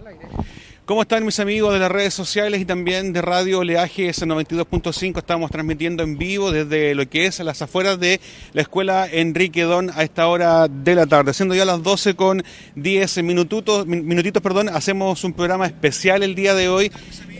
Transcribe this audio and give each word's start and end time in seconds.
I 0.00 0.02
like 0.02 0.18
that. 0.20 0.59
¿Cómo 0.90 1.02
están 1.02 1.24
mis 1.24 1.38
amigos 1.38 1.72
de 1.72 1.78
las 1.78 1.92
redes 1.92 2.12
sociales 2.12 2.60
y 2.60 2.64
también 2.64 3.12
de 3.12 3.22
Radio 3.22 3.60
Oleaje 3.60 4.10
92.5? 4.10 5.18
Estamos 5.18 5.48
transmitiendo 5.48 6.02
en 6.02 6.18
vivo 6.18 6.50
desde 6.50 6.96
lo 6.96 7.08
que 7.08 7.26
es 7.26 7.38
las 7.38 7.62
afueras 7.62 8.00
de 8.00 8.20
la 8.54 8.62
escuela 8.62 9.06
Enrique 9.08 9.62
Don 9.62 9.90
a 9.94 10.02
esta 10.02 10.26
hora 10.26 10.66
de 10.66 10.96
la 10.96 11.06
tarde. 11.06 11.32
Siendo 11.32 11.54
ya 11.54 11.64
las 11.64 11.84
12 11.84 12.16
con 12.16 12.42
10 12.74 13.22
minutitos, 13.22 13.86
minutitos, 13.86 14.42
perdón, 14.42 14.68
hacemos 14.68 15.22
un 15.22 15.32
programa 15.32 15.66
especial 15.66 16.24
el 16.24 16.34
día 16.34 16.56
de 16.56 16.68
hoy 16.68 16.90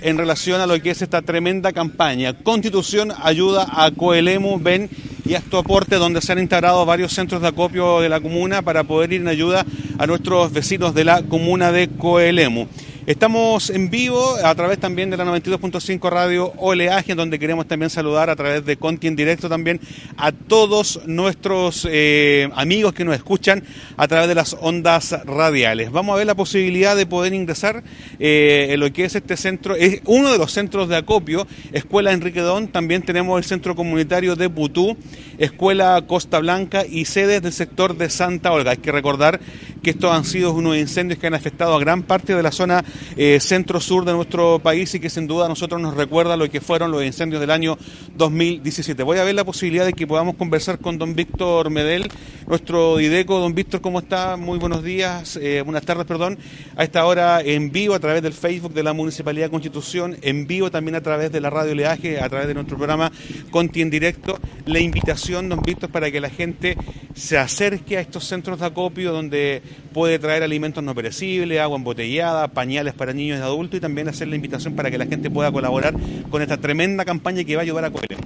en 0.01 0.17
relación 0.17 0.61
a 0.61 0.67
lo 0.69 0.81
que 0.81 0.93
es 0.93 1.03
esta 1.03 1.21
tremenda 1.21 1.73
campaña. 1.73 2.35
Constitución 2.45 3.13
ayuda 3.21 3.67
a 3.69 3.91
Coelemu, 3.91 4.61
ven 4.61 4.89
y 5.25 5.35
a 5.35 5.43
aporte 5.59 5.97
donde 5.97 6.21
se 6.21 6.31
han 6.31 6.39
integrado 6.39 6.87
varios 6.87 7.13
centros 7.13 7.43
de 7.43 7.49
acopio 7.49 8.01
de 8.01 8.09
la 8.09 8.21
comuna 8.21 8.63
para 8.63 8.85
poder 8.85 9.13
ir 9.13 9.23
en 9.23 9.29
ayuda 9.29 9.67
a 9.99 10.07
nuestros 10.07 10.53
vecinos 10.53 10.95
de 10.95 11.05
la 11.05 11.25
comuna 11.25 11.73
de 11.73 11.89
Coelemu. 11.89 12.69
Estamos 13.07 13.71
en 13.71 13.89
vivo 13.89 14.37
a 14.45 14.55
través 14.55 14.79
también 14.79 15.09
de 15.09 15.17
la 15.17 15.25
92.5 15.25 16.11
Radio 16.11 16.53
Oleaje, 16.59 17.15
donde 17.15 17.39
queremos 17.39 17.67
también 17.67 17.89
saludar 17.89 18.29
a 18.29 18.37
través 18.37 18.67
de 18.67 18.77
Conti 18.77 19.07
en 19.07 19.17
directo 19.17 19.49
también 19.49 19.81
a 20.19 20.33
todos 20.33 21.01
nuestros 21.07 21.89
eh, 21.91 22.51
amigos 22.55 22.93
que 22.93 23.07
nos 23.07 23.15
escuchan 23.15 23.65
a 23.97 24.07
través 24.07 24.29
de 24.29 24.35
las 24.35 24.55
ondas 24.61 25.17
radiales. 25.25 25.91
Vamos 25.91 26.13
a 26.15 26.19
ver 26.19 26.27
la 26.27 26.35
posibilidad 26.35 26.95
de 26.95 27.07
poder 27.07 27.33
ingresar 27.33 27.83
eh, 28.19 28.69
en 28.71 28.81
lo 28.81 28.93
que 28.93 29.07
es 29.07 29.15
este 29.15 29.39
centro, 29.39 29.77
es 29.77 30.03
uno 30.05 30.31
de 30.31 30.37
los 30.37 30.53
centros 30.53 30.87
de 30.91 30.97
acopio, 30.97 31.47
Escuela 31.73 32.13
Enrique 32.13 32.41
Don, 32.41 32.69
también 32.69 33.01
tenemos 33.03 33.39
el 33.39 33.45
centro 33.45 33.75
comunitario 33.75 34.37
de 34.37 34.51
Putú, 34.51 34.99
Escuela 35.39 36.05
Costa 36.07 36.39
Blanca 36.39 36.85
y 36.85 37.07
sedes 37.07 37.41
del 37.41 37.55
sector 37.55 37.97
de 37.97 38.11
Santa 38.11 38.53
Olga. 38.53 38.73
Hay 38.73 38.77
que 38.77 38.93
recordar 38.93 39.41
que 39.83 39.91
estos 39.91 40.13
han 40.13 40.27
sido 40.27 40.53
unos 40.53 40.77
incendios 40.77 41.19
que 41.19 41.27
han 41.27 41.35
afectado 41.35 41.75
a 41.75 41.81
gran 41.81 42.03
parte 42.03 42.35
de 42.35 42.43
la 42.43 42.53
zona 42.53 42.85
eh, 43.17 43.39
centro-sur 43.41 44.05
de 44.05 44.13
nuestro 44.13 44.59
país 44.59 44.95
y 44.95 45.01
que 45.01 45.11
sin 45.11 45.27
duda 45.27 45.47
a 45.47 45.49
nosotros 45.49 45.81
nos 45.81 45.95
recuerda 45.95 46.37
lo 46.37 46.49
que 46.51 46.61
fueron 46.61 46.91
los 46.91 47.05
incendios 47.05 47.41
del 47.41 47.51
año 47.51 47.77
2017. 48.17 49.03
Voy 49.03 49.19
a 49.19 49.25
ver 49.25 49.35
la 49.35 49.45
posibilidad 49.45 49.85
de 49.85 49.93
que 49.93 50.07
podamos 50.07 50.37
conversar 50.37 50.79
con 50.79 50.99
don 50.99 51.15
Víctor 51.15 51.71
Medel, 51.71 52.09
nuestro 52.51 52.97
Dideco. 52.97 53.39
Don 53.39 53.55
Víctor, 53.55 53.81
¿cómo 53.81 54.01
está? 54.01 54.37
Muy 54.37 54.59
buenos 54.59 54.83
días, 54.83 55.39
eh, 55.41 55.63
buenas 55.65 55.85
tardes, 55.85 56.05
perdón. 56.05 56.37
A 56.75 56.83
esta 56.83 57.07
hora 57.07 57.41
en 57.41 57.71
vivo 57.71 57.95
a 57.95 58.01
través 58.01 58.23
del 58.23 58.33
Facebook 58.33 58.75
de 58.75 58.83
la 58.83 58.93
Municipalidad 58.93 59.47
de 59.47 59.51
Constitución, 59.51 60.17
en 60.21 60.49
vivo 60.49 60.69
también 60.69 60.97
a 60.97 61.01
través 61.01 61.31
de 61.31 61.41
la 61.41 61.49
radio 61.49 61.77
Leaje, 61.77 62.21
a 62.21 62.29
través 62.29 62.49
de 62.49 62.55
nuestro 62.55 62.77
programa 62.77 63.13
Conti 63.53 63.83
en 63.83 63.91
directo. 63.91 64.37
La 64.67 64.81
invitación, 64.81 65.49
don 65.49 65.61
Víctor, 65.63 65.91
para 65.91 66.11
que 66.11 66.21
la 66.21 66.29
gente 66.29 66.77
se 67.15 67.39
acerque 67.39 67.97
a 67.97 68.01
estos 68.01 68.25
centros 68.25 68.59
de 68.59 68.67
acopio 68.67 69.13
donde 69.13 69.63
puede 69.93 70.19
traer 70.19 70.43
alimentos 70.43 70.83
no 70.83 70.93
perecibles, 70.93 71.61
agua 71.61 71.77
embotellada, 71.77 72.49
pañales 72.49 72.95
para 72.95 73.13
niños 73.13 73.39
y 73.39 73.43
adultos 73.43 73.79
y 73.79 73.81
también 73.81 74.09
hacer 74.09 74.27
la 74.27 74.35
invitación 74.35 74.75
para 74.75 74.91
que 74.91 74.99
la 74.99 75.07
gente 75.07 75.31
pueda 75.31 75.53
colaborar 75.53 75.95
con 76.29 76.43
esta 76.43 76.57
tremenda 76.57 77.05
campaña 77.05 77.45
que 77.45 77.55
va 77.55 77.63
a 77.63 77.65
ayudar 77.65 77.85
a 77.85 77.91
Coelho. 77.91 78.19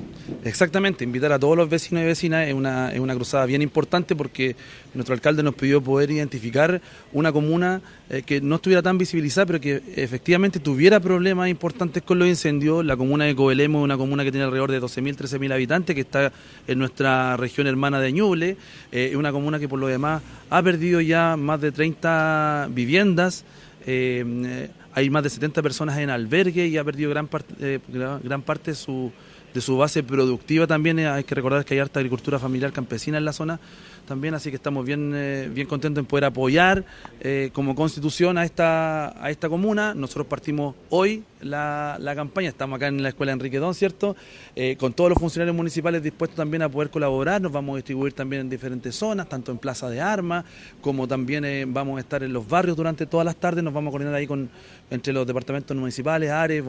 Exactamente, 0.44 1.04
invitar 1.04 1.32
a 1.32 1.38
todos 1.38 1.56
los 1.56 1.70
vecinos 1.70 2.02
y 2.02 2.06
vecinas 2.06 2.46
es 2.46 2.54
una, 2.54 2.92
es 2.92 3.00
una 3.00 3.14
cruzada 3.14 3.46
bien 3.46 3.62
importante 3.62 4.13
porque 4.16 4.56
nuestro 4.94 5.14
alcalde 5.14 5.42
nos 5.42 5.54
pidió 5.54 5.82
poder 5.82 6.10
identificar 6.10 6.80
una 7.12 7.32
comuna 7.32 7.80
eh, 8.10 8.22
que 8.22 8.40
no 8.40 8.56
estuviera 8.56 8.82
tan 8.82 8.98
visibilizada, 8.98 9.46
pero 9.46 9.60
que 9.60 9.82
efectivamente 9.96 10.60
tuviera 10.60 11.00
problemas 11.00 11.48
importantes 11.48 12.02
con 12.02 12.18
los 12.18 12.28
incendios. 12.28 12.84
La 12.84 12.96
comuna 12.96 13.24
de 13.24 13.34
Coelemo 13.34 13.80
es 13.80 13.84
una 13.84 13.96
comuna 13.96 14.24
que 14.24 14.30
tiene 14.30 14.44
alrededor 14.44 14.70
de 14.70 14.80
12.000, 14.80 15.16
13.000 15.16 15.52
habitantes, 15.52 15.94
que 15.94 16.02
está 16.02 16.32
en 16.66 16.78
nuestra 16.78 17.36
región 17.36 17.66
hermana 17.66 18.00
de 18.00 18.12
Ñuble. 18.12 18.56
Eh, 18.92 19.10
es 19.12 19.16
una 19.16 19.32
comuna 19.32 19.58
que 19.58 19.68
por 19.68 19.78
lo 19.78 19.86
demás 19.86 20.22
ha 20.50 20.62
perdido 20.62 21.00
ya 21.00 21.36
más 21.36 21.60
de 21.60 21.72
30 21.72 22.68
viviendas. 22.70 23.44
Eh, 23.86 24.68
hay 24.92 25.10
más 25.10 25.24
de 25.24 25.30
70 25.30 25.60
personas 25.62 25.98
en 25.98 26.08
albergue 26.08 26.66
y 26.68 26.78
ha 26.78 26.84
perdido 26.84 27.10
gran 27.10 27.26
parte, 27.26 27.80
gran 27.88 28.42
parte 28.42 28.70
de 28.70 28.76
su 28.76 29.12
de 29.54 29.60
su 29.60 29.78
base 29.78 30.02
productiva 30.02 30.66
también. 30.66 30.98
Hay 30.98 31.24
que 31.24 31.34
recordar 31.34 31.64
que 31.64 31.74
hay 31.74 31.80
harta 31.80 32.00
agricultura 32.00 32.38
familiar 32.38 32.72
campesina 32.72 33.16
en 33.16 33.24
la 33.24 33.32
zona 33.32 33.60
también, 34.04 34.34
así 34.34 34.50
que 34.50 34.56
estamos 34.56 34.84
bien, 34.84 35.12
eh, 35.14 35.50
bien 35.52 35.66
contentos 35.66 36.00
en 36.00 36.06
poder 36.06 36.24
apoyar 36.24 36.84
eh, 37.20 37.50
como 37.52 37.74
constitución 37.74 38.38
a 38.38 38.44
esta, 38.44 39.22
a 39.22 39.30
esta 39.30 39.48
comuna. 39.48 39.94
Nosotros 39.94 40.26
partimos 40.26 40.74
hoy 40.90 41.24
la, 41.40 41.98
campaña, 42.14 42.48
estamos 42.48 42.76
acá 42.76 42.86
en 42.88 43.02
la 43.02 43.10
Escuela 43.10 43.32
Enrique 43.32 43.58
Don, 43.58 43.74
¿cierto? 43.74 44.16
Eh, 44.56 44.76
con 44.76 44.92
todos 44.92 45.10
los 45.10 45.18
funcionarios 45.18 45.56
municipales 45.56 46.02
dispuestos 46.02 46.36
también 46.36 46.62
a 46.62 46.68
poder 46.68 46.90
colaborar, 46.90 47.40
nos 47.40 47.52
vamos 47.52 47.74
a 47.74 47.76
distribuir 47.76 48.12
también 48.12 48.42
en 48.42 48.50
diferentes 48.50 48.94
zonas, 48.94 49.28
tanto 49.28 49.52
en 49.52 49.58
Plaza 49.58 49.90
de 49.90 50.00
Armas, 50.00 50.44
como 50.80 51.08
también 51.08 51.72
vamos 51.72 51.98
a 51.98 52.00
estar 52.00 52.22
en 52.22 52.32
los 52.32 52.48
barrios 52.48 52.76
durante 52.76 53.06
todas 53.06 53.24
las 53.24 53.36
tardes, 53.36 53.62
nos 53.62 53.74
vamos 53.74 53.90
a 53.90 53.92
coordinar 53.92 54.14
ahí 54.14 54.26
con 54.26 54.48
entre 54.90 55.12
los 55.12 55.26
departamentos 55.26 55.76
municipales, 55.76 56.30
ARES, 56.30 56.62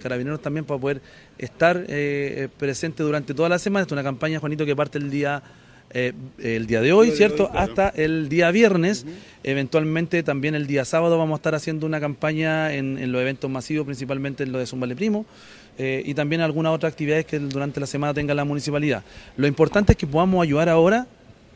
carabineros 0.00 0.40
también, 0.40 0.64
para 0.64 0.80
poder 0.80 1.02
estar 1.38 1.84
presentes 2.56 3.04
durante 3.04 3.34
toda 3.34 3.48
la 3.48 3.58
semana. 3.58 3.82
Esta 3.82 3.94
es 3.94 3.96
una 3.96 4.04
campaña, 4.04 4.38
Juanito, 4.38 4.64
que 4.64 4.76
parte 4.76 4.98
el 4.98 5.10
día 5.10 5.42
eh, 5.90 6.12
el 6.38 6.66
día 6.66 6.80
de 6.80 6.92
hoy, 6.92 7.10
¿cierto? 7.12 7.50
Hasta 7.54 7.88
el 7.90 8.28
día 8.28 8.50
viernes. 8.50 9.06
Eventualmente 9.42 10.22
también 10.22 10.54
el 10.54 10.66
día 10.66 10.84
sábado 10.84 11.16
vamos 11.18 11.36
a 11.36 11.38
estar 11.38 11.54
haciendo 11.54 11.86
una 11.86 12.00
campaña 12.00 12.72
en, 12.74 13.10
los 13.12 13.20
eventos 13.20 13.50
masivos, 13.50 13.86
principalmente 13.86 14.42
en 14.42 14.52
lo 14.52 14.58
de 14.58 14.66
Zumbale 14.66 14.94
Primo. 14.96 15.24
Eh, 15.78 16.02
y 16.04 16.14
también 16.14 16.40
algunas 16.40 16.72
otras 16.72 16.92
actividades 16.92 17.24
que 17.24 17.38
durante 17.38 17.78
la 17.78 17.86
semana 17.86 18.12
tenga 18.12 18.34
la 18.34 18.44
municipalidad. 18.44 19.04
Lo 19.36 19.46
importante 19.46 19.92
es 19.92 19.98
que 19.98 20.06
podamos 20.06 20.42
ayudar 20.42 20.68
ahora 20.68 21.06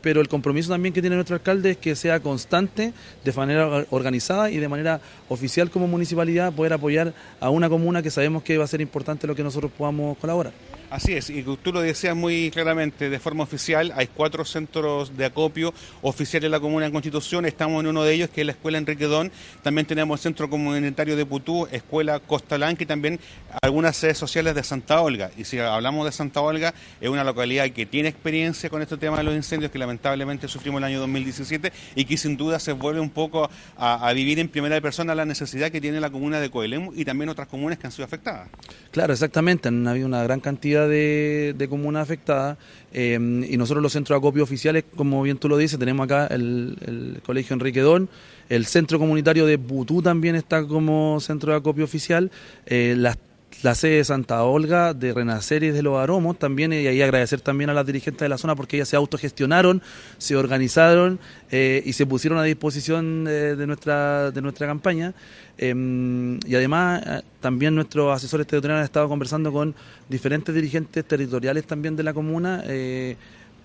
pero 0.03 0.19
el 0.19 0.27
compromiso 0.27 0.69
también 0.69 0.93
que 0.93 0.99
tiene 0.99 1.15
nuestro 1.15 1.35
alcalde 1.35 1.71
es 1.71 1.77
que 1.77 1.95
sea 1.95 2.19
constante, 2.19 2.93
de 3.23 3.31
manera 3.31 3.85
organizada 3.89 4.51
y 4.51 4.57
de 4.57 4.67
manera 4.67 4.99
oficial 5.29 5.71
como 5.71 5.87
municipalidad 5.87 6.51
poder 6.51 6.73
apoyar 6.73 7.13
a 7.39 7.49
una 7.49 7.69
comuna 7.69 8.03
que 8.03 8.11
sabemos 8.11 8.43
que 8.43 8.57
va 8.57 8.65
a 8.65 8.67
ser 8.67 8.81
importante 8.81 9.25
lo 9.25 9.33
que 9.33 9.43
nosotros 9.43 9.71
podamos 9.75 10.17
colaborar. 10.17 10.51
Así 10.93 11.13
es, 11.13 11.31
y 11.31 11.41
tú 11.41 11.73
lo 11.73 11.81
decías 11.81 12.15
muy 12.15 12.51
claramente, 12.51 13.09
de 13.09 13.17
forma 13.17 13.43
oficial, 13.43 13.91
hay 13.95 14.05
cuatro 14.05 14.45
centros 14.45 15.17
de 15.17 15.25
acopio 15.25 15.73
oficiales 16.03 16.43
de 16.43 16.49
la 16.49 16.59
Comuna 16.59 16.85
de 16.85 16.91
Constitución, 16.91 17.47
estamos 17.47 17.81
en 17.81 17.87
uno 17.87 18.03
de 18.03 18.13
ellos, 18.13 18.29
que 18.29 18.41
es 18.41 18.45
la 18.45 18.51
Escuela 18.51 18.77
Enrique 18.77 19.05
Don, 19.05 19.31
también 19.63 19.87
tenemos 19.87 20.19
el 20.19 20.21
Centro 20.21 20.51
Comunitario 20.51 21.15
de 21.15 21.25
Putú, 21.25 21.67
Escuela 21.71 22.19
Costa 22.19 22.57
Blanca 22.57 22.83
y 22.83 22.85
también 22.85 23.19
algunas 23.63 23.97
sedes 23.97 24.19
sociales 24.19 24.53
de 24.53 24.63
Santa 24.63 25.01
Olga. 25.01 25.31
Y 25.35 25.45
si 25.45 25.57
hablamos 25.57 26.05
de 26.05 26.11
Santa 26.11 26.41
Olga, 26.41 26.75
es 27.01 27.09
una 27.09 27.23
localidad 27.23 27.67
que 27.71 27.87
tiene 27.87 28.09
experiencia 28.09 28.69
con 28.69 28.83
este 28.83 28.95
tema 28.97 29.17
de 29.17 29.23
los 29.23 29.33
incendios 29.33 29.71
que 29.71 29.79
lamentablemente 29.79 30.47
sufrimos 30.47 30.77
el 30.77 30.83
año 30.83 30.99
2017 30.99 31.73
y 31.95 32.05
que 32.05 32.17
sin 32.17 32.37
duda 32.37 32.59
se 32.59 32.71
vuelve 32.71 32.99
un 32.99 33.09
poco 33.09 33.49
a, 33.77 34.13
vivir 34.13 34.37
en 34.37 34.47
primera 34.47 34.79
persona 34.79 35.15
la 35.15 35.25
necesidad 35.25 35.71
que 35.71 35.81
tiene 35.81 35.99
la 35.99 36.11
comuna 36.11 36.39
de 36.39 36.51
Coelemu 36.51 36.93
y 36.95 37.03
también 37.03 37.29
otras 37.29 37.47
comunas 37.47 37.79
que 37.79 37.87
han 37.87 37.91
sido 37.91 38.05
afectadas. 38.05 38.47
Claro, 38.91 39.11
exactamente, 39.11 39.69
han 39.69 39.87
habido 39.87 40.05
una 40.05 40.21
gran 40.21 40.39
cantidad 40.39 40.82
de, 40.87 41.55
de 41.57 41.67
comunas 41.67 42.03
afectadas 42.03 42.57
eh, 42.93 43.13
y 43.49 43.57
nosotros 43.57 43.81
los 43.81 43.91
centros 43.91 44.15
de 44.15 44.19
acopio 44.19 44.43
oficiales, 44.43 44.83
como 44.95 45.21
bien 45.23 45.37
tú 45.37 45.49
lo 45.49 45.57
dices, 45.57 45.79
tenemos 45.79 46.03
acá 46.05 46.27
el, 46.27 47.19
Colegio 47.25 47.55
Enrique 47.55 47.81
Don, 47.81 48.07
el 48.49 48.65
Centro 48.65 48.99
Comunitario 48.99 49.45
de 49.45 49.57
Butú 49.57 50.01
también 50.01 50.35
está 50.35 50.65
como 50.65 51.19
centro 51.19 51.51
de 51.51 51.57
acopio 51.57 51.85
oficial, 51.85 52.29
eh, 52.65 52.93
las 52.97 53.17
la 53.61 53.75
sede 53.75 53.97
de 53.97 54.03
Santa 54.03 54.43
Olga, 54.43 54.93
de 54.93 55.13
Renacer 55.13 55.63
y 55.63 55.71
de 55.71 55.81
los 55.83 55.97
Aromos 55.97 56.37
también, 56.37 56.73
y 56.73 56.87
ahí 56.87 57.01
agradecer 57.01 57.41
también 57.41 57.69
a 57.69 57.73
las 57.73 57.85
dirigentes 57.85 58.21
de 58.21 58.29
la 58.29 58.37
zona 58.37 58.55
porque 58.55 58.77
ellas 58.77 58.89
se 58.89 58.95
autogestionaron, 58.95 59.81
se 60.17 60.35
organizaron 60.35 61.19
eh, 61.51 61.81
y 61.85 61.93
se 61.93 62.05
pusieron 62.05 62.39
a 62.39 62.43
disposición 62.43 63.25
de, 63.25 63.67
nuestra, 63.67 64.31
de 64.31 64.41
nuestra 64.41 64.67
campaña. 64.67 65.13
Em, 65.57 66.39
y 66.47 66.55
además 66.55 67.03
eh, 67.05 67.21
también 67.39 67.75
nuestros 67.75 68.13
asesores 68.15 68.47
territoriales 68.47 68.81
han 68.81 68.85
estado 68.85 69.07
conversando 69.07 69.53
con 69.53 69.75
diferentes 70.09 70.53
dirigentes 70.53 71.05
territoriales 71.05 71.65
también 71.65 71.95
de 71.95 72.03
la 72.03 72.13
comuna. 72.13 72.63
Eh, 72.65 73.15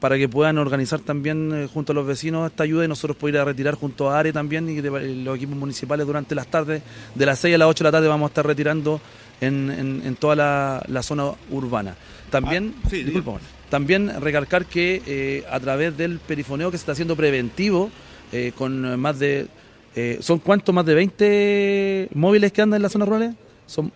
para 0.01 0.17
que 0.17 0.29
puedan 0.29 0.59
organizar 0.59 1.01
también 1.01 1.69
junto 1.75 1.91
a 1.91 1.95
los 1.95 2.07
vecinos 2.07 2.49
esta 2.49 2.63
ayuda 2.63 2.85
y 2.85 2.89
nosotros 2.89 3.17
poder 3.17 3.35
ir 3.35 3.41
a 3.41 3.45
retirar 3.45 3.75
junto 3.75 4.09
a 4.09 4.21
ARE 4.21 4.33
también 4.33 4.69
y 4.69 4.81
los 4.81 5.37
equipos 5.37 5.57
municipales 5.57 6.07
durante 6.07 6.37
las 6.37 6.47
tardes, 6.47 6.83
de 7.17 7.27
las 7.27 7.41
6 7.41 7.57
a 7.57 7.59
las 7.59 7.69
8 7.69 7.83
de 7.83 7.89
la 7.89 7.93
tarde 7.93 8.07
vamos 8.07 8.29
a 8.29 8.31
estar 8.31 8.47
retirando 8.47 9.01
en, 9.41 10.03
en, 10.05 10.17
toda 10.17 10.83
la, 10.89 11.03
zona 11.03 11.33
urbana. 11.51 11.97
También, 12.31 12.75
ah, 12.85 13.39
también 13.71 14.21
recalcar 14.21 14.67
que 14.67 15.03
eh, 15.07 15.45
a 15.51 15.61
través 15.61 15.97
del 15.97 16.19
perifoneo 16.19 16.71
que 16.71 16.77
se 16.77 16.83
está 16.83 16.93
haciendo 16.93 17.17
preventivo, 17.17 17.91
eh, 18.33 18.53
con 18.57 18.99
más 19.01 19.19
de... 19.19 19.47
Eh, 19.97 20.19
¿Son 20.21 20.39
cuántos? 20.39 20.75
¿Más 20.75 20.87
de 20.87 20.95
20 20.95 22.09
móviles 22.15 22.53
que 22.53 22.63
andan 22.63 22.79
en 22.79 22.83
las 22.83 22.93
zonas 22.93 23.09
rurales? 23.09 23.35
Son, 23.67 23.91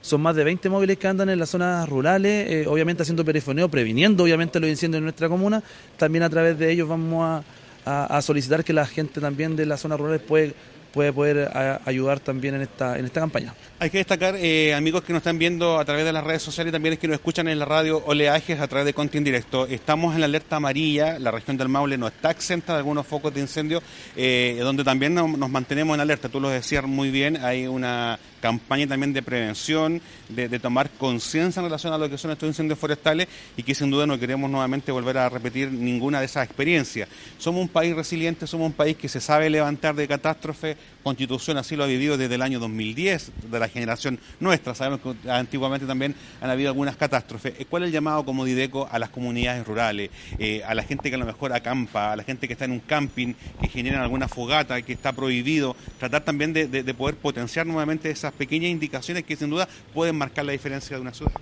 son 0.00 0.20
más 0.20 0.36
de 0.36 0.44
20 0.44 0.68
móviles 0.68 0.98
que 0.98 1.08
andan 1.08 1.30
en 1.30 1.38
las 1.38 1.50
zonas 1.50 1.88
rurales, 1.88 2.66
obviamente 2.68 3.02
haciendo 3.02 3.24
perifoneo, 3.24 3.68
previniendo 3.68 4.24
obviamente 4.24 4.60
los 4.60 4.70
incendios 4.70 4.98
en 4.98 5.04
nuestra 5.04 5.28
comuna. 5.28 5.62
También 5.96 6.22
a 6.22 6.30
través 6.30 6.58
de 6.58 6.70
ellos 6.70 6.88
vamos 6.88 7.42
a, 7.84 8.04
a, 8.04 8.22
solicitar 8.22 8.62
que 8.62 8.72
la 8.72 8.86
gente 8.86 9.20
también 9.20 9.56
de 9.56 9.66
las 9.66 9.80
zonas 9.80 9.98
rurales 9.98 10.20
puede 10.20 10.54
puede 10.92 11.12
poder 11.12 11.50
ayudar 11.84 12.20
también 12.20 12.54
en 12.54 12.62
esta, 12.62 12.98
en 12.98 13.04
esta 13.04 13.20
campaña. 13.20 13.54
Hay 13.78 13.90
que 13.90 13.98
destacar, 13.98 14.34
eh, 14.36 14.74
amigos 14.74 15.04
que 15.04 15.12
nos 15.12 15.20
están 15.20 15.38
viendo 15.38 15.78
a 15.78 15.84
través 15.84 16.04
de 16.04 16.12
las 16.12 16.24
redes 16.24 16.42
sociales 16.42 16.70
y 16.70 16.72
también 16.72 16.94
es 16.94 16.98
que 16.98 17.06
nos 17.06 17.14
escuchan 17.14 17.48
en 17.48 17.58
la 17.58 17.64
radio 17.64 18.02
Oleajes 18.06 18.60
a 18.60 18.66
través 18.66 18.86
de 18.86 18.94
Conti 18.94 19.18
en 19.18 19.24
Directo. 19.24 19.66
Estamos 19.66 20.14
en 20.14 20.20
la 20.20 20.26
alerta 20.26 20.56
amarilla, 20.56 21.18
la 21.18 21.30
región 21.30 21.56
del 21.56 21.68
Maule 21.68 21.96
no 21.98 22.08
está 22.08 22.30
exenta 22.30 22.72
de 22.72 22.78
algunos 22.78 23.06
focos 23.06 23.32
de 23.32 23.40
incendio, 23.40 23.82
eh, 24.16 24.58
donde 24.60 24.84
también 24.84 25.14
nos, 25.14 25.28
mantenemos 25.50 25.94
en 25.94 26.00
alerta. 26.00 26.28
Tú 26.28 26.40
lo 26.40 26.48
decías 26.48 26.84
muy 26.84 27.10
bien, 27.10 27.36
hay 27.36 27.66
una 27.66 28.18
campaña 28.40 28.86
también 28.86 29.12
de 29.12 29.22
prevención, 29.22 30.00
de, 30.28 30.58
tomar 30.58 30.90
conciencia 30.90 31.60
en 31.60 31.66
relación 31.66 31.92
a 31.92 31.98
lo 31.98 32.08
que 32.08 32.18
son 32.18 32.30
estos 32.30 32.48
incendios 32.48 32.78
forestales 32.78 33.28
y 33.56 33.62
que 33.62 33.74
sin 33.74 33.90
duda 33.90 34.06
no 34.06 34.18
queremos 34.18 34.50
nuevamente 34.50 34.90
volver 34.92 35.18
a 35.18 35.28
repetir 35.28 35.70
ninguna 35.70 36.20
de 36.20 36.26
esas 36.26 36.44
experiencias. 36.44 37.08
Somos 37.38 37.62
un 37.62 37.68
país 37.68 37.94
resiliente, 37.94 38.46
somos 38.46 38.66
un 38.66 38.72
país 38.72 38.96
que 38.96 39.08
se 39.08 39.20
sabe 39.20 39.50
levantar 39.50 39.94
de 39.94 40.08
catástrofe, 40.08 40.76
Constitución 41.08 41.56
así 41.56 41.74
lo 41.74 41.84
ha 41.84 41.86
vivido 41.86 42.18
desde 42.18 42.34
el 42.34 42.42
año 42.42 42.58
2010, 42.58 43.32
de 43.50 43.58
la 43.58 43.68
generación 43.68 44.18
nuestra. 44.40 44.74
Sabemos 44.74 45.00
que 45.00 45.30
antiguamente 45.30 45.86
también 45.86 46.14
han 46.40 46.50
habido 46.50 46.68
algunas 46.68 46.96
catástrofes. 46.96 47.54
¿Cuál 47.70 47.84
es 47.84 47.86
el 47.86 47.92
llamado 47.94 48.26
como 48.26 48.44
Dideco 48.44 48.86
a 48.90 48.98
las 48.98 49.08
comunidades 49.08 49.66
rurales, 49.66 50.10
eh, 50.38 50.62
a 50.66 50.74
la 50.74 50.82
gente 50.82 51.08
que 51.08 51.14
a 51.14 51.18
lo 51.18 51.24
mejor 51.24 51.54
acampa, 51.54 52.12
a 52.12 52.16
la 52.16 52.24
gente 52.24 52.46
que 52.46 52.52
está 52.52 52.66
en 52.66 52.72
un 52.72 52.80
camping, 52.80 53.32
que 53.58 53.68
generan 53.68 54.02
alguna 54.02 54.28
fogata, 54.28 54.82
que 54.82 54.92
está 54.92 55.12
prohibido? 55.12 55.76
Tratar 55.98 56.24
también 56.24 56.52
de, 56.52 56.66
de 56.66 56.94
poder 56.94 57.16
potenciar 57.16 57.66
nuevamente 57.66 58.10
esas 58.28 58.38
pequeñas 58.38 58.70
indicaciones 58.70 59.24
que 59.24 59.36
sin 59.36 59.50
duda 59.50 59.68
pueden 59.94 60.16
marcar 60.16 60.44
la 60.44 60.52
diferencia 60.52 60.96
de 60.96 61.02
una 61.02 61.14
ciudad. 61.14 61.32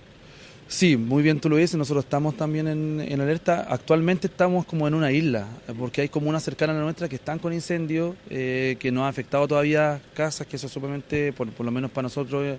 Sí, 0.68 0.96
muy 0.96 1.22
bien 1.22 1.38
tú 1.38 1.48
lo 1.48 1.56
dices, 1.56 1.76
nosotros 1.76 2.04
estamos 2.04 2.36
también 2.36 2.66
en, 2.66 3.20
alerta. 3.20 3.66
Actualmente 3.68 4.26
estamos 4.26 4.66
como 4.66 4.88
en 4.88 4.94
una 4.94 5.12
isla, 5.12 5.46
porque 5.78 6.00
hay 6.00 6.08
comunas 6.08 6.42
cercanas 6.42 6.74
a 6.74 6.78
la 6.78 6.84
nuestra 6.84 7.08
que 7.08 7.14
están 7.16 7.38
con 7.38 7.52
incendios, 7.52 8.16
eh, 8.30 8.76
que 8.80 8.90
no 8.90 9.04
ha 9.04 9.08
afectado 9.08 9.46
todavía 9.46 10.00
casas, 10.14 10.46
que 10.46 10.56
eso 10.56 10.66
es 10.66 10.72
sumamente, 10.72 11.32
por, 11.32 11.48
lo 11.64 11.70
menos 11.70 11.92
para 11.92 12.04
nosotros, 12.04 12.58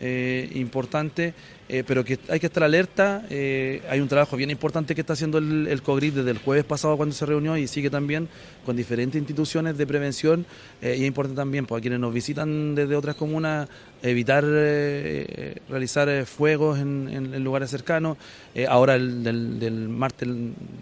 eh, 0.00 0.50
importante, 0.54 1.34
eh, 1.68 1.84
pero 1.86 2.04
que 2.04 2.18
hay 2.28 2.40
que 2.40 2.46
estar 2.46 2.62
alerta. 2.62 3.24
Eh, 3.30 3.82
hay 3.88 4.00
un 4.00 4.08
trabajo 4.08 4.36
bien 4.36 4.50
importante 4.50 4.94
que 4.94 5.00
está 5.00 5.12
haciendo 5.12 5.38
el, 5.38 5.66
el 5.68 5.82
COGRIP 5.82 6.14
desde 6.16 6.30
el 6.30 6.38
jueves 6.38 6.64
pasado 6.64 6.96
cuando 6.96 7.14
se 7.14 7.24
reunió 7.24 7.56
y 7.56 7.68
sigue 7.68 7.88
también 7.88 8.28
con 8.66 8.76
diferentes 8.76 9.18
instituciones 9.18 9.78
de 9.78 9.86
prevención. 9.86 10.44
y 10.82 10.86
es 10.86 11.00
importante 11.00 11.40
también 11.40 11.66
para 11.66 11.80
quienes 11.80 11.98
nos 11.98 12.12
visitan 12.12 12.74
desde 12.74 12.94
otras 12.94 13.16
comunas 13.16 13.68
evitar 14.02 14.44
realizar 15.68 16.26
fuegos 16.26 16.78
en, 16.78 17.42
lugares 17.42 17.70
cercanos. 17.70 18.18
ahora 18.68 18.94
el, 18.94 19.22
del, 19.24 19.88
martes, 19.88 20.28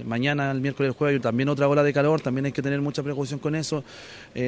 mañana, 0.05 0.51
el 0.51 0.61
miércoles, 0.61 0.91
el 0.91 0.95
jueves, 0.95 1.23
también 1.23 1.49
otra 1.49 1.69
ola 1.69 1.83
de 1.83 1.93
calor, 1.93 2.21
también 2.21 2.47
hay 2.47 2.53
que 2.53 2.63
tener 2.63 2.81
mucha 2.81 3.03
precaución 3.03 3.41
con 3.41 3.55
eso. 3.55 3.83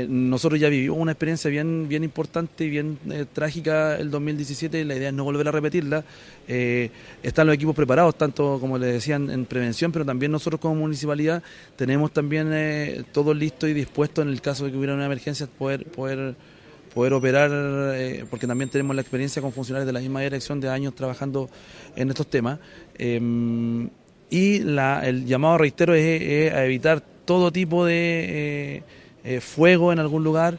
nosotros 0.08 0.60
ya 0.60 0.68
vivimos 0.68 0.98
una 0.98 1.12
experiencia 1.12 1.50
bien, 1.50 1.88
bien 1.88 2.04
importante 2.04 2.64
y 2.64 2.70
bien 2.70 2.98
trágica 3.32 3.96
el 3.96 4.10
2017 4.10 4.84
la 4.84 4.96
idea 4.96 5.08
es 5.08 5.14
no 5.14 5.24
volver 5.24 5.48
a 5.48 5.52
repetirla. 5.52 6.04
Eh, 6.48 6.90
están 7.22 7.46
los 7.46 7.54
equipos 7.54 7.74
preparados, 7.74 8.16
tanto 8.16 8.58
como 8.60 8.78
les 8.78 8.92
decían 8.92 9.30
en 9.30 9.44
prevención, 9.46 9.92
pero 9.92 10.04
también 10.04 10.32
nosotros 10.32 10.60
como 10.60 10.74
municipalidad 10.74 11.42
tenemos 11.76 12.12
también 12.12 12.50
eh, 12.52 13.04
todo 13.12 13.32
listo 13.32 13.68
y 13.68 13.72
dispuesto 13.72 14.22
en 14.22 14.28
el 14.28 14.40
caso 14.40 14.64
de 14.64 14.72
que 14.72 14.76
hubiera 14.76 14.94
una 14.94 15.06
emergencia 15.06 15.46
poder 15.46 15.84
poder 15.84 16.34
poder 16.92 17.14
operar, 17.14 17.50
eh, 17.94 18.26
porque 18.28 18.46
también 18.46 18.68
tenemos 18.68 18.94
la 18.94 19.00
experiencia 19.00 19.40
con 19.40 19.52
funcionarios 19.52 19.86
de 19.86 19.92
la 19.94 20.00
misma 20.00 20.20
dirección 20.20 20.60
de 20.60 20.68
años 20.68 20.94
trabajando 20.94 21.48
en 21.96 22.10
estos 22.10 22.26
temas. 22.26 22.58
Em, 22.98 23.88
y 24.28 24.58
la, 24.60 25.00
el 25.06 25.24
llamado, 25.24 25.56
reitero, 25.56 25.94
es, 25.94 26.52
a 26.52 26.64
evitar 26.64 27.02
todo 27.24 27.50
tipo 27.50 27.86
de 27.86 28.82
eh, 29.24 29.40
fuego 29.40 29.92
en 29.92 30.00
algún 30.00 30.24
lugar 30.24 30.58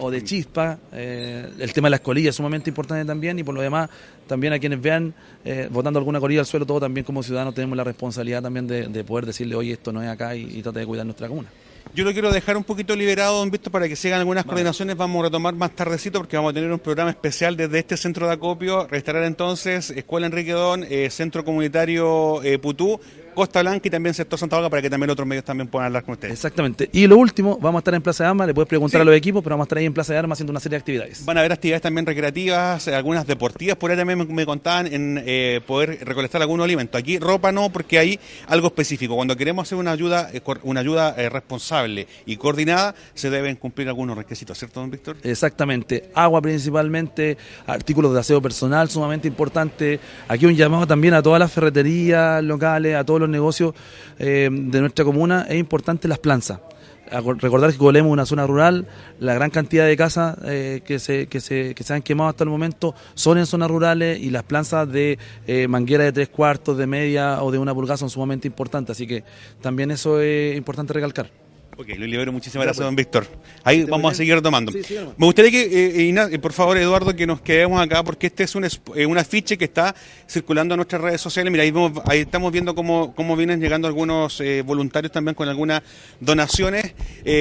o 0.00 0.10
de 0.10 0.24
chispa. 0.24 0.78
Eh, 0.92 1.46
el 1.58 1.72
tema 1.74 1.86
de 1.86 1.90
las 1.90 2.00
colillas 2.00 2.30
es 2.30 2.36
sumamente 2.36 2.70
importante 2.70 3.04
también 3.04 3.38
y 3.38 3.42
por 3.42 3.54
lo 3.54 3.60
demás 3.60 3.90
también 4.26 4.52
a 4.52 4.58
quienes 4.58 4.80
vean 4.80 5.14
eh, 5.44 5.68
botando 5.70 5.98
alguna 5.98 6.20
colilla 6.20 6.40
al 6.40 6.46
suelo, 6.46 6.66
todo 6.66 6.80
también 6.80 7.04
como 7.04 7.22
ciudadanos 7.22 7.54
tenemos 7.54 7.76
la 7.76 7.84
responsabilidad 7.84 8.42
también 8.42 8.66
de, 8.66 9.04
poder 9.04 9.26
decirle, 9.26 9.54
oye, 9.54 9.72
esto 9.72 9.92
no 9.92 10.02
es 10.02 10.08
acá 10.08 10.34
y, 10.34 10.58
y 10.58 10.62
trata 10.62 10.80
de 10.80 10.86
cuidar 10.86 11.06
nuestra 11.06 11.28
comuna. 11.28 11.48
Yo 11.96 12.04
lo 12.04 12.12
quiero 12.12 12.30
dejar 12.30 12.58
un 12.58 12.64
poquito 12.64 12.94
liberado, 12.94 13.38
don 13.38 13.50
Víctor, 13.50 13.72
para 13.72 13.88
que 13.88 13.96
sigan 13.96 14.18
algunas 14.18 14.44
coordinaciones. 14.44 14.98
Vamos 14.98 15.18
a 15.18 15.22
retomar 15.28 15.54
más 15.54 15.74
tardecito 15.74 16.18
porque 16.18 16.36
vamos 16.36 16.50
a 16.50 16.52
tener 16.52 16.70
un 16.70 16.78
programa 16.78 17.08
especial 17.08 17.56
desde 17.56 17.78
este 17.78 17.96
centro 17.96 18.26
de 18.26 18.34
acopio. 18.34 18.86
Restaurar 18.86 19.24
entonces 19.24 19.88
Escuela 19.88 20.26
Enrique 20.26 20.52
Don, 20.52 20.84
eh, 20.84 21.08
Centro 21.08 21.42
Comunitario 21.42 22.42
eh, 22.42 22.58
Putú, 22.58 23.00
Costa 23.34 23.62
Blanca 23.62 23.88
y 23.88 23.90
también 23.90 24.14
sector 24.14 24.38
Santa 24.38 24.56
Olga 24.56 24.68
para 24.68 24.82
que 24.82 24.90
también 24.90 25.08
otros 25.08 25.26
medios 25.26 25.44
también 25.44 25.68
puedan 25.68 25.86
hablar 25.86 26.04
con 26.04 26.12
ustedes. 26.12 26.34
Exactamente. 26.34 26.90
Y 26.92 27.06
lo 27.06 27.16
último, 27.16 27.58
vamos 27.60 27.78
a 27.78 27.80
estar 27.80 27.94
en 27.94 28.02
Plaza 28.02 28.24
de 28.24 28.30
Armas, 28.30 28.46
le 28.46 28.54
puedes 28.54 28.68
preguntar 28.68 29.00
a 29.00 29.04
los 29.04 29.14
equipos, 29.14 29.42
pero 29.42 29.54
vamos 29.54 29.64
a 29.64 29.66
estar 29.66 29.78
ahí 29.78 29.86
en 29.86 29.94
Plaza 29.94 30.12
de 30.12 30.18
Armas 30.18 30.36
haciendo 30.36 30.50
una 30.50 30.60
serie 30.60 30.76
de 30.76 30.80
actividades. 30.80 31.24
Van 31.24 31.38
a 31.38 31.40
haber 31.40 31.52
actividades 31.52 31.82
también 31.82 32.04
recreativas, 32.04 32.88
algunas 32.88 33.26
deportivas, 33.26 33.76
por 33.76 33.90
ahí 33.90 33.96
también 33.96 34.26
me, 34.26 34.46
contaban 34.46 34.86
en 34.86 35.22
eh, 35.24 35.60
poder 35.66 35.98
recolectar 36.04 36.42
algunos 36.42 36.64
alimentos. 36.64 36.98
Aquí 36.98 37.18
ropa 37.18 37.52
no, 37.52 37.70
porque 37.70 37.98
hay 37.98 38.20
algo 38.48 38.68
específico. 38.68 39.16
Cuando 39.16 39.36
queremos 39.36 39.68
hacer 39.68 39.78
una 39.78 39.92
ayuda, 39.92 40.30
eh, 40.32 40.40
una 40.62 40.80
ayuda 40.80 41.14
eh, 41.16 41.28
responsable 41.28 41.85
y 42.26 42.36
coordinada, 42.36 42.94
se 43.14 43.30
deben 43.30 43.56
cumplir 43.56 43.88
algunos 43.88 44.16
requisitos, 44.16 44.58
¿cierto, 44.58 44.80
don 44.80 44.90
Víctor? 44.90 45.16
Exactamente. 45.22 46.10
Agua 46.14 46.40
principalmente, 46.40 47.36
artículos 47.66 48.12
de 48.12 48.20
aseo 48.20 48.40
personal 48.40 48.88
sumamente 48.88 49.28
importante. 49.28 50.00
Aquí 50.28 50.46
un 50.46 50.54
llamado 50.54 50.86
también 50.86 51.14
a 51.14 51.22
todas 51.22 51.40
las 51.40 51.52
ferreterías 51.52 52.42
locales, 52.42 52.96
a 52.96 53.04
todos 53.04 53.20
los 53.20 53.28
negocios 53.28 53.74
eh, 54.18 54.48
de 54.50 54.80
nuestra 54.80 55.04
comuna, 55.04 55.46
es 55.48 55.56
importante 55.56 56.08
las 56.08 56.18
planzas. 56.18 56.60
Recordar 57.08 57.70
que 57.70 57.78
Colemo 57.78 58.08
es 58.08 58.12
una 58.14 58.26
zona 58.26 58.46
rural, 58.48 58.86
la 59.20 59.32
gran 59.34 59.50
cantidad 59.50 59.86
de 59.86 59.96
casas 59.96 60.36
eh, 60.44 60.80
que, 60.84 60.98
se, 60.98 61.28
que, 61.28 61.40
se, 61.40 61.72
que 61.72 61.84
se 61.84 61.94
han 61.94 62.02
quemado 62.02 62.30
hasta 62.30 62.42
el 62.42 62.50
momento 62.50 62.96
son 63.14 63.38
en 63.38 63.46
zonas 63.46 63.70
rurales 63.70 64.18
y 64.18 64.30
las 64.30 64.42
planzas 64.42 64.90
de 64.90 65.16
eh, 65.46 65.68
manguera 65.68 66.02
de 66.02 66.12
tres 66.12 66.28
cuartos, 66.28 66.76
de 66.76 66.88
media 66.88 67.44
o 67.44 67.52
de 67.52 67.58
una 67.58 67.72
pulgada 67.72 67.96
son 67.96 68.10
sumamente 68.10 68.48
importantes, 68.48 68.96
así 68.96 69.06
que 69.06 69.22
también 69.60 69.92
eso 69.92 70.20
es 70.20 70.56
importante 70.56 70.94
recalcar. 70.94 71.45
Ok, 71.78 71.88
lo 71.98 72.06
libero. 72.06 72.32
Muchísimas 72.32 72.64
gracias, 72.64 72.82
don 72.82 72.96
Víctor. 72.96 73.26
Ahí 73.62 73.84
vamos 73.84 74.10
a 74.10 74.14
seguir 74.14 74.40
tomando. 74.40 74.72
Me 74.72 75.26
gustaría 75.26 75.50
que, 75.50 75.62
eh, 75.62 76.14
eh, 76.32 76.38
por 76.38 76.54
favor, 76.54 76.78
Eduardo, 76.78 77.14
que 77.14 77.26
nos 77.26 77.42
quedemos 77.42 77.78
acá, 77.82 78.02
porque 78.02 78.28
este 78.28 78.44
es 78.44 78.54
un, 78.54 78.64
eh, 78.64 79.04
un 79.04 79.18
afiche 79.18 79.58
que 79.58 79.66
está 79.66 79.94
circulando 80.26 80.72
en 80.72 80.78
nuestras 80.78 81.02
redes 81.02 81.20
sociales. 81.20 81.52
Mira, 81.52 81.64
ahí, 81.64 81.72
ahí 82.06 82.20
estamos 82.20 82.50
viendo 82.50 82.74
cómo, 82.74 83.14
cómo 83.14 83.36
vienen 83.36 83.60
llegando 83.60 83.86
algunos 83.88 84.42
voluntarios 84.64 85.12
también 85.12 85.34
con 85.34 85.50
algunas 85.50 85.82
donaciones. 86.18 86.94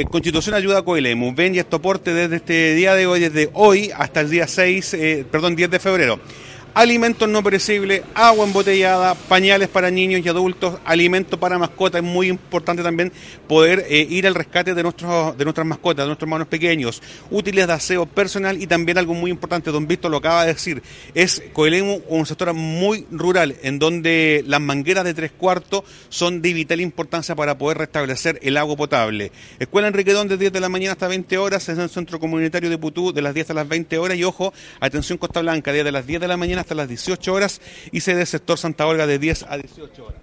Constitución 0.09 0.53
Ayuda 0.55 0.79
a 0.79 0.81
Coelemu. 0.81 1.33
Ven 1.33 1.55
y 1.55 1.59
estoporte 1.59 2.13
desde 2.13 2.35
este 2.35 2.75
día 2.75 2.93
de 2.93 3.07
hoy, 3.07 3.21
desde 3.21 3.49
hoy 3.53 3.91
hasta 3.95 4.19
el 4.19 4.29
día 4.29 4.47
6, 4.47 4.97
perdón, 5.31 5.55
10 5.55 5.69
de 5.69 5.79
febrero 5.79 6.19
alimentos 6.75 7.29
no 7.29 7.41
perecibles, 7.41 8.01
agua 8.13 8.45
embotellada, 8.45 9.15
pañales 9.15 9.69
para 9.69 9.89
niños 9.89 10.21
y 10.23 10.29
adultos, 10.29 10.77
alimento 10.83 11.39
para 11.39 11.57
mascotas. 11.57 12.03
Es 12.03 12.07
muy 12.07 12.27
importante 12.27 12.83
también 12.83 13.13
poder 13.47 13.85
eh, 13.89 14.05
ir 14.09 14.27
al 14.27 14.35
rescate 14.35 14.73
de, 14.73 14.83
nuestros, 14.83 15.37
de 15.37 15.45
nuestras 15.45 15.65
mascotas, 15.65 16.03
de 16.03 16.07
nuestros 16.07 16.27
hermanos 16.27 16.49
pequeños, 16.49 17.01
útiles 17.31 17.65
de 17.65 17.73
aseo 17.73 18.05
personal 18.05 18.61
y 18.61 18.67
también 18.67 18.97
algo 18.97 19.13
muy 19.13 19.31
importante, 19.31 19.71
don 19.71 19.87
Víctor 19.87 20.11
lo 20.11 20.17
acaba 20.17 20.45
de 20.45 20.53
decir, 20.53 20.83
es 21.13 21.41
Coelemu 21.53 22.01
un 22.09 22.25
sector 22.25 22.53
muy 22.53 23.07
rural 23.09 23.55
en 23.63 23.79
donde 23.79 24.43
las 24.45 24.59
mangueras 24.59 25.05
de 25.05 25.13
tres 25.13 25.31
cuartos 25.31 25.83
son 26.09 26.41
de 26.41 26.51
vital 26.51 26.81
importancia 26.81 27.35
para 27.35 27.57
poder 27.57 27.77
restablecer 27.77 28.37
el 28.43 28.57
agua 28.57 28.75
potable. 28.75 29.31
Escuela 29.59 29.87
Enriquedón 29.87 30.27
de 30.27 30.37
10 30.37 30.51
de 30.51 30.59
la 30.59 30.67
mañana 30.67 30.91
hasta 30.91 31.07
20 31.07 31.37
horas, 31.37 31.69
es 31.69 31.77
el 31.77 31.89
centro 31.89 32.19
comunitario 32.19 32.69
de 32.69 32.77
Putú 32.77 33.13
de 33.13 33.21
las 33.21 33.33
10 33.33 33.51
a 33.51 33.53
las 33.53 33.67
20 33.67 33.97
horas 33.97 34.17
y 34.17 34.25
ojo, 34.25 34.53
atención 34.81 35.17
Costa 35.17 35.39
Blanca, 35.39 35.71
de 35.71 35.91
las 35.91 36.05
10 36.05 36.19
de 36.19 36.27
la 36.27 36.35
mañana 36.35 36.64
hasta 36.65 36.73
las 36.73 36.89
18 36.89 37.31
horas 37.31 37.61
y 37.91 38.01
sede 38.01 38.25
sector 38.25 38.57
Santa 38.57 38.87
Olga 38.87 39.05
de 39.05 39.19
10 39.19 39.43
a 39.43 39.57
18 39.57 40.03
horas. 40.03 40.21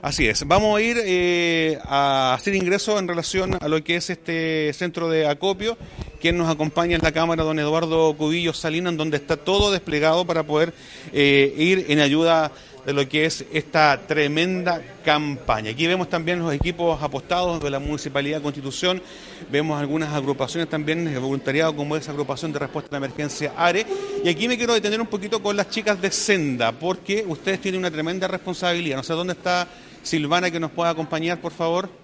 Así 0.00 0.28
es, 0.28 0.46
vamos 0.46 0.78
a 0.78 0.80
ir 0.80 0.96
eh, 1.00 1.76
a 1.82 2.34
hacer 2.34 2.54
ingreso 2.54 3.00
en 3.00 3.08
relación 3.08 3.58
a 3.60 3.66
lo 3.66 3.82
que 3.82 3.96
es 3.96 4.08
este 4.10 4.72
centro 4.74 5.08
de 5.10 5.26
acopio. 5.26 5.76
Quien 6.20 6.38
nos 6.38 6.48
acompaña 6.48 6.94
en 6.94 7.02
la 7.02 7.10
cámara, 7.10 7.42
don 7.42 7.58
Eduardo 7.58 8.16
Cubillo 8.16 8.52
Salinas, 8.52 8.96
donde 8.96 9.16
está 9.16 9.36
todo 9.36 9.72
desplegado 9.72 10.24
para 10.24 10.44
poder 10.44 10.72
eh, 11.12 11.52
ir 11.56 11.86
en 11.88 11.98
ayuda 11.98 12.52
de 12.84 12.92
lo 12.92 13.08
que 13.08 13.24
es 13.26 13.44
esta 13.52 14.00
tremenda 14.06 14.82
campaña. 15.04 15.70
Aquí 15.70 15.86
vemos 15.86 16.08
también 16.08 16.40
los 16.40 16.52
equipos 16.52 17.00
apostados 17.02 17.62
de 17.62 17.70
la 17.70 17.78
Municipalidad 17.78 18.38
de 18.38 18.42
Constitución, 18.42 19.02
vemos 19.50 19.80
algunas 19.80 20.12
agrupaciones 20.12 20.68
también 20.68 21.04
de 21.04 21.18
voluntariado 21.18 21.74
como 21.76 21.96
esa 21.96 22.10
agrupación 22.10 22.52
de 22.52 22.58
respuesta 22.58 22.96
a 22.96 23.00
la 23.00 23.06
emergencia 23.06 23.52
ARE. 23.56 23.86
Y 24.24 24.28
aquí 24.28 24.48
me 24.48 24.56
quiero 24.56 24.74
detener 24.74 25.00
un 25.00 25.06
poquito 25.06 25.42
con 25.42 25.56
las 25.56 25.70
chicas 25.70 26.00
de 26.00 26.10
Senda, 26.10 26.72
porque 26.72 27.24
ustedes 27.26 27.60
tienen 27.60 27.80
una 27.80 27.90
tremenda 27.90 28.26
responsabilidad. 28.26 28.96
No 28.96 29.02
sé 29.02 29.12
dónde 29.12 29.34
está 29.34 29.68
Silvana 30.02 30.50
que 30.50 30.58
nos 30.58 30.72
pueda 30.72 30.90
acompañar, 30.90 31.40
por 31.40 31.52
favor. 31.52 32.01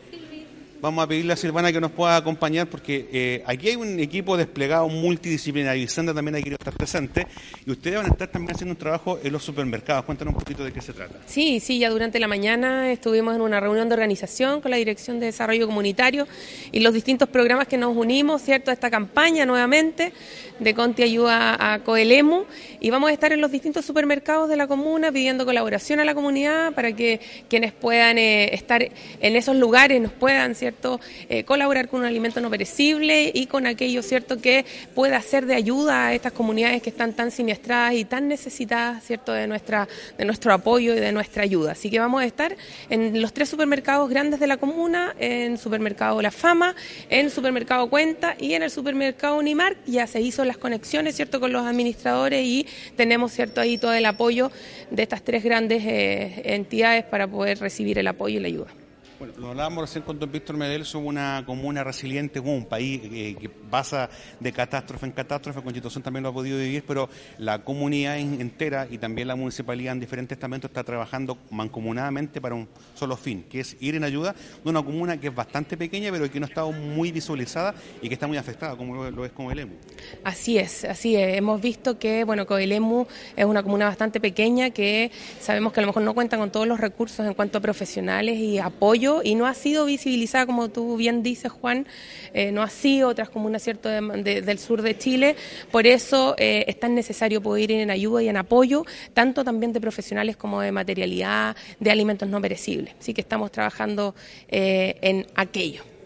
Vamos 0.80 1.02
a 1.02 1.08
pedirle 1.08 1.32
a 1.32 1.36
Silvana 1.36 1.72
que 1.72 1.80
nos 1.80 1.90
pueda 1.90 2.14
acompañar 2.14 2.68
porque 2.68 3.08
eh, 3.12 3.42
aquí 3.46 3.70
hay 3.70 3.76
un 3.76 3.98
equipo 3.98 4.36
desplegado 4.36 4.88
multidisciplinario 4.88 5.82
y 5.82 5.88
Sandra 5.88 6.14
también 6.14 6.36
ha 6.36 6.38
querido 6.38 6.56
estar 6.56 6.72
presente 6.72 7.26
y 7.66 7.70
ustedes 7.72 7.96
van 7.96 8.06
a 8.06 8.10
estar 8.10 8.28
también 8.28 8.54
haciendo 8.54 8.74
un 8.74 8.78
trabajo 8.78 9.18
en 9.22 9.32
los 9.32 9.42
supermercados. 9.42 10.04
Cuéntanos 10.04 10.34
un 10.34 10.38
poquito 10.38 10.64
de 10.64 10.72
qué 10.72 10.80
se 10.80 10.92
trata. 10.92 11.18
Sí, 11.26 11.58
sí, 11.58 11.80
ya 11.80 11.90
durante 11.90 12.20
la 12.20 12.28
mañana 12.28 12.92
estuvimos 12.92 13.34
en 13.34 13.40
una 13.40 13.58
reunión 13.58 13.88
de 13.88 13.94
organización 13.94 14.60
con 14.60 14.70
la 14.70 14.76
Dirección 14.76 15.18
de 15.18 15.26
Desarrollo 15.26 15.66
Comunitario 15.66 16.28
y 16.70 16.78
los 16.78 16.94
distintos 16.94 17.28
programas 17.28 17.66
que 17.66 17.76
nos 17.76 17.96
unimos, 17.96 18.42
¿cierto?, 18.42 18.70
a 18.70 18.74
esta 18.74 18.88
campaña 18.88 19.46
nuevamente 19.46 20.12
de 20.58 20.74
Conti 20.74 21.02
Ayuda 21.02 21.56
a 21.74 21.78
Coelemu 21.80 22.44
y 22.80 22.90
vamos 22.90 23.10
a 23.10 23.12
estar 23.12 23.32
en 23.32 23.40
los 23.40 23.50
distintos 23.50 23.84
supermercados 23.84 24.48
de 24.48 24.56
la 24.56 24.66
comuna 24.66 25.12
pidiendo 25.12 25.44
colaboración 25.44 26.00
a 26.00 26.04
la 26.04 26.14
comunidad 26.14 26.72
para 26.72 26.92
que 26.92 27.20
quienes 27.48 27.72
puedan 27.72 28.18
eh, 28.18 28.54
estar 28.54 28.82
en 28.82 29.36
esos 29.36 29.56
lugares 29.56 30.00
nos 30.00 30.12
puedan, 30.12 30.54
¿cierto?, 30.54 31.00
eh, 31.28 31.44
colaborar 31.44 31.88
con 31.88 32.00
un 32.00 32.06
alimento 32.06 32.40
no 32.40 32.50
perecible 32.50 33.30
y 33.32 33.46
con 33.46 33.66
aquello, 33.66 34.02
¿cierto?, 34.02 34.40
que 34.40 34.64
pueda 34.94 35.20
ser 35.22 35.46
de 35.46 35.54
ayuda 35.54 36.08
a 36.08 36.14
estas 36.14 36.32
comunidades 36.32 36.82
que 36.82 36.90
están 36.90 37.12
tan 37.12 37.30
siniestradas 37.30 37.94
y 37.94 38.04
tan 38.04 38.28
necesitadas, 38.28 39.04
¿cierto?, 39.04 39.32
de, 39.32 39.46
nuestra, 39.46 39.88
de 40.16 40.24
nuestro 40.24 40.52
apoyo 40.52 40.94
y 40.94 41.00
de 41.00 41.12
nuestra 41.12 41.42
ayuda. 41.42 41.72
Así 41.72 41.90
que 41.90 41.98
vamos 41.98 42.22
a 42.22 42.24
estar 42.24 42.56
en 42.90 43.20
los 43.20 43.32
tres 43.32 43.48
supermercados 43.48 44.08
grandes 44.08 44.40
de 44.40 44.46
la 44.46 44.56
comuna, 44.56 45.14
en 45.18 45.58
Supermercado 45.58 46.20
La 46.22 46.30
Fama, 46.30 46.74
en 47.08 47.30
Supermercado 47.30 47.88
Cuenta 47.88 48.36
y 48.38 48.54
en 48.54 48.62
el 48.62 48.70
Supermercado 48.70 49.36
Unimar. 49.36 49.76
Ya 49.86 50.06
se 50.06 50.20
hizo 50.20 50.44
las 50.48 50.58
conexiones, 50.58 51.14
¿cierto?, 51.14 51.38
con 51.38 51.52
los 51.52 51.64
administradores 51.64 52.44
y 52.44 52.66
tenemos, 52.96 53.32
¿cierto?, 53.32 53.60
ahí 53.60 53.78
todo 53.78 53.92
el 53.92 54.06
apoyo 54.06 54.50
de 54.90 55.02
estas 55.04 55.22
tres 55.22 55.44
grandes 55.44 55.84
eh, 55.84 56.42
entidades 56.44 57.04
para 57.04 57.28
poder 57.28 57.60
recibir 57.60 57.98
el 57.98 58.08
apoyo 58.08 58.38
y 58.38 58.40
la 58.40 58.48
ayuda. 58.48 58.77
Bueno, 59.18 59.34
lo 59.36 59.48
hablábamos 59.48 59.82
recién 59.82 60.04
con 60.04 60.16
don 60.16 60.30
Víctor 60.30 60.56
Medel, 60.56 60.84
somos 60.84 61.08
una 61.08 61.42
comuna 61.44 61.82
resiliente, 61.82 62.38
un 62.38 62.66
país 62.66 63.00
eh, 63.02 63.34
que 63.40 63.48
pasa 63.48 64.08
de 64.38 64.52
catástrofe 64.52 65.06
en 65.06 65.12
catástrofe, 65.12 65.60
Constitución 65.60 66.04
también 66.04 66.22
lo 66.22 66.28
ha 66.28 66.32
podido 66.32 66.56
vivir, 66.56 66.84
pero 66.86 67.08
la 67.36 67.64
comunidad 67.64 68.16
entera 68.16 68.86
y 68.88 68.96
también 68.98 69.26
la 69.26 69.34
municipalidad 69.34 69.94
en 69.94 69.98
diferentes 69.98 70.36
estamentos 70.36 70.70
está 70.70 70.84
trabajando 70.84 71.36
mancomunadamente 71.50 72.40
para 72.40 72.54
un 72.54 72.68
solo 72.94 73.16
fin, 73.16 73.44
que 73.50 73.58
es 73.58 73.76
ir 73.80 73.96
en 73.96 74.04
ayuda 74.04 74.36
de 74.62 74.70
una 74.70 74.84
comuna 74.84 75.18
que 75.18 75.26
es 75.26 75.34
bastante 75.34 75.76
pequeña, 75.76 76.12
pero 76.12 76.30
que 76.30 76.38
no 76.38 76.46
ha 76.46 76.48
estado 76.48 76.70
muy 76.70 77.10
visualizada 77.10 77.74
y 78.00 78.06
que 78.06 78.14
está 78.14 78.28
muy 78.28 78.36
afectada, 78.36 78.76
como 78.76 79.10
lo, 79.10 79.24
es 79.24 79.32
Coelemu. 79.32 79.74
Así 80.22 80.58
es, 80.58 80.84
así 80.84 81.16
es. 81.16 81.36
Hemos 81.36 81.60
visto 81.60 81.98
que, 81.98 82.22
bueno, 82.22 82.46
Coelemu 82.46 83.04
es 83.34 83.44
una 83.44 83.64
comuna 83.64 83.86
bastante 83.86 84.20
pequeña 84.20 84.70
que 84.70 85.10
sabemos 85.40 85.72
que 85.72 85.80
a 85.80 85.82
lo 85.82 85.88
mejor 85.88 86.04
no 86.04 86.14
cuenta 86.14 86.38
con 86.38 86.52
todos 86.52 86.68
los 86.68 86.78
recursos 86.78 87.26
en 87.26 87.34
cuanto 87.34 87.58
a 87.58 87.60
profesionales 87.60 88.38
y 88.38 88.58
apoyo 88.58 89.07
y 89.24 89.34
no 89.34 89.46
ha 89.46 89.54
sido 89.54 89.84
visibilizada, 89.84 90.46
como 90.46 90.68
tú 90.68 90.96
bien 90.96 91.22
dices, 91.22 91.50
Juan, 91.50 91.86
eh, 92.34 92.52
no 92.52 92.62
ha 92.62 92.70
sido 92.70 93.08
otras 93.08 93.28
comunas 93.30 93.62
cierto 93.62 93.88
del 93.88 94.58
sur 94.58 94.82
de 94.82 94.96
Chile. 94.96 95.36
Por 95.70 95.86
eso 95.86 96.34
eh, 96.38 96.64
es 96.68 96.78
tan 96.78 96.94
necesario 96.94 97.42
poder 97.42 97.70
ir 97.70 97.80
en 97.80 97.90
ayuda 97.90 98.22
y 98.22 98.28
en 98.28 98.36
apoyo, 98.36 98.84
tanto 99.14 99.44
también 99.44 99.72
de 99.72 99.80
profesionales 99.80 100.36
como 100.36 100.60
de 100.60 100.72
materialidad, 100.72 101.56
de 101.80 101.90
alimentos 101.90 102.28
no 102.28 102.40
perecibles. 102.40 102.94
Así 103.00 103.14
que 103.14 103.20
estamos 103.20 103.50
trabajando 103.50 104.14
eh, 104.48 104.96
en 105.00 105.26
aquello 105.34 105.97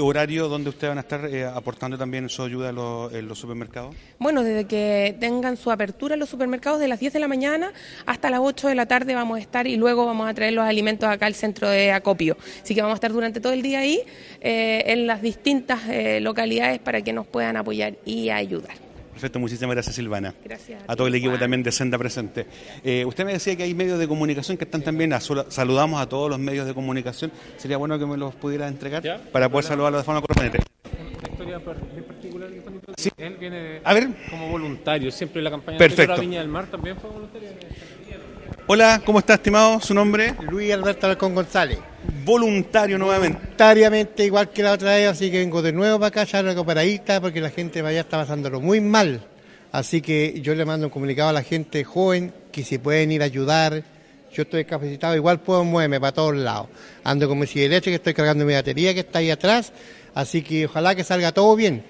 horario 0.00 0.48
donde 0.48 0.70
ustedes 0.70 0.90
van 0.90 0.98
a 0.98 1.02
estar 1.02 1.24
eh, 1.26 1.44
aportando 1.44 1.98
también 1.98 2.28
su 2.28 2.42
ayuda 2.42 2.70
en 2.70 3.28
los, 3.28 3.38
supermercados? 3.38 3.94
Bueno, 4.18 4.42
desde 4.42 4.66
que 4.66 5.16
tengan 5.20 5.56
su 5.56 5.70
apertura 5.70 6.14
en 6.14 6.20
los 6.20 6.28
supermercados 6.28 6.80
de 6.80 6.88
las 6.88 7.00
10 7.00 7.12
de 7.12 7.18
la 7.18 7.28
mañana 7.28 7.72
hasta 8.06 8.30
las 8.30 8.40
8 8.40 8.68
de 8.68 8.74
la 8.74 8.86
tarde 8.86 9.14
vamos 9.14 9.38
a 9.38 9.40
estar 9.40 9.66
y 9.66 9.76
luego 9.76 10.06
vamos 10.06 10.28
a 10.28 10.34
traer 10.34 10.52
los 10.52 10.64
alimentos 10.64 11.08
acá 11.08 11.26
al 11.26 11.34
centro 11.34 11.68
de 11.68 11.92
acopio. 11.92 12.36
Así 12.62 12.74
que 12.74 12.82
vamos 12.82 12.94
a 12.94 12.98
estar 12.98 13.12
durante 13.12 13.40
todo 13.40 13.52
el 13.52 13.62
día 13.62 13.80
ahí 13.80 14.02
eh, 14.40 14.84
en 14.86 15.06
las 15.06 15.22
distintas 15.22 15.80
eh, 15.88 16.20
localidades 16.20 16.78
para 16.78 17.02
que 17.02 17.12
nos 17.12 17.26
puedan 17.26 17.56
apoyar 17.56 17.94
y 18.04 18.30
ayudar. 18.30 18.87
Perfecto, 19.18 19.40
muchísimas 19.40 19.74
gracias 19.74 19.96
Silvana. 19.96 20.32
Gracias. 20.44 20.80
A, 20.86 20.94
todo 20.94 21.08
el 21.08 21.14
equipo 21.16 21.36
también 21.36 21.64
de 21.64 21.72
Senda 21.72 21.98
presente. 21.98 22.46
Eh, 22.84 23.04
usted 23.04 23.24
me 23.24 23.32
decía 23.32 23.56
que 23.56 23.64
hay 23.64 23.74
medios 23.74 23.98
de 23.98 24.06
comunicación 24.06 24.56
que 24.56 24.62
están 24.62 24.82
también, 24.82 25.12
saludamos 25.20 26.00
a 26.00 26.08
todos 26.08 26.30
los 26.30 26.38
medios 26.38 26.68
de 26.68 26.72
comunicación. 26.72 27.32
Sería 27.56 27.78
bueno 27.78 27.98
que 27.98 28.06
me 28.06 28.16
los 28.16 28.32
pudiera 28.36 28.68
entregar 28.68 29.02
para 29.32 29.48
poder 29.48 29.64
saludarlos 29.64 30.02
de 30.02 30.04
forma 30.04 30.20
correspondiente. 30.20 30.60
Una 31.18 31.32
historia 31.32 31.58
particular 31.58 32.48
sí. 32.96 33.10
Él 33.16 33.36
viene 33.40 33.80
a 33.82 33.92
ver. 33.92 34.08
como 34.30 34.50
voluntario, 34.50 35.10
siempre 35.10 35.40
en 35.40 35.44
la 35.44 35.50
campaña 35.50 35.78
Perfecto. 35.78 36.14
de 36.14 36.20
Viña 36.20 36.38
del 36.38 36.48
Mar 36.48 36.66
también 36.70 36.96
fue 36.96 37.10
voluntario. 37.10 37.48
Hola, 38.70 39.00
¿cómo 39.02 39.20
está 39.20 39.32
estimado? 39.32 39.80
¿Su 39.80 39.94
nombre? 39.94 40.34
Luis 40.42 40.70
Alberto 40.74 41.06
Alcón 41.06 41.34
González 41.34 41.78
voluntario 42.22 42.98
nuevamente. 42.98 43.38
Voluntariamente, 43.38 44.26
igual 44.26 44.50
que 44.50 44.62
la 44.62 44.72
otra 44.72 44.96
vez, 44.96 45.08
así 45.08 45.30
que 45.30 45.38
vengo 45.38 45.62
de 45.62 45.72
nuevo 45.72 45.98
para 45.98 46.08
acá, 46.08 46.24
ya 46.24 46.42
recuperadita, 46.42 47.18
porque 47.18 47.40
la 47.40 47.48
gente 47.48 47.80
allá 47.80 48.00
está 48.00 48.18
pasándolo 48.18 48.60
muy 48.60 48.82
mal. 48.82 49.26
Así 49.72 50.02
que 50.02 50.38
yo 50.42 50.54
le 50.54 50.66
mando 50.66 50.88
un 50.88 50.90
comunicado 50.90 51.30
a 51.30 51.32
la 51.32 51.42
gente 51.42 51.82
joven 51.82 52.34
que 52.52 52.62
si 52.62 52.76
pueden 52.76 53.10
ir 53.10 53.22
a 53.22 53.24
ayudar. 53.24 53.82
Yo 54.30 54.42
estoy 54.42 54.66
capacitado, 54.66 55.16
igual 55.16 55.40
puedo 55.40 55.64
moverme 55.64 55.98
para 55.98 56.12
todos 56.12 56.36
lados. 56.36 56.68
Ando 57.04 57.26
con 57.26 57.38
mi 57.38 57.46
silla 57.46 57.80
que 57.80 57.94
estoy 57.94 58.12
cargando 58.12 58.44
mi 58.44 58.52
batería 58.52 58.92
que 58.92 59.00
está 59.00 59.20
ahí 59.20 59.30
atrás. 59.30 59.72
Así 60.12 60.42
que 60.42 60.66
ojalá 60.66 60.94
que 60.94 61.04
salga 61.04 61.32
todo 61.32 61.56
bien 61.56 61.82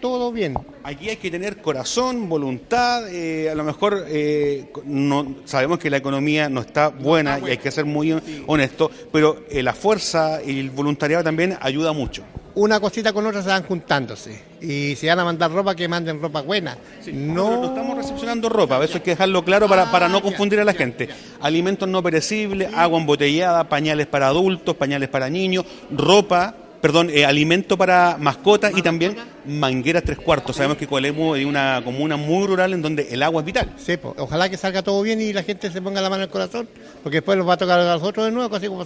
todo 0.00 0.32
bien. 0.32 0.54
Aquí 0.82 1.08
hay 1.08 1.16
que 1.16 1.30
tener 1.30 1.58
corazón, 1.58 2.28
voluntad, 2.28 3.08
eh, 3.12 3.50
a 3.50 3.54
lo 3.54 3.64
mejor 3.64 4.04
eh, 4.08 4.70
no 4.84 5.36
sabemos 5.44 5.78
que 5.78 5.90
la 5.90 5.98
economía 5.98 6.48
no 6.48 6.60
está 6.60 6.88
buena 6.88 7.38
y 7.38 7.50
hay 7.50 7.58
que 7.58 7.70
ser 7.70 7.84
muy 7.84 8.16
honesto, 8.46 8.90
pero 9.12 9.44
eh, 9.50 9.62
la 9.62 9.74
fuerza 9.74 10.40
y 10.44 10.58
el 10.58 10.70
voluntariado 10.70 11.24
también 11.24 11.56
ayuda 11.60 11.92
mucho. 11.92 12.22
Una 12.54 12.80
cosita 12.80 13.12
con 13.12 13.24
otra 13.26 13.42
se 13.42 13.48
van 13.48 13.62
juntándose 13.62 14.42
y 14.60 14.96
si 14.96 15.06
van 15.06 15.20
a 15.20 15.24
mandar 15.24 15.52
ropa 15.52 15.76
que 15.76 15.86
manden 15.86 16.20
ropa 16.20 16.40
buena. 16.42 16.76
no... 17.12 17.66
estamos 17.66 17.96
recepcionando 17.96 18.48
ropa, 18.48 18.82
eso 18.82 18.94
hay 18.94 19.02
que 19.02 19.10
dejarlo 19.10 19.44
claro 19.44 19.68
para, 19.68 19.90
para 19.92 20.08
no 20.08 20.20
confundir 20.22 20.58
a 20.58 20.64
la 20.64 20.74
gente. 20.74 21.08
Alimentos 21.40 21.88
no 21.88 22.02
perecibles, 22.02 22.72
agua 22.74 22.98
embotellada, 22.98 23.68
pañales 23.68 24.06
para 24.06 24.28
adultos, 24.28 24.74
pañales 24.74 25.08
para 25.08 25.30
niños, 25.30 25.64
ropa 25.90 26.54
perdón, 26.80 27.10
eh, 27.10 27.24
alimento 27.24 27.76
para 27.76 28.16
mascotas 28.18 28.72
y 28.76 28.82
también 28.82 29.16
mangueras 29.46 30.02
tres 30.04 30.18
cuartos. 30.18 30.56
Sabemos 30.56 30.76
que 30.76 30.86
Coelemu 30.86 31.34
es 31.34 31.44
una 31.44 31.80
comuna 31.84 32.16
muy 32.16 32.46
rural 32.46 32.72
en 32.72 32.82
donde 32.82 33.08
el 33.10 33.22
agua 33.22 33.42
es 33.42 33.46
vital. 33.46 33.74
Sí, 33.76 33.96
pues, 33.96 34.14
ojalá 34.18 34.48
que 34.48 34.56
salga 34.56 34.82
todo 34.82 35.02
bien 35.02 35.20
y 35.20 35.32
la 35.32 35.42
gente 35.42 35.70
se 35.70 35.82
ponga 35.82 36.00
la 36.00 36.10
mano 36.10 36.22
en 36.22 36.28
el 36.28 36.32
corazón, 36.32 36.68
porque 37.02 37.18
después 37.18 37.36
nos 37.38 37.48
va 37.48 37.54
a 37.54 37.56
tocar 37.56 37.80
a 37.80 37.94
nosotros 37.94 38.26
de 38.26 38.32
nuevo, 38.32 38.54
así 38.54 38.68
como 38.68 38.84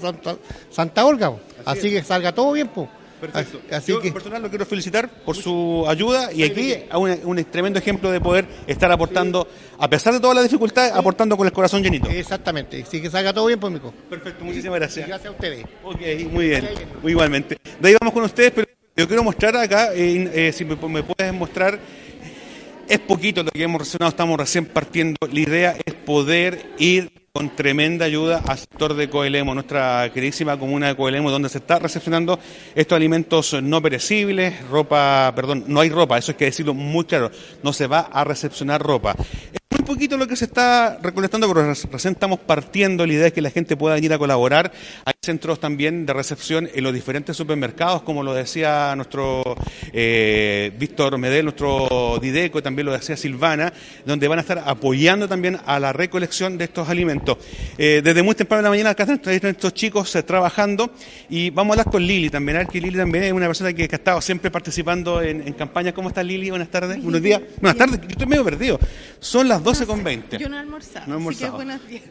Santa, 0.70 1.04
Olga. 1.04 1.32
Así, 1.64 1.90
que 1.90 2.02
salga 2.02 2.32
todo 2.32 2.52
bien, 2.52 2.68
pues. 2.68 2.88
Perfecto. 3.22 3.60
Así 3.70 3.92
Yo, 3.92 4.00
que... 4.00 4.10
personal, 4.10 4.42
lo 4.42 4.48
quiero 4.48 4.66
felicitar 4.66 5.08
por 5.08 5.36
su 5.36 5.84
ayuda 5.86 6.32
y 6.32 6.42
aquí 6.42 6.74
un, 6.92 7.16
un 7.22 7.44
tremendo 7.44 7.78
ejemplo 7.78 8.10
de 8.10 8.20
poder 8.20 8.48
estar 8.66 8.90
aportando, 8.90 9.46
a 9.78 9.88
pesar 9.88 10.12
de 10.12 10.18
todas 10.18 10.34
las 10.34 10.44
dificultades, 10.44 10.92
aportando 10.92 11.36
con 11.36 11.46
el 11.46 11.52
corazón 11.52 11.84
llenito. 11.84 12.10
Exactamente. 12.10 12.82
Así 12.82 13.00
que 13.00 13.08
salga 13.08 13.32
todo 13.32 13.46
bien, 13.46 13.60
pues, 13.60 13.72
mico. 13.72 13.94
Perfecto, 14.10 14.44
muchísimas 14.44 14.80
gracias. 14.80 15.06
gracias 15.06 15.28
a 15.28 15.30
ustedes. 15.30 15.64
Ok, 15.84 16.00
muy 16.32 16.48
bien. 16.48 16.68
Igualmente. 17.04 17.58
De 17.78 17.88
ahí 17.88 17.94
vamos 18.00 18.12
con 18.12 18.24
ustedes, 18.24 18.50
pero 18.50 18.66
yo 18.96 19.06
quiero 19.06 19.22
mostrar 19.22 19.56
acá, 19.56 19.94
eh, 19.94 20.28
eh, 20.34 20.52
si 20.52 20.64
me, 20.64 20.74
me 20.74 21.04
puedes 21.04 21.32
mostrar 21.32 21.78
es 22.88 22.98
poquito 22.98 23.44
lo 23.44 23.52
que 23.52 23.62
hemos 23.62 23.82
reaccionado, 23.82 24.10
estamos 24.10 24.36
recién 24.36 24.66
partiendo. 24.66 25.16
La 25.30 25.40
idea 25.40 25.76
es 25.84 25.94
poder 25.94 26.66
ir 26.78 27.21
con 27.34 27.56
tremenda 27.56 28.04
ayuda 28.04 28.42
al 28.46 28.58
sector 28.58 28.92
de 28.92 29.08
Coelemo, 29.08 29.54
nuestra 29.54 30.10
queridísima 30.12 30.58
comuna 30.58 30.88
de 30.88 30.96
Coelemo, 30.96 31.30
donde 31.30 31.48
se 31.48 31.58
está 31.58 31.78
recepcionando 31.78 32.38
estos 32.74 32.94
alimentos 32.94 33.54
no 33.62 33.80
perecibles, 33.80 34.68
ropa, 34.68 35.32
perdón, 35.34 35.64
no 35.66 35.80
hay 35.80 35.88
ropa, 35.88 36.18
eso 36.18 36.32
hay 36.32 36.36
que 36.36 36.44
decirlo 36.44 36.74
muy 36.74 37.06
claro, 37.06 37.30
no 37.62 37.72
se 37.72 37.86
va 37.86 38.00
a 38.00 38.22
recepcionar 38.24 38.82
ropa 38.82 39.16
muy 39.72 39.82
poquito 39.84 40.18
lo 40.18 40.28
que 40.28 40.36
se 40.36 40.44
está 40.44 40.98
recolectando, 41.02 41.48
pero 41.48 41.66
recién 41.66 42.12
estamos 42.12 42.38
partiendo. 42.40 43.06
La 43.06 43.12
idea 43.12 43.26
es 43.28 43.32
que 43.32 43.40
la 43.40 43.50
gente 43.50 43.76
pueda 43.76 43.94
venir 43.94 44.12
a 44.12 44.18
colaborar. 44.18 44.70
Hay 45.04 45.14
centros 45.22 45.60
también 45.60 46.04
de 46.04 46.12
recepción 46.12 46.68
en 46.72 46.84
los 46.84 46.92
diferentes 46.92 47.36
supermercados, 47.36 48.02
como 48.02 48.22
lo 48.22 48.34
decía 48.34 48.94
nuestro 48.96 49.56
eh, 49.92 50.72
Víctor 50.78 51.16
Medel, 51.16 51.46
nuestro 51.46 52.18
Dideco, 52.20 52.58
y 52.58 52.62
también 52.62 52.86
lo 52.86 52.92
decía 52.92 53.16
Silvana, 53.16 53.72
donde 54.04 54.28
van 54.28 54.38
a 54.38 54.42
estar 54.42 54.62
apoyando 54.66 55.26
también 55.26 55.58
a 55.64 55.80
la 55.80 55.92
recolección 55.92 56.58
de 56.58 56.64
estos 56.64 56.88
alimentos. 56.88 57.38
Eh, 57.78 58.02
desde 58.04 58.22
muy 58.22 58.34
temprano 58.34 58.60
en 58.60 58.64
la 58.64 58.70
mañana 58.70 58.90
acá 58.90 59.04
están 59.04 59.50
estos 59.50 59.72
chicos 59.72 60.14
eh, 60.16 60.22
trabajando 60.22 60.90
y 61.30 61.48
vamos 61.50 61.76
a 61.76 61.80
hablar 61.80 61.92
con 61.92 62.02
Lili 62.06 62.28
también, 62.28 62.56
a 62.56 62.60
ver 62.60 62.68
que 62.68 62.80
Lili 62.80 62.98
también 62.98 63.24
es 63.24 63.32
una 63.32 63.46
persona 63.46 63.72
que, 63.72 63.84
ha 63.84 63.96
estado 63.96 64.20
siempre 64.20 64.50
participando 64.50 65.22
en, 65.22 65.46
en 65.46 65.54
campañas. 65.54 65.94
¿Cómo 65.94 66.08
está 66.08 66.22
Lili? 66.22 66.50
Buenas 66.50 66.68
tardes. 66.68 67.02
Buenos 67.02 67.22
días. 67.22 67.40
Buenas 67.60 67.78
tardes. 67.78 68.00
Yo 68.02 68.08
estoy 68.08 68.26
medio 68.26 68.44
perdido. 68.44 68.78
Son 69.20 69.48
las 69.48 69.61
12 69.62 69.86
con 69.86 70.02
20. 70.02 70.38
Yo 70.38 70.48
no 70.48 70.56
he 70.56 70.60
almorzado. 70.60 71.06
No 71.06 71.14
he 71.14 71.16
almorzado. 71.16 71.52
buenos 71.56 71.86
días. 71.86 72.04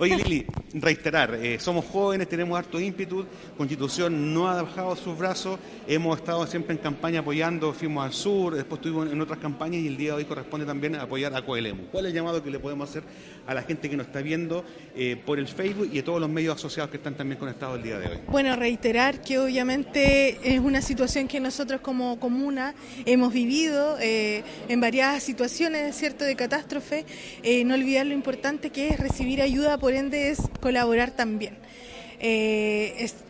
Oye, 0.00 0.16
Lili, 0.16 0.46
reiterar, 0.72 1.34
eh, 1.34 1.58
somos 1.58 1.84
jóvenes, 1.84 2.28
tenemos 2.28 2.58
harto 2.58 2.80
ímpetu, 2.80 3.26
Constitución 3.56 4.32
no 4.32 4.48
ha 4.48 4.62
bajado 4.62 4.96
sus 4.96 5.16
brazos, 5.16 5.58
hemos 5.86 6.18
estado 6.18 6.46
siempre 6.46 6.74
en 6.74 6.78
campaña 6.78 7.20
apoyando, 7.20 7.72
fuimos 7.72 8.04
al 8.04 8.12
sur, 8.12 8.54
después 8.54 8.78
estuvimos 8.78 9.12
en 9.12 9.20
otras 9.20 9.38
campañas 9.38 9.80
y 9.82 9.88
el 9.88 9.96
día 9.96 10.10
de 10.10 10.18
hoy 10.18 10.24
corresponde 10.24 10.64
también 10.66 10.96
apoyar 10.96 11.34
a 11.34 11.42
Coelemu. 11.42 11.84
¿Cuál 11.90 12.06
es 12.06 12.10
el 12.10 12.16
llamado 12.16 12.42
que 12.42 12.50
le 12.50 12.58
podemos 12.58 12.88
hacer 12.88 13.02
a 13.48 13.54
la 13.54 13.62
gente 13.62 13.88
que 13.88 13.96
nos 13.96 14.06
está 14.06 14.20
viendo 14.20 14.64
eh, 14.94 15.16
por 15.24 15.38
el 15.38 15.48
Facebook 15.48 15.88
y 15.90 15.98
a 15.98 16.04
todos 16.04 16.20
los 16.20 16.28
medios 16.28 16.54
asociados 16.54 16.90
que 16.90 16.98
están 16.98 17.14
también 17.16 17.38
conectados 17.38 17.78
el 17.78 17.82
día 17.82 17.98
de 17.98 18.06
hoy? 18.06 18.18
Bueno, 18.28 18.54
reiterar 18.54 19.22
que 19.22 19.38
obviamente 19.38 20.38
es 20.44 20.60
una 20.60 20.82
situación 20.82 21.26
que 21.26 21.40
nosotros 21.40 21.80
como 21.80 22.20
comuna 22.20 22.74
hemos 23.06 23.32
vivido 23.32 23.96
eh, 24.00 24.44
en 24.68 24.80
varias 24.80 25.22
situaciones, 25.22 25.96
¿cierto?, 25.96 26.24
de 26.24 26.36
catástrofe. 26.36 27.06
Eh, 27.42 27.64
no 27.64 27.74
olvidar 27.74 28.04
lo 28.06 28.12
importante 28.14 28.68
que 28.68 28.88
es 28.88 29.00
recibir 29.00 29.40
ayuda, 29.40 29.78
por 29.78 29.94
ende 29.94 30.28
es 30.30 30.42
colaborar 30.60 31.10
también. 31.12 31.56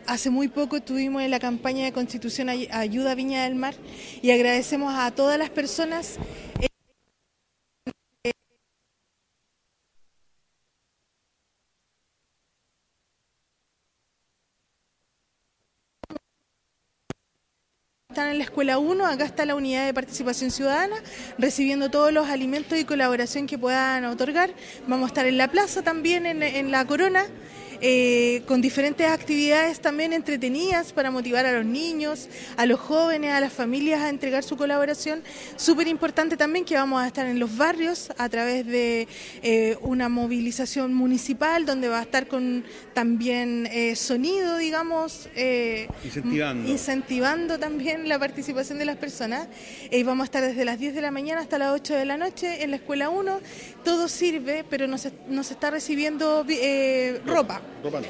Hace 0.07 0.29
muy 0.31 0.47
poco 0.47 0.77
estuvimos 0.77 1.21
en 1.21 1.31
la 1.31 1.39
campaña 1.39 1.85
de 1.85 1.91
Constitución 1.93 2.49
Ay- 2.49 2.67
Ayuda 2.71 3.15
Viña 3.15 3.43
del 3.43 3.55
Mar 3.55 3.75
y 4.21 4.31
agradecemos 4.31 4.93
a 4.97 5.11
todas 5.11 5.37
las 5.37 5.49
personas 5.51 6.17
Están 18.19 18.31
en 18.33 18.39
la 18.39 18.43
escuela 18.43 18.79
1, 18.79 19.05
acá 19.05 19.23
está 19.23 19.45
la 19.45 19.55
unidad 19.55 19.85
de 19.85 19.93
participación 19.93 20.51
ciudadana, 20.51 20.97
recibiendo 21.37 21.89
todos 21.89 22.11
los 22.11 22.27
alimentos 22.27 22.77
y 22.77 22.83
colaboración 22.83 23.47
que 23.47 23.57
puedan 23.57 24.03
otorgar. 24.03 24.49
Vamos 24.87 25.05
a 25.05 25.07
estar 25.07 25.25
en 25.25 25.37
la 25.37 25.47
plaza 25.47 25.83
también, 25.83 26.25
en, 26.25 26.43
en 26.43 26.69
la 26.69 26.83
corona, 26.83 27.23
eh, 27.81 28.41
con 28.47 28.61
diferentes 28.61 29.07
actividades 29.07 29.79
también 29.79 30.13
entretenidas 30.13 30.91
para 30.93 31.11
motivar 31.11 31.45
a 31.45 31.51
los 31.53 31.65
niños, 31.65 32.27
a 32.57 32.65
los 32.65 32.79
jóvenes, 32.79 33.31
a 33.31 33.39
las 33.39 33.53
familias 33.53 34.01
a 34.01 34.09
entregar 34.09 34.43
su 34.43 34.57
colaboración. 34.57 35.21
Súper 35.55 35.87
importante 35.87 36.37
también 36.37 36.65
que 36.65 36.75
vamos 36.75 37.01
a 37.01 37.07
estar 37.07 37.25
en 37.25 37.39
los 37.39 37.55
barrios 37.57 38.11
a 38.17 38.27
través 38.29 38.65
de 38.65 39.07
eh, 39.43 39.77
una 39.81 40.09
movilización 40.09 40.93
municipal 40.93 41.65
donde 41.65 41.87
va 41.87 41.99
a 41.99 42.03
estar 42.03 42.27
con 42.27 42.63
también 42.93 43.67
eh, 43.71 43.95
sonido, 43.95 44.57
digamos. 44.57 45.29
eh, 45.35 45.87
Incentivando. 46.03 46.69
incentivando 46.69 47.59
también 47.59 48.07
la 48.09 48.19
participación 48.19 48.77
de 48.79 48.85
las 48.85 48.97
personas. 48.97 49.47
Eh, 49.91 50.03
vamos 50.03 50.23
a 50.23 50.25
estar 50.25 50.43
desde 50.43 50.65
las 50.65 50.79
10 50.79 50.95
de 50.95 51.01
la 51.01 51.11
mañana 51.11 51.41
hasta 51.41 51.57
las 51.57 51.73
8 51.73 51.95
de 51.95 52.05
la 52.05 52.17
noche 52.17 52.63
en 52.63 52.71
la 52.71 52.77
escuela 52.77 53.09
1. 53.09 53.39
Todo 53.83 54.07
sirve, 54.07 54.65
pero 54.69 54.87
nos, 54.87 55.07
nos 55.27 55.51
está 55.51 55.71
recibiendo 55.71 56.45
ropa. 57.25 57.61
Ropa 57.83 58.01
no. 58.01 58.07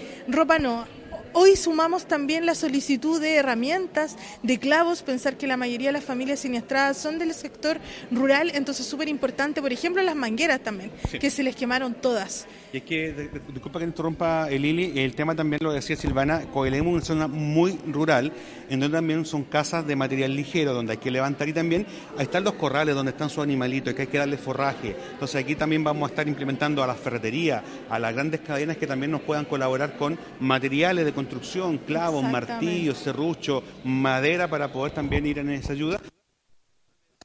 No. 0.60 0.99
Hoy 1.34 1.56
sumamos 1.56 2.06
también 2.08 2.46
la 2.46 2.56
solicitud 2.56 3.22
de 3.22 3.36
herramientas, 3.36 4.18
de 4.42 4.58
clavos, 4.58 5.04
pensar 5.04 5.38
que 5.38 5.48
la 5.48 5.58
mayoría 5.58 5.90
de 5.90 5.94
las 5.94 6.04
familias 6.04 6.40
siniestradas 6.40 6.98
son 6.98 7.20
del 7.20 7.34
sector 7.34 7.80
rural, 8.12 8.52
entonces 8.56 8.86
súper 8.86 9.08
importante, 9.10 9.62
por 9.62 9.72
ejemplo, 9.72 10.02
las 10.02 10.16
mangueras 10.16 10.62
también, 10.62 10.92
Sí. 11.10 11.20
que 11.20 11.30
se 11.30 11.44
les 11.44 11.56
quemaron 11.56 11.94
todas. 11.94 12.48
Y 12.72 12.78
es 12.78 12.84
que, 12.84 13.30
disculpa 13.52 13.80
que 13.80 13.86
interrumpa 13.86 14.50
eh, 14.50 14.60
Lili, 14.60 15.00
el 15.00 15.16
tema 15.16 15.36
también 15.36 15.60
lo 15.64 15.72
decía 15.72 15.96
Silvana, 15.96 16.42
Coelemu 16.54 16.90
es 16.98 17.10
una 17.10 17.26
zona 17.26 17.28
muy 17.28 17.80
rural, 17.88 18.32
en 18.70 18.80
donde 18.80 18.98
también 18.98 19.26
son 19.26 19.44
casas 19.44 19.88
de 19.88 19.96
material 19.96 20.36
ligero, 20.36 20.74
donde 20.74 20.94
hay 20.94 20.98
que 21.00 21.10
levantar 21.10 21.50
y 21.50 21.54
también 21.54 21.88
ahí 22.18 22.24
están 22.26 22.44
los 22.44 22.54
corrales 22.54 22.94
donde 22.96 23.12
están 23.12 23.30
sus 23.30 23.44
animalitos, 23.44 23.94
que 23.96 24.04
hay 24.04 24.08
que 24.08 24.20
darle 24.20 24.38
forraje. 24.38 24.96
Entonces 25.14 25.44
aquí 25.44 25.56
también 25.56 25.84
vamos 25.84 26.10
a 26.10 26.12
estar 26.12 26.28
implementando 26.28 26.84
a 26.84 26.88
las 26.88 27.00
ferreterías, 27.00 27.64
a 27.90 27.98
las 27.98 28.14
grandes 28.14 28.42
cadenas 28.42 28.78
que 28.78 28.86
también 28.86 29.12
nos 29.12 29.22
puedan 29.22 29.46
colaborar 29.46 29.98
con 29.98 30.20
materiales 30.40 31.06
de 31.06 31.14
construcción, 31.20 31.78
clavos, 31.80 32.24
martillos, 32.24 32.98
serrucho, 32.98 33.62
madera 33.84 34.48
para 34.48 34.72
poder 34.72 34.94
también 34.94 35.26
ir 35.26 35.40
en 35.40 35.50
esa 35.50 35.74
ayuda. 35.74 36.00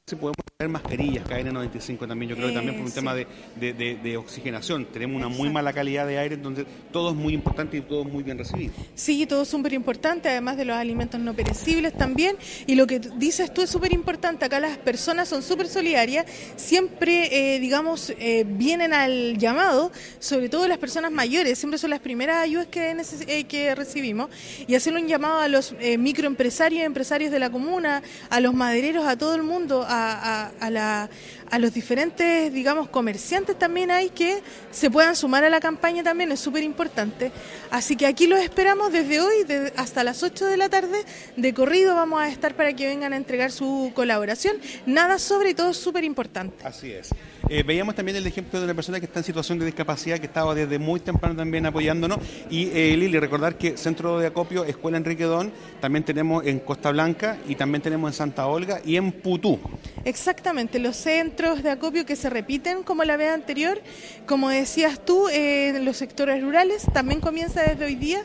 Si 0.07 0.15
podemos 0.17 0.35
traer 0.55 0.69
mascarillas, 0.69 1.25
KN95 1.27 2.07
también, 2.07 2.29
yo 2.29 2.35
creo 2.35 2.49
que 2.49 2.53
también 2.53 2.75
por 2.77 2.85
un 2.85 2.91
tema 2.91 3.15
de, 3.15 3.25
de- 3.59 3.73
de- 3.73 3.95
de 3.95 4.17
oxigenación. 4.17 4.85
Tenemos 4.85 5.17
una 5.17 5.29
muy 5.29 5.49
mala 5.49 5.73
calidad 5.73 6.05
de 6.05 6.19
aire, 6.19 6.35
entonces 6.35 6.67
todo 6.93 7.09
es 7.09 7.15
muy 7.15 7.33
importante 7.33 7.77
y 7.77 7.81
todo 7.81 8.03
es 8.03 8.13
muy 8.13 8.21
bien 8.21 8.37
recibido. 8.37 8.71
Sí, 8.93 9.25
todo 9.25 9.41
es 9.41 9.47
súper 9.47 9.73
importante, 9.73 10.29
además 10.29 10.57
de 10.57 10.65
los 10.65 10.77
alimentos 10.77 11.19
no 11.19 11.33
perecibles 11.33 11.97
también. 11.97 12.37
Y 12.67 12.75
lo 12.75 12.85
que 12.85 12.99
dices 12.99 13.51
tú 13.51 13.63
es 13.63 13.69
súper 13.71 13.93
importante. 13.93 14.45
Acá 14.45 14.59
las 14.59 14.77
personas 14.77 15.27
son 15.27 15.41
súper 15.41 15.65
solidarias, 15.67 16.27
siempre, 16.55 17.55
eh, 17.55 17.59
digamos, 17.59 18.13
eh, 18.19 18.45
vienen 18.47 18.93
al 18.93 19.39
llamado, 19.39 19.91
sobre 20.19 20.49
todo 20.49 20.67
las 20.67 20.77
personas 20.77 21.11
mayores, 21.11 21.57
siempre 21.57 21.79
son 21.79 21.89
las 21.89 21.99
primeras 21.99 22.43
ayudas 22.43 22.67
que, 22.67 22.95
eh, 23.27 23.43
que 23.45 23.73
recibimos. 23.73 24.29
Y 24.67 24.75
hacerle 24.75 25.01
un 25.01 25.07
llamado 25.07 25.39
a 25.39 25.47
los 25.47 25.73
microempresarios, 25.97 26.83
empresarios 26.85 27.31
de 27.31 27.39
la 27.39 27.49
comuna, 27.49 28.03
a 28.29 28.39
los 28.39 28.53
madereros, 28.53 29.03
a 29.07 29.17
todo 29.17 29.33
el 29.33 29.41
mundo, 29.41 29.81
a, 29.83 29.94
a- 29.97 30.53
a 30.59 30.69
la- 30.69 31.09
a 31.51 31.59
los 31.59 31.73
diferentes, 31.73 32.51
digamos, 32.53 32.89
comerciantes 32.89 33.57
también 33.57 33.91
hay 33.91 34.09
que 34.09 34.41
se 34.71 34.89
puedan 34.89 35.15
sumar 35.15 35.43
a 35.43 35.49
la 35.49 35.59
campaña 35.59 36.03
también, 36.03 36.31
es 36.31 36.39
súper 36.39 36.63
importante. 36.63 37.31
Así 37.71 37.95
que 37.95 38.05
aquí 38.07 38.27
los 38.27 38.39
esperamos 38.39 38.91
desde 38.91 39.21
hoy 39.21 39.43
de- 39.43 39.71
hasta 39.77 40.03
las 40.03 40.23
8 40.23 40.45
de 40.47 40.57
la 40.57 40.69
tarde. 40.69 40.97
De 41.37 41.53
corrido 41.53 41.95
vamos 41.95 42.21
a 42.21 42.29
estar 42.29 42.55
para 42.55 42.73
que 42.73 42.87
vengan 42.87 43.13
a 43.13 43.17
entregar 43.17 43.51
su 43.51 43.91
colaboración. 43.93 44.57
Nada 44.85 45.19
sobre 45.19 45.51
y 45.51 45.53
todo 45.53 45.73
súper 45.73 46.03
importante. 46.03 46.65
Así 46.65 46.91
es. 46.91 47.09
Eh, 47.47 47.61
veíamos 47.63 47.93
también 47.95 48.15
el 48.17 48.25
ejemplo 48.25 48.59
de 48.59 48.65
una 48.65 48.73
persona 48.73 48.99
que 48.99 49.05
está 49.05 49.19
en 49.19 49.25
situación 49.25 49.59
de 49.59 49.65
discapacidad, 49.65 50.19
que 50.19 50.25
estaba 50.25 50.55
desde 50.55 50.79
muy 50.79 50.99
temprano 50.99 51.35
también 51.35 51.65
apoyándonos. 51.67 52.17
Y 52.49 52.69
eh, 52.73 52.95
Lili, 52.97 53.19
recordar 53.19 53.57
que 53.57 53.77
Centro 53.77 54.19
de 54.19 54.27
Acopio, 54.27 54.65
Escuela 54.65 54.97
Enrique 54.97 55.23
Don, 55.25 55.51
también 55.79 56.03
tenemos 56.03 56.45
en 56.45 56.59
Costa 56.59 56.91
Blanca 56.91 57.37
y 57.47 57.55
también 57.55 57.81
tenemos 57.83 58.09
en 58.09 58.13
Santa 58.15 58.47
Olga 58.47 58.81
y 58.83 58.95
en 58.95 59.11
Putú. 59.11 59.59
Exactamente, 60.03 60.79
los 60.79 60.95
centros 60.95 61.34
de 61.35 61.69
acopio 61.69 62.05
que 62.05 62.15
se 62.15 62.29
repiten 62.29 62.81
como 62.81 63.03
la 63.03 63.17
vez 63.17 63.29
anterior, 63.29 63.81
como 64.25 64.49
decías 64.49 65.03
tú, 65.03 65.27
eh, 65.27 65.69
en 65.69 65.83
los 65.83 65.97
sectores 65.97 66.41
rurales 66.41 66.85
también 66.93 67.19
comienza 67.19 67.61
desde 67.61 67.83
hoy 67.83 67.95
día. 67.95 68.23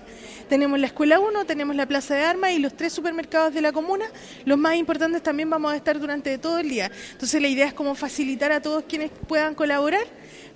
Tenemos 0.49 0.79
la 0.79 0.87
Escuela 0.87 1.19
1, 1.19 1.45
tenemos 1.45 1.75
la 1.75 1.87
Plaza 1.87 2.15
de 2.15 2.23
Armas 2.23 2.53
y 2.53 2.61
los 2.61 2.77
tres 2.77 2.93
supermercados 2.93 3.53
de 3.53 3.63
la 3.63 3.73
comuna. 3.73 4.05
Los 4.45 4.59
más 4.59 4.77
importantes 4.77 5.23
también 5.23 5.51
vamos 5.51 5.73
a 5.73 5.77
estar 5.77 5.99
durante 5.99 6.39
todo 6.39 6.61
el 6.61 6.69
día. 6.69 6.91
Entonces 7.11 7.43
la 7.43 7.49
idea 7.49 7.67
es 7.67 7.75
como 7.75 7.97
facilitar 7.97 8.53
a 8.53 8.63
todos 8.63 8.85
quienes 8.85 9.11
puedan 9.27 9.57
colaborar 9.57 10.07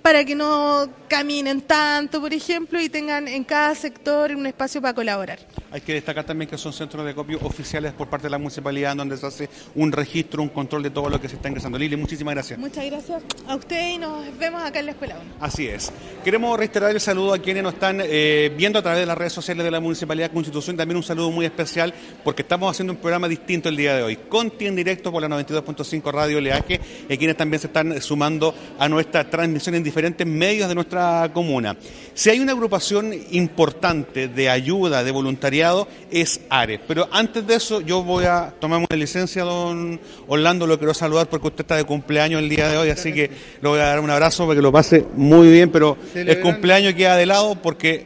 para 0.05 0.23
que 0.23 0.35
no 0.35 0.87
caminen 1.07 1.61
tanto, 1.61 2.21
por 2.21 2.31
ejemplo, 2.31 2.79
y 2.79 2.89
tengan 2.89 3.27
en 3.27 3.43
cada 3.43 3.73
sector 3.73 4.35
un 4.35 4.45
espacio 4.45 4.79
para 4.79 4.93
colaborar. 4.93 5.39
Hay 5.71 5.81
que 5.81 5.95
destacar 5.95 6.23
también 6.23 6.47
que 6.47 6.59
son 6.59 6.73
centros 6.73 7.03
de 7.03 7.09
acopio 7.09 7.39
oficiales 7.41 7.91
por 7.91 8.07
parte 8.07 8.27
de 8.27 8.29
la 8.29 8.37
municipalidad, 8.37 8.95
donde 8.95 9.17
se 9.17 9.25
hace 9.25 9.49
un 9.73 9.91
registro, 9.91 10.43
un 10.43 10.49
control 10.49 10.83
de 10.83 10.91
todo 10.91 11.09
lo 11.09 11.19
que 11.19 11.27
se 11.27 11.37
está 11.37 11.49
ingresando. 11.49 11.79
Lili, 11.79 11.95
muchísimas 11.95 12.35
gracias. 12.35 12.59
Muchas 12.59 12.85
gracias 12.85 13.23
a 13.47 13.55
ustedes 13.55 13.95
y 13.95 13.97
nos 13.97 14.37
vemos 14.37 14.61
acá 14.63 14.79
en 14.79 14.85
la 14.85 14.91
Escuela 14.91 15.17
1. 15.19 15.33
Así 15.39 15.67
es. 15.67 15.91
Queremos 16.23 16.55
reiterar 16.55 16.91
el 16.91 17.01
saludo 17.01 17.33
a 17.33 17.39
quienes 17.39 17.63
nos 17.63 17.73
están 17.73 17.99
eh, 18.03 18.53
viendo 18.55 18.77
a 18.77 18.83
través 18.83 18.99
de 18.99 19.07
las 19.07 19.17
redes 19.17 19.33
sociales 19.33 19.65
de 19.65 19.71
la 19.71 19.79
Municipalidad 19.79 20.31
Constitución. 20.31 20.77
También 20.77 20.97
un 20.97 21.03
saludo 21.03 21.31
muy 21.31 21.47
especial 21.47 21.91
porque 22.23 22.43
estamos 22.43 22.69
haciendo 22.69 22.93
un 22.93 22.99
programa 22.99 23.27
distinto 23.27 23.69
el 23.69 23.75
día 23.75 23.95
de 23.95 24.03
hoy. 24.03 24.17
Conti 24.29 24.67
en 24.67 24.75
directo 24.75 25.11
por 25.11 25.23
la 25.23 25.29
92.5 25.29 26.11
Radio 26.11 26.39
Leaje 26.39 26.79
y 27.09 27.17
quienes 27.17 27.37
también 27.37 27.59
se 27.59 27.67
están 27.67 27.99
sumando 28.01 28.53
a 28.77 28.87
nuestra 28.87 29.27
transmisión 29.27 29.73
en 29.73 29.83
diferentes 29.95 30.27
medios 30.27 30.67
de 30.67 30.75
nuestra 30.75 31.31
comuna. 31.33 31.77
Si 32.13 32.29
hay 32.29 32.41
una 32.41 32.51
agrupación 32.51 33.13
importante 33.31 34.27
de 34.27 34.49
ayuda, 34.49 35.05
de 35.05 35.11
voluntariado, 35.11 35.87
es 36.11 36.41
ARE. 36.49 36.81
Pero 36.85 37.07
antes 37.13 37.47
de 37.47 37.55
eso, 37.55 37.79
yo 37.79 38.03
voy 38.03 38.25
a 38.25 38.53
tomarme 38.59 38.87
una 38.89 38.99
licencia, 38.99 39.43
don 39.43 39.97
Orlando, 40.27 40.67
lo 40.67 40.77
quiero 40.77 40.93
saludar 40.93 41.29
porque 41.29 41.47
usted 41.47 41.61
está 41.61 41.77
de 41.77 41.85
cumpleaños 41.85 42.41
el 42.41 42.49
día 42.49 42.67
de 42.67 42.75
hoy, 42.75 42.89
así 42.89 43.13
que 43.13 43.31
le 43.61 43.69
voy 43.69 43.79
a 43.79 43.85
dar 43.85 44.01
un 44.01 44.09
abrazo 44.09 44.43
para 44.43 44.57
que 44.57 44.61
lo 44.61 44.71
pase 44.73 45.05
muy 45.15 45.49
bien, 45.49 45.71
pero 45.71 45.97
el 46.13 46.41
cumpleaños 46.41 46.93
queda 46.93 47.15
de 47.15 47.25
lado 47.25 47.55
porque 47.55 48.05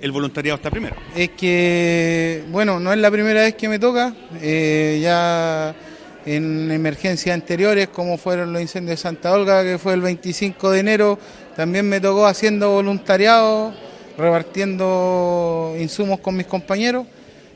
el 0.00 0.10
voluntariado 0.10 0.56
está 0.56 0.70
primero. 0.70 0.96
Es 1.14 1.28
que, 1.30 2.42
bueno, 2.50 2.80
no 2.80 2.90
es 2.90 2.98
la 2.98 3.10
primera 3.10 3.42
vez 3.42 3.54
que 3.54 3.68
me 3.68 3.78
toca, 3.78 4.14
eh, 4.40 4.98
ya 5.02 5.74
en 6.36 6.70
emergencias 6.70 7.32
anteriores, 7.32 7.88
como 7.88 8.18
fueron 8.18 8.52
los 8.52 8.60
incendios 8.60 8.98
de 8.98 9.02
Santa 9.02 9.32
Olga, 9.32 9.62
que 9.62 9.78
fue 9.78 9.94
el 9.94 10.02
25 10.02 10.70
de 10.70 10.80
enero, 10.80 11.18
también 11.56 11.88
me 11.88 12.00
tocó 12.00 12.26
haciendo 12.26 12.70
voluntariado, 12.70 13.72
repartiendo 14.18 15.74
insumos 15.78 16.20
con 16.20 16.36
mis 16.36 16.46
compañeros. 16.46 17.06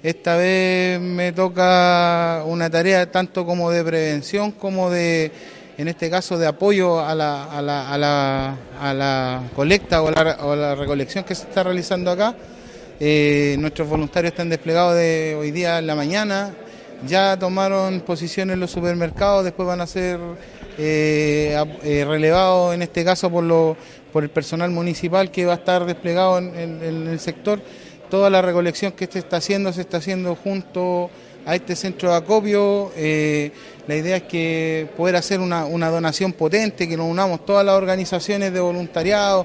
Esta 0.03 0.37
vez 0.37 0.99
me 1.01 1.33
toca 1.33 2.43
una 2.47 2.71
tarea 2.71 3.11
tanto 3.11 3.45
como 3.45 3.71
de 3.71 3.85
prevención 3.85 4.53
como 4.53 4.91
de, 4.91 5.31
en 5.77 5.89
este 5.89 6.09
caso, 6.09 6.39
de 6.39 6.47
apoyo 6.47 6.99
a 6.99 7.15
la, 7.15 7.45
a 7.45 7.61
la, 7.61 8.57
a 8.81 8.95
la, 8.95 9.43
colecta 9.55 10.03
o 10.03 10.11
la, 10.11 10.57
la 10.57 10.75
recolección 10.75 11.25
que 11.25 11.35
se 11.35 11.43
está 11.43 11.63
realizando 11.63 12.11
acá. 12.11 12.35
Eh, 12.99 13.57
nuestros 13.59 13.89
voluntarios 13.89 14.33
están 14.33 14.49
desplegados 14.49 14.95
de 14.95 15.37
hoy 15.39 15.51
día 15.51 15.79
en 15.79 15.87
la 15.87 15.95
mañana, 15.95 16.55
ya 17.07 17.39
tomaron 17.39 18.01
posición 18.01 18.51
en 18.51 18.61
los 18.61 18.71
supermercados, 18.71 19.45
después 19.45 19.67
van 19.67 19.81
a 19.81 19.87
ser 19.87 20.19
eh, 20.79 21.57
eh, 21.83 22.05
relevados 22.07 22.75
en 22.75 22.83
este 22.83 23.05
caso 23.05 23.31
por, 23.31 23.45
lo, 23.45 23.77
por 24.13 24.23
el 24.23 24.31
personal 24.31 24.71
municipal 24.71 25.31
que 25.31 25.45
va 25.45 25.53
a 25.53 25.57
estar 25.57 25.85
desplegado 25.85 26.39
en, 26.39 26.81
el 26.83 27.21
sector 27.21 27.61
toda 28.11 28.31
la 28.31 28.43
recolección 28.43 28.93
que 28.93 29.07
se 29.07 29.19
está 29.19 29.39
haciendo 29.39 29.73
se 29.73 29.83
está 29.83 29.99
haciendo 29.99 30.35
junto 30.35 31.11
a 31.45 31.57
este 31.57 31.75
centro 31.75 32.11
de 32.11 32.17
acopio. 32.17 32.93
Eh, 32.97 33.51
la 33.89 33.97
idea 33.97 34.17
es 34.17 34.23
que 34.25 34.89
poder 34.97 35.17
hacer 35.17 35.41
una, 35.41 35.65
una, 35.65 35.91
donación 35.91 36.33
potente, 36.33 36.89
que 36.89 36.97
nos 36.97 37.07
unamos 37.07 37.45
todas 37.45 37.67
las 37.67 37.75
organizaciones 37.75 38.53
de 38.53 38.61
voluntariado 38.61 39.45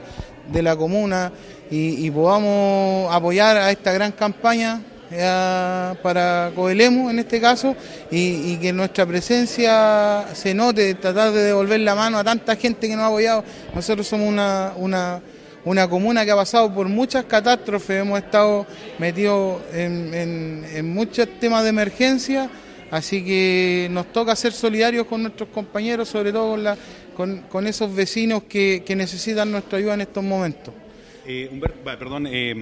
de 0.51 0.61
la 0.61 0.75
comuna 0.75 1.31
y, 1.71 2.05
y 2.05 2.11
podamos 2.11 3.11
apoyar 3.11 3.57
a 3.57 3.71
esta 3.71 3.91
gran 3.93 4.11
campaña 4.11 4.81
para 5.09 6.51
Coelemu 6.53 7.09
en 7.09 7.19
este 7.19 7.39
caso 7.39 7.75
y, 8.11 8.57
que 8.57 8.73
nuestra 8.73 9.05
presencia 9.05 10.25
se 10.33 10.53
note, 10.53 10.95
tratar 10.95 11.31
de 11.31 11.43
devolver 11.43 11.79
la 11.79 11.95
mano 11.95 12.17
a 12.17 12.23
tanta 12.23 12.55
gente 12.55 12.87
que 12.87 12.95
nos 12.95 13.03
ha 13.03 13.07
apoyado. 13.07 13.43
Nosotros 13.73 14.07
somos 14.07 14.27
una, 14.27 14.73
una, 14.75 15.21
una 15.65 15.89
comuna 15.89 16.25
que 16.25 16.31
ha 16.31 16.35
pasado 16.35 16.73
por 16.73 16.87
muchas 16.87 17.25
catástrofes, 17.25 18.01
hemos 18.01 18.19
estado 18.19 18.65
metidos 18.99 19.61
en, 19.73 20.13
en, 20.13 20.65
en 20.73 20.93
muchos 20.93 21.27
temas 21.39 21.63
de 21.63 21.69
emergencia, 21.69 22.49
así 22.91 23.23
que 23.23 23.87
nos 23.91 24.11
toca 24.11 24.35
ser 24.35 24.51
solidarios 24.51 25.07
con 25.07 25.21
nuestros 25.21 25.49
compañeros, 25.49 26.09
sobre 26.09 26.31
todo 26.31 26.51
con, 26.51 26.63
la, 26.63 26.77
con, 27.15 27.41
con 27.43 27.67
esos 27.67 27.93
vecinos 27.93 28.43
que, 28.43 28.83
que 28.85 28.95
necesitan 28.95 29.51
nuestra 29.51 29.77
ayuda 29.77 29.93
en 29.93 30.01
estos 30.01 30.23
momentos. 30.23 30.73
Eh, 31.29 31.49
Humberto, 31.51 31.83
perdón, 31.83 32.25
eh, 32.29 32.55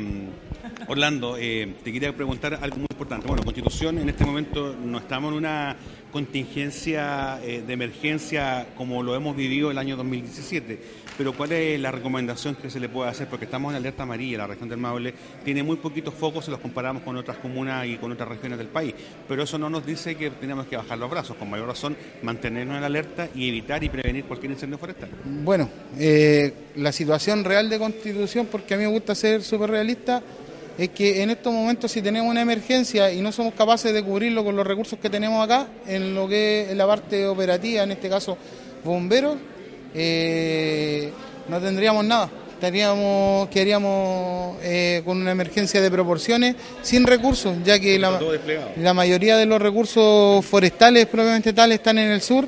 Orlando, 0.87 1.37
eh, 1.37 1.75
te 1.83 1.91
quería 1.91 2.15
preguntar 2.15 2.59
algo 2.61 2.77
muy 2.77 2.87
importante. 2.89 3.27
Bueno, 3.27 3.43
Constitución 3.43 3.97
en 3.97 4.09
este 4.09 4.25
momento 4.25 4.75
no 4.75 4.97
estamos 4.97 5.31
en 5.31 5.37
una 5.37 5.75
contingencia 6.11 7.41
eh, 7.43 7.61
de 7.65 7.73
emergencia 7.73 8.67
como 8.77 9.03
lo 9.03 9.15
hemos 9.15 9.35
vivido 9.35 9.69
el 9.69 9.77
año 9.77 9.97
2017, 9.97 10.79
pero 11.17 11.33
¿cuál 11.33 11.51
es 11.51 11.77
la 11.79 11.91
recomendación 11.91 12.55
que 12.55 12.69
se 12.69 12.79
le 12.79 12.87
puede 12.87 13.09
hacer? 13.09 13.27
Porque 13.27 13.43
estamos 13.43 13.71
en 13.71 13.77
alerta 13.77 14.03
amarilla, 14.03 14.37
la 14.37 14.47
región 14.47 14.69
del 14.69 14.77
Maule 14.77 15.13
tiene 15.43 15.61
muy 15.61 15.75
poquitos 15.75 16.13
focos 16.13 16.45
si 16.45 16.51
los 16.51 16.61
comparamos 16.61 17.03
con 17.03 17.17
otras 17.17 17.37
comunas 17.37 17.85
y 17.85 17.97
con 17.97 18.13
otras 18.13 18.29
regiones 18.29 18.57
del 18.57 18.67
país, 18.67 18.93
pero 19.27 19.43
eso 19.43 19.57
no 19.57 19.69
nos 19.69 19.85
dice 19.85 20.15
que 20.15 20.31
tenemos 20.31 20.67
que 20.67 20.77
bajar 20.77 20.97
los 20.97 21.09
brazos, 21.09 21.35
con 21.35 21.49
mayor 21.49 21.67
razón 21.67 21.97
mantenernos 22.21 22.77
en 22.77 22.83
alerta 22.85 23.27
y 23.35 23.49
evitar 23.49 23.83
y 23.83 23.89
prevenir 23.89 24.23
cualquier 24.23 24.53
incendio 24.53 24.77
forestal. 24.77 25.09
Bueno, 25.43 25.69
eh, 25.99 26.53
la 26.77 26.93
situación 26.93 27.43
real 27.43 27.69
de 27.69 27.77
Constitución, 27.77 28.47
porque 28.49 28.73
a 28.73 28.77
mí 28.77 28.83
me 28.83 28.89
gusta 28.89 29.15
ser 29.15 29.43
súper 29.43 29.69
realista, 29.71 30.23
es 30.77 30.89
que 30.89 31.21
en 31.21 31.29
estos 31.29 31.53
momentos 31.53 31.91
si 31.91 32.01
tenemos 32.01 32.29
una 32.29 32.41
emergencia 32.41 33.11
y 33.11 33.21
no 33.21 33.31
somos 33.31 33.53
capaces 33.53 33.93
de 33.93 34.03
cubrirlo 34.03 34.43
con 34.43 34.55
los 34.55 34.67
recursos 34.67 34.99
que 34.99 35.09
tenemos 35.09 35.43
acá, 35.43 35.67
en 35.87 36.13
lo 36.13 36.27
que 36.27 36.67
es 36.69 36.75
la 36.75 36.85
parte 36.85 37.25
operativa, 37.27 37.83
en 37.83 37.91
este 37.91 38.09
caso 38.09 38.37
bomberos, 38.83 39.37
eh, 39.93 41.11
no 41.47 41.59
tendríamos 41.59 42.03
nada. 42.05 42.29
Estaríamos, 42.53 43.49
quedaríamos 43.49 44.57
eh, 44.61 45.01
con 45.03 45.17
una 45.17 45.31
emergencia 45.31 45.81
de 45.81 45.91
proporciones 45.91 46.55
sin 46.81 47.05
recursos, 47.05 47.57
ya 47.65 47.79
que 47.79 47.99
la, 47.99 48.19
la 48.77 48.93
mayoría 48.93 49.35
de 49.35 49.45
los 49.45 49.61
recursos 49.61 50.43
forestales 50.45 51.05
propiamente 51.05 51.51
tal 51.51 51.73
están 51.73 51.97
en 51.97 52.11
el 52.11 52.21
sur. 52.21 52.47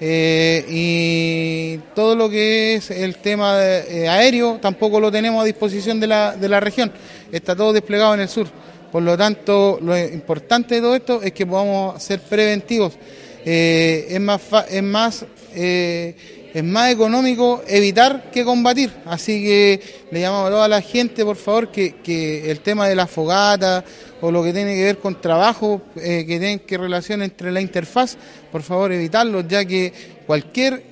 Eh, 0.00 0.64
y 0.68 1.78
todo 1.94 2.14
lo 2.14 2.30
que 2.30 2.76
es 2.76 2.90
el 2.90 3.16
tema 3.16 3.58
eh, 3.60 4.08
aéreo 4.08 4.58
tampoco 4.62 5.00
lo 5.00 5.10
tenemos 5.10 5.42
a 5.42 5.44
disposición 5.44 5.98
de 5.98 6.06
la, 6.06 6.36
de 6.36 6.48
la 6.48 6.60
región, 6.60 6.92
está 7.32 7.56
todo 7.56 7.72
desplegado 7.72 8.14
en 8.14 8.20
el 8.20 8.28
sur. 8.28 8.46
Por 8.92 9.02
lo 9.02 9.18
tanto, 9.18 9.78
lo 9.82 9.98
importante 9.98 10.76
de 10.76 10.80
todo 10.80 10.94
esto 10.94 11.22
es 11.22 11.32
que 11.32 11.46
podamos 11.46 12.02
ser 12.02 12.20
preventivos. 12.20 12.94
Eh, 13.44 14.06
es 14.08 14.20
más, 14.20 14.40
es 14.70 14.82
más, 14.82 15.26
es 16.54 16.64
más 16.64 16.90
económico 16.90 17.62
evitar 17.66 18.30
que 18.30 18.44
combatir. 18.44 18.90
Así 19.04 19.42
que 19.42 19.80
le 20.10 20.20
llamamos 20.20 20.52
a 20.52 20.68
la 20.68 20.80
gente, 20.80 21.24
por 21.24 21.36
favor, 21.36 21.70
que, 21.70 21.96
que 21.96 22.50
el 22.50 22.60
tema 22.60 22.88
de 22.88 22.94
la 22.94 23.06
fogata 23.06 23.84
o 24.20 24.30
lo 24.30 24.42
que 24.42 24.52
tiene 24.52 24.74
que 24.74 24.84
ver 24.84 24.98
con 24.98 25.20
trabajo 25.20 25.82
eh, 25.96 26.24
que 26.26 26.38
tiene 26.38 26.60
que 26.62 26.78
relación 26.78 27.22
entre 27.22 27.52
la 27.52 27.60
interfaz, 27.60 28.16
por 28.50 28.62
favor 28.62 28.92
evitarlo, 28.92 29.40
ya 29.40 29.64
que 29.64 29.92
cualquier 30.26 30.82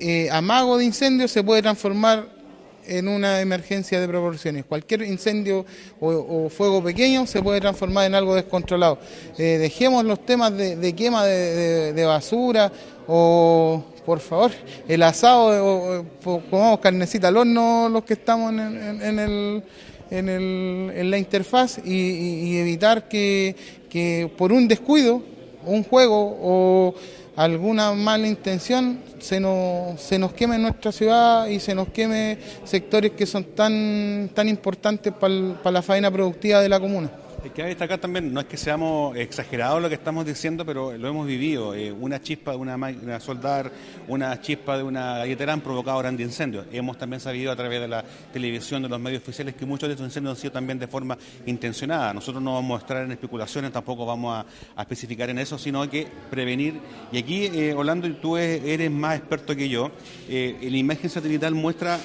eh, 0.00 0.28
amago 0.30 0.78
de 0.78 0.84
incendio 0.84 1.28
se 1.28 1.42
puede 1.42 1.62
transformar 1.62 2.40
en 2.86 3.06
una 3.06 3.40
emergencia 3.40 4.00
de 4.00 4.08
proporciones. 4.08 4.64
Cualquier 4.64 5.02
incendio 5.02 5.64
o, 6.00 6.48
fuego 6.48 6.82
pequeño 6.82 7.26
se 7.26 7.42
puede 7.42 7.60
transformar 7.60 8.06
en 8.06 8.14
algo 8.14 8.34
descontrolado. 8.34 8.98
Eh, 9.38 9.58
dejemos 9.58 10.04
los 10.04 10.24
temas 10.24 10.56
de, 10.56 10.94
quema 10.96 11.24
de, 11.24 12.04
basura 12.04 12.72
o, 13.06 13.84
por 14.04 14.20
favor, 14.20 14.52
el 14.88 15.02
asado, 15.02 16.02
o, 16.24 16.40
comamos 16.50 16.80
carnecita 16.80 17.28
al 17.28 17.36
horno 17.36 17.88
los 17.88 18.04
que 18.04 18.14
estamos 18.14 18.52
en, 18.52 19.18
el 19.18 19.62
en, 20.10 20.28
el, 20.28 20.92
en, 20.94 21.10
la 21.10 21.18
interfaz 21.18 21.78
y, 21.84 22.58
evitar 22.58 23.08
que, 23.08 23.54
que, 23.88 24.30
por 24.36 24.52
un 24.52 24.68
descuido, 24.68 25.22
un 25.64 25.84
juego 25.84 26.36
o 26.42 26.94
alguna 27.36 27.92
mala 27.92 28.26
intención 28.26 29.00
se 29.18 29.40
nos, 29.40 30.00
se 30.00 30.18
nos 30.18 30.32
queme 30.32 30.58
nuestra 30.58 30.92
ciudad 30.92 31.46
y 31.46 31.60
se 31.60 31.74
nos 31.74 31.88
queme 31.88 32.38
sectores 32.64 33.12
que 33.12 33.26
son 33.26 33.44
tan, 33.44 34.30
tan 34.34 34.48
importantes 34.48 35.12
para 35.12 35.54
pa 35.62 35.70
la 35.70 35.82
faena 35.82 36.10
productiva 36.10 36.60
de 36.60 36.68
la 36.68 36.80
comuna. 36.80 37.10
Hay 37.42 37.48
que 37.48 37.62
destacar 37.62 37.98
también, 37.98 38.34
no 38.34 38.40
es 38.40 38.46
que 38.46 38.58
seamos 38.58 39.16
exagerados 39.16 39.80
lo 39.80 39.88
que 39.88 39.94
estamos 39.94 40.26
diciendo, 40.26 40.66
pero 40.66 40.98
lo 40.98 41.08
hemos 41.08 41.26
vivido. 41.26 41.74
Eh, 41.74 41.90
una 41.90 42.20
chispa 42.20 42.50
de 42.50 42.58
una 42.58 42.76
máquina 42.76 43.18
soldar, 43.18 43.72
una 44.08 44.38
chispa 44.42 44.76
de 44.76 44.82
una 44.82 45.18
galletera 45.18 45.54
han 45.54 45.62
provocado 45.62 45.98
grandes 46.00 46.26
incendios. 46.26 46.66
Hemos 46.70 46.98
también 46.98 47.18
sabido 47.18 47.50
a 47.50 47.56
través 47.56 47.80
de 47.80 47.88
la 47.88 48.04
televisión, 48.30 48.82
de 48.82 48.90
los 48.90 49.00
medios 49.00 49.22
oficiales, 49.22 49.54
que 49.54 49.64
muchos 49.64 49.88
de 49.88 49.94
estos 49.94 50.06
incendios 50.06 50.36
han 50.36 50.40
sido 50.40 50.52
también 50.52 50.78
de 50.78 50.86
forma 50.86 51.16
intencionada. 51.46 52.12
Nosotros 52.12 52.42
no 52.42 52.52
vamos 52.52 52.78
a 52.78 52.82
entrar 52.82 53.04
en 53.04 53.12
especulaciones, 53.12 53.72
tampoco 53.72 54.04
vamos 54.04 54.44
a, 54.76 54.82
especificar 54.82 55.30
en 55.30 55.38
eso, 55.38 55.56
sino 55.56 55.88
que 55.88 56.06
prevenir. 56.30 56.78
Y 57.10 57.16
aquí, 57.16 57.46
eh, 57.46 57.72
Orlando, 57.72 58.12
tú 58.16 58.36
eres 58.36 58.90
más 58.90 59.16
experto 59.16 59.56
que 59.56 59.66
yo. 59.66 59.90
Eh, 60.28 60.58
la 60.60 60.76
imagen 60.76 61.08
satelital 61.08 61.54
muestra 61.54 61.98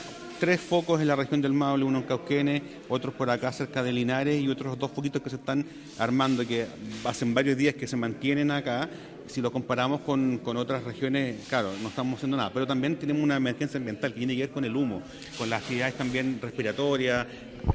tres 0.46 0.62
focos 0.62 1.02
en 1.02 1.08
la 1.08 1.16
región 1.16 1.42
del 1.42 1.54
Maule, 1.54 1.86
uno 1.86 1.98
en 1.98 2.04
Cauquenes, 2.04 2.62
otros 2.88 3.16
por 3.16 3.32
acá 3.32 3.52
cerca 3.52 3.82
de 3.82 3.92
Linares 3.92 4.40
y 4.40 4.48
otros 4.48 4.78
dos 4.78 4.92
foquitos 4.92 5.20
que 5.20 5.32
se 5.32 5.38
están 5.38 5.66
armando, 5.98 6.46
que 6.46 6.68
hacen 7.04 7.34
varios 7.34 7.58
días 7.58 7.74
que 7.74 7.88
se 7.88 7.98
mantienen 7.98 8.52
acá. 8.52 8.88
Si 9.26 9.42
lo 9.42 9.52
comparamos 9.52 10.02
con, 10.02 10.38
con 10.38 10.56
otras 10.58 10.84
regiones, 10.84 11.48
claro, 11.50 11.72
no 11.82 11.90
estamos 11.90 12.18
haciendo 12.18 12.38
nada, 12.38 12.52
pero 12.54 12.68
también 12.68 12.96
tenemos 12.96 13.24
una 13.24 13.38
emergencia 13.38 13.80
ambiental 13.80 14.14
que 14.14 14.20
tiene 14.20 14.36
que 14.36 14.42
ver 14.42 14.52
con 14.52 14.64
el 14.66 14.76
humo, 14.76 15.02
con 15.36 15.50
las 15.50 15.64
actividades 15.64 15.96
también 15.96 16.38
respiratorias, 16.40 17.26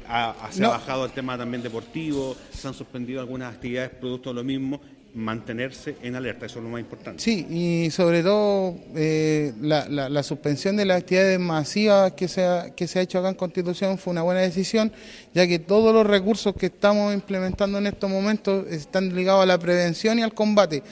ha, 0.07 0.47
se 0.49 0.61
no. 0.61 0.69
ha 0.69 0.77
bajado 0.77 1.03
el 1.03 1.11
tema 1.11 1.37
también 1.37 1.61
deportivo, 1.61 2.37
se 2.53 2.69
han 2.69 2.73
suspendido 2.73 3.19
algunas 3.19 3.53
actividades 3.53 3.89
producto 3.89 4.29
de 4.29 4.35
lo 4.35 4.45
mismo 4.45 4.79
mantenerse 5.13 5.97
en 6.01 6.15
alerta, 6.15 6.45
eso 6.45 6.59
es 6.59 6.63
lo 6.63 6.69
más 6.69 6.79
importante. 6.79 7.21
Sí, 7.21 7.45
y 7.49 7.91
sobre 7.91 8.23
todo 8.23 8.75
eh, 8.95 9.53
la, 9.61 9.87
la, 9.89 10.09
la, 10.09 10.23
suspensión 10.23 10.77
de 10.77 10.85
las 10.85 10.99
actividades 10.99 11.39
masivas 11.39 12.13
que 12.13 12.27
se, 12.27 12.45
ha, 12.45 12.73
que 12.75 12.87
se 12.87 12.99
ha 12.99 13.01
hecho 13.01 13.19
acá 13.19 13.29
en 13.29 13.35
Constitución 13.35 13.97
fue 13.97 14.11
una 14.11 14.21
buena 14.21 14.41
decisión, 14.41 14.91
ya 15.33 15.47
que 15.47 15.59
todos 15.59 15.93
los 15.93 16.05
recursos 16.05 16.53
que 16.55 16.67
estamos 16.67 17.13
implementando 17.13 17.77
en 17.77 17.87
estos 17.87 18.09
momentos 18.09 18.67
están 18.69 19.15
ligados 19.15 19.43
a 19.43 19.45
la 19.45 19.57
prevención 19.57 20.19
y 20.19 20.23
al 20.23 20.33
combate. 20.33 20.83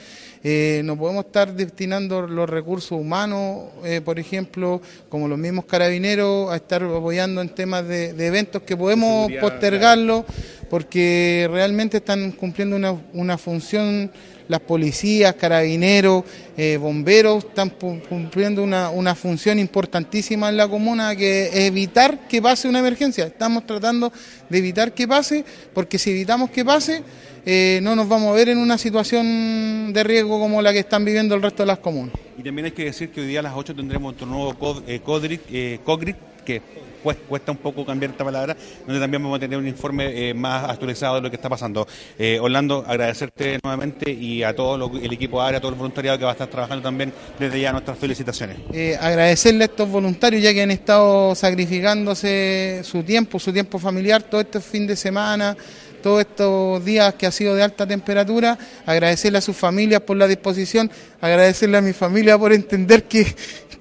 Eh, 0.42 0.80
no 0.84 0.96
podemos 0.96 1.26
estar 1.26 1.52
destinando 1.52 2.26
los 2.26 2.48
recursos 2.48 2.92
humanos, 2.92 3.64
eh, 3.84 4.00
por 4.02 4.18
ejemplo, 4.18 4.80
como 5.10 5.28
los 5.28 5.38
mismos 5.38 5.66
carabineros, 5.66 6.50
a 6.50 6.56
estar 6.56 6.82
apoyando 6.82 7.42
en 7.42 7.50
temas 7.50 7.86
de, 7.86 8.14
de 8.14 8.26
eventos 8.26 8.62
que 8.62 8.76
podemos 8.76 9.30
postergarlo, 9.38 10.24
porque 10.70 11.46
realmente 11.52 11.98
están 11.98 12.32
cumpliendo 12.32 12.76
una, 12.76 12.96
una 13.12 13.36
función 13.36 14.10
las 14.50 14.60
policías, 14.60 15.36
carabineros, 15.36 16.24
eh, 16.56 16.76
bomberos 16.76 17.44
están 17.44 17.70
cumpliendo 17.70 18.64
una, 18.64 18.90
una, 18.90 19.14
función 19.14 19.60
importantísima 19.60 20.48
en 20.48 20.56
la 20.56 20.66
comuna 20.66 21.14
que 21.14 21.46
es 21.46 21.54
evitar 21.54 22.26
que 22.26 22.42
pase 22.42 22.68
una 22.68 22.80
emergencia. 22.80 23.26
Estamos 23.26 23.64
tratando 23.64 24.12
de 24.48 24.58
evitar 24.58 24.92
que 24.92 25.06
pase, 25.06 25.44
porque 25.72 25.98
si 25.98 26.10
evitamos 26.10 26.50
que 26.50 26.64
pase, 26.64 27.04
eh, 27.46 27.78
no 27.80 27.94
nos 27.94 28.08
vamos 28.08 28.30
a 28.30 28.32
ver 28.32 28.48
en 28.48 28.58
una 28.58 28.76
situación 28.76 29.92
de 29.92 30.02
riesgo 30.02 30.40
como 30.40 30.60
la 30.60 30.72
que 30.72 30.80
están 30.80 31.04
viviendo 31.04 31.36
el 31.36 31.42
resto 31.42 31.62
de 31.62 31.68
las 31.68 31.78
comunas. 31.78 32.12
Y 32.36 32.42
también 32.42 32.64
hay 32.64 32.72
que 32.72 32.86
decir 32.86 33.10
que 33.10 33.20
hoy 33.20 33.28
día 33.28 33.38
a 33.38 33.44
las 33.44 33.54
8 33.54 33.76
tendremos 33.76 34.14
otro 34.14 34.26
nuevo 34.26 34.52
CODRIT, 34.58 35.42
eh, 35.52 35.78
COGRIT, 35.84 36.16
que 36.44 36.60
cuesta 37.02 37.52
un 37.52 37.58
poco 37.58 37.84
cambiar 37.84 38.12
esta 38.12 38.24
palabra, 38.24 38.56
donde 38.86 39.00
también 39.00 39.22
vamos 39.22 39.36
a 39.36 39.40
tener 39.40 39.58
un 39.58 39.66
informe 39.66 40.30
eh, 40.30 40.34
más 40.34 40.68
actualizado 40.68 41.16
de 41.16 41.22
lo 41.22 41.30
que 41.30 41.36
está 41.36 41.48
pasando. 41.48 41.86
Eh, 42.18 42.38
Orlando, 42.40 42.84
agradecerte 42.86 43.58
nuevamente 43.62 44.10
y 44.10 44.42
a 44.42 44.54
todo 44.54 44.76
lo, 44.76 44.96
el 44.96 45.12
equipo 45.12 45.40
ARA, 45.40 45.58
a 45.58 45.60
todo 45.60 45.72
el 45.72 45.78
voluntariado 45.78 46.18
que 46.18 46.24
va 46.24 46.30
a 46.30 46.34
estar 46.34 46.48
trabajando 46.48 46.82
también 46.82 47.12
desde 47.38 47.60
ya 47.60 47.72
nuestras 47.72 47.98
felicitaciones. 47.98 48.58
Eh, 48.72 48.96
agradecerle 49.00 49.64
a 49.64 49.66
estos 49.66 49.88
voluntarios 49.88 50.42
ya 50.42 50.52
que 50.52 50.62
han 50.62 50.70
estado 50.70 51.34
sacrificándose 51.34 52.82
su 52.84 53.02
tiempo, 53.02 53.38
su 53.38 53.52
tiempo 53.52 53.78
familiar 53.78 54.22
todo 54.22 54.40
este 54.40 54.60
fin 54.60 54.86
de 54.86 54.96
semana 54.96 55.56
todos 56.00 56.20
estos 56.20 56.84
días 56.84 57.14
que 57.14 57.26
ha 57.26 57.30
sido 57.30 57.54
de 57.54 57.62
alta 57.62 57.86
temperatura, 57.86 58.58
agradecerle 58.86 59.38
a 59.38 59.40
sus 59.40 59.56
familias 59.56 60.00
por 60.00 60.16
la 60.16 60.26
disposición, 60.26 60.90
agradecerle 61.20 61.78
a 61.78 61.82
mi 61.82 61.92
familia 61.92 62.38
por 62.38 62.52
entender 62.52 63.04
que, 63.04 63.26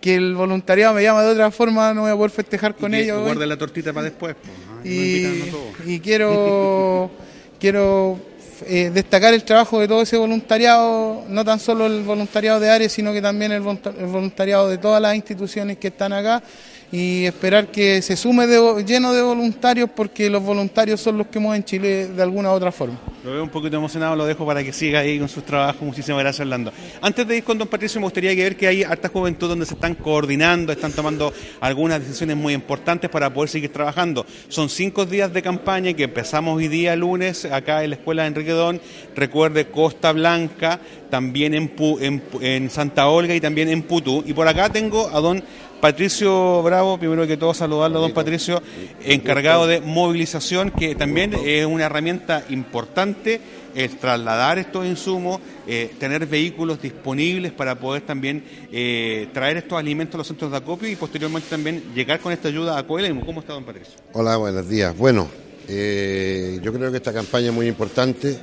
que 0.01 0.15
el 0.15 0.35
voluntariado 0.35 0.93
me 0.93 1.03
llama 1.03 1.23
de 1.23 1.31
otra 1.31 1.51
forma, 1.51 1.93
no 1.93 2.01
voy 2.01 2.11
a 2.11 2.15
poder 2.15 2.31
festejar 2.31 2.75
con 2.75 2.93
Y 2.93 2.99
ellos. 2.99 3.23
Guarda 3.23 3.45
la 3.45 3.57
tortita 3.57 3.93
para 3.93 4.05
después. 4.05 4.35
pues, 4.35 4.53
¿ah? 4.55 4.81
No 4.83 5.89
y, 5.89 5.99
quiero 5.99 7.11
quiero 7.59 8.19
eh, 8.65 8.91
destacar 8.93 9.33
el 9.33 9.43
trabajo 9.43 9.79
de 9.79 9.87
todo 9.87 10.01
ese 10.01 10.17
voluntariado, 10.17 11.23
no 11.27 11.43
tan 11.43 11.59
solo 11.59 11.85
el 11.85 12.03
voluntariado 12.03 12.59
de 12.59 12.69
Ares, 12.69 12.91
sino 12.91 13.11
que 13.13 13.21
también 13.21 13.51
el 13.51 13.61
voluntariado 13.61 14.69
de 14.69 14.77
todas 14.77 15.01
las 15.01 15.15
instituciones 15.15 15.77
que 15.77 15.89
están 15.89 16.13
acá 16.13 16.41
y 16.91 17.25
esperar 17.25 17.67
que 17.67 18.01
se 18.01 18.15
sume 18.15 18.47
de 18.47 18.83
lleno 18.83 19.13
de 19.13 19.21
voluntarios 19.21 19.89
porque 19.95 20.29
los 20.29 20.41
voluntarios 20.41 20.99
son 20.99 21.17
los 21.17 21.27
que 21.27 21.39
mueven 21.39 21.63
Chile 21.63 22.07
de 22.07 22.23
alguna 22.23 22.49
u 22.51 22.53
otra 22.53 22.71
forma. 22.71 22.97
Lo 23.23 23.31
veo 23.33 23.43
un 23.43 23.49
poquito 23.49 23.75
emocionado, 23.75 24.15
lo 24.15 24.25
dejo 24.25 24.45
para 24.45 24.63
que 24.63 24.71
siga 24.71 24.99
ahí 24.99 25.19
con 25.19 25.27
sus 25.27 25.43
trabajos. 25.43 25.81
Muchísimas 25.81 26.21
gracias, 26.21 26.39
Orlando. 26.39 26.71
Antes 27.01 27.27
de 27.27 27.37
ir 27.37 27.43
con 27.43 27.57
don 27.57 27.67
Patricio, 27.67 27.99
me 27.99 28.05
gustaría 28.05 28.33
que 28.33 28.43
ver 28.43 28.55
que 28.55 28.65
hay 28.65 28.83
harta 28.83 29.09
juventud 29.09 29.49
donde 29.49 29.65
se 29.65 29.73
están 29.73 29.93
coordinando, 29.93 30.71
están 30.71 30.93
tomando 30.93 31.33
algunas 31.59 31.99
decisiones 31.99 32.37
muy 32.37 32.53
importantes 32.53 33.09
para 33.09 33.31
poder 33.31 33.49
seguir 33.49 33.73
trabajando. 33.73 34.25
Son 34.47 34.69
cinco 34.69 35.05
días 35.05 35.33
de 35.33 35.41
campaña 35.41 35.93
que 35.93 36.05
empezamos 36.05 36.55
hoy 36.57 36.69
día 36.69 36.95
lunes 36.95 37.45
acá 37.45 37.83
en 37.83 37.89
la 37.91 37.97
Escuela 37.97 38.23
de 38.23 38.29
Enrique 38.29 38.51
Don. 38.51 38.79
Recuerde 39.15 39.67
Costa 39.67 40.13
Blanca, 40.13 40.79
también 41.09 41.53
en, 41.53 41.75
Pu- 41.75 42.01
en, 42.01 42.23
en 42.41 42.69
Santa 42.69 43.09
Olga 43.09 43.35
y 43.35 43.41
también 43.41 43.67
en 43.67 43.83
Putú. 43.83 44.23
Y 44.25 44.33
por 44.33 44.47
acá 44.47 44.69
tengo 44.69 45.09
a 45.09 45.19
don 45.19 45.43
Patricio 45.81 46.61
Bravo, 46.61 46.97
primero 46.97 47.25
que 47.25 47.37
todo 47.37 47.53
saludarlo, 47.53 48.01
don 48.01 48.11
Patricio, 48.11 48.61
encargado 49.03 49.65
de 49.65 49.79
movilización, 49.79 50.71
que 50.71 50.95
también 50.95 51.33
es 51.33 51.65
una 51.65 51.85
herramienta 51.85 52.43
importante 52.49 53.39
el 53.75 53.97
trasladar 53.97 54.59
estos 54.59 54.85
insumos, 54.85 55.39
eh, 55.67 55.93
tener 55.99 56.25
vehículos 56.25 56.81
disponibles 56.81 57.51
para 57.51 57.75
poder 57.79 58.01
también 58.01 58.43
eh, 58.71 59.27
traer 59.33 59.57
estos 59.57 59.77
alimentos 59.77 60.15
a 60.15 60.17
los 60.19 60.27
centros 60.27 60.51
de 60.51 60.57
acopio 60.57 60.89
y 60.89 60.95
posteriormente 60.95 61.49
también 61.49 61.83
llegar 61.93 62.19
con 62.19 62.33
esta 62.33 62.47
ayuda 62.47 62.77
a 62.77 62.85
Coelemu. 62.85 63.25
¿Cómo 63.25 63.41
está, 63.41 63.53
don 63.53 63.63
Patricio? 63.63 63.93
Hola, 64.13 64.37
buenos 64.37 64.67
días. 64.67 64.97
Bueno, 64.97 65.29
eh, 65.67 66.59
yo 66.61 66.73
creo 66.73 66.91
que 66.91 66.97
esta 66.97 67.13
campaña 67.13 67.47
es 67.47 67.53
muy 67.53 67.67
importante. 67.67 68.37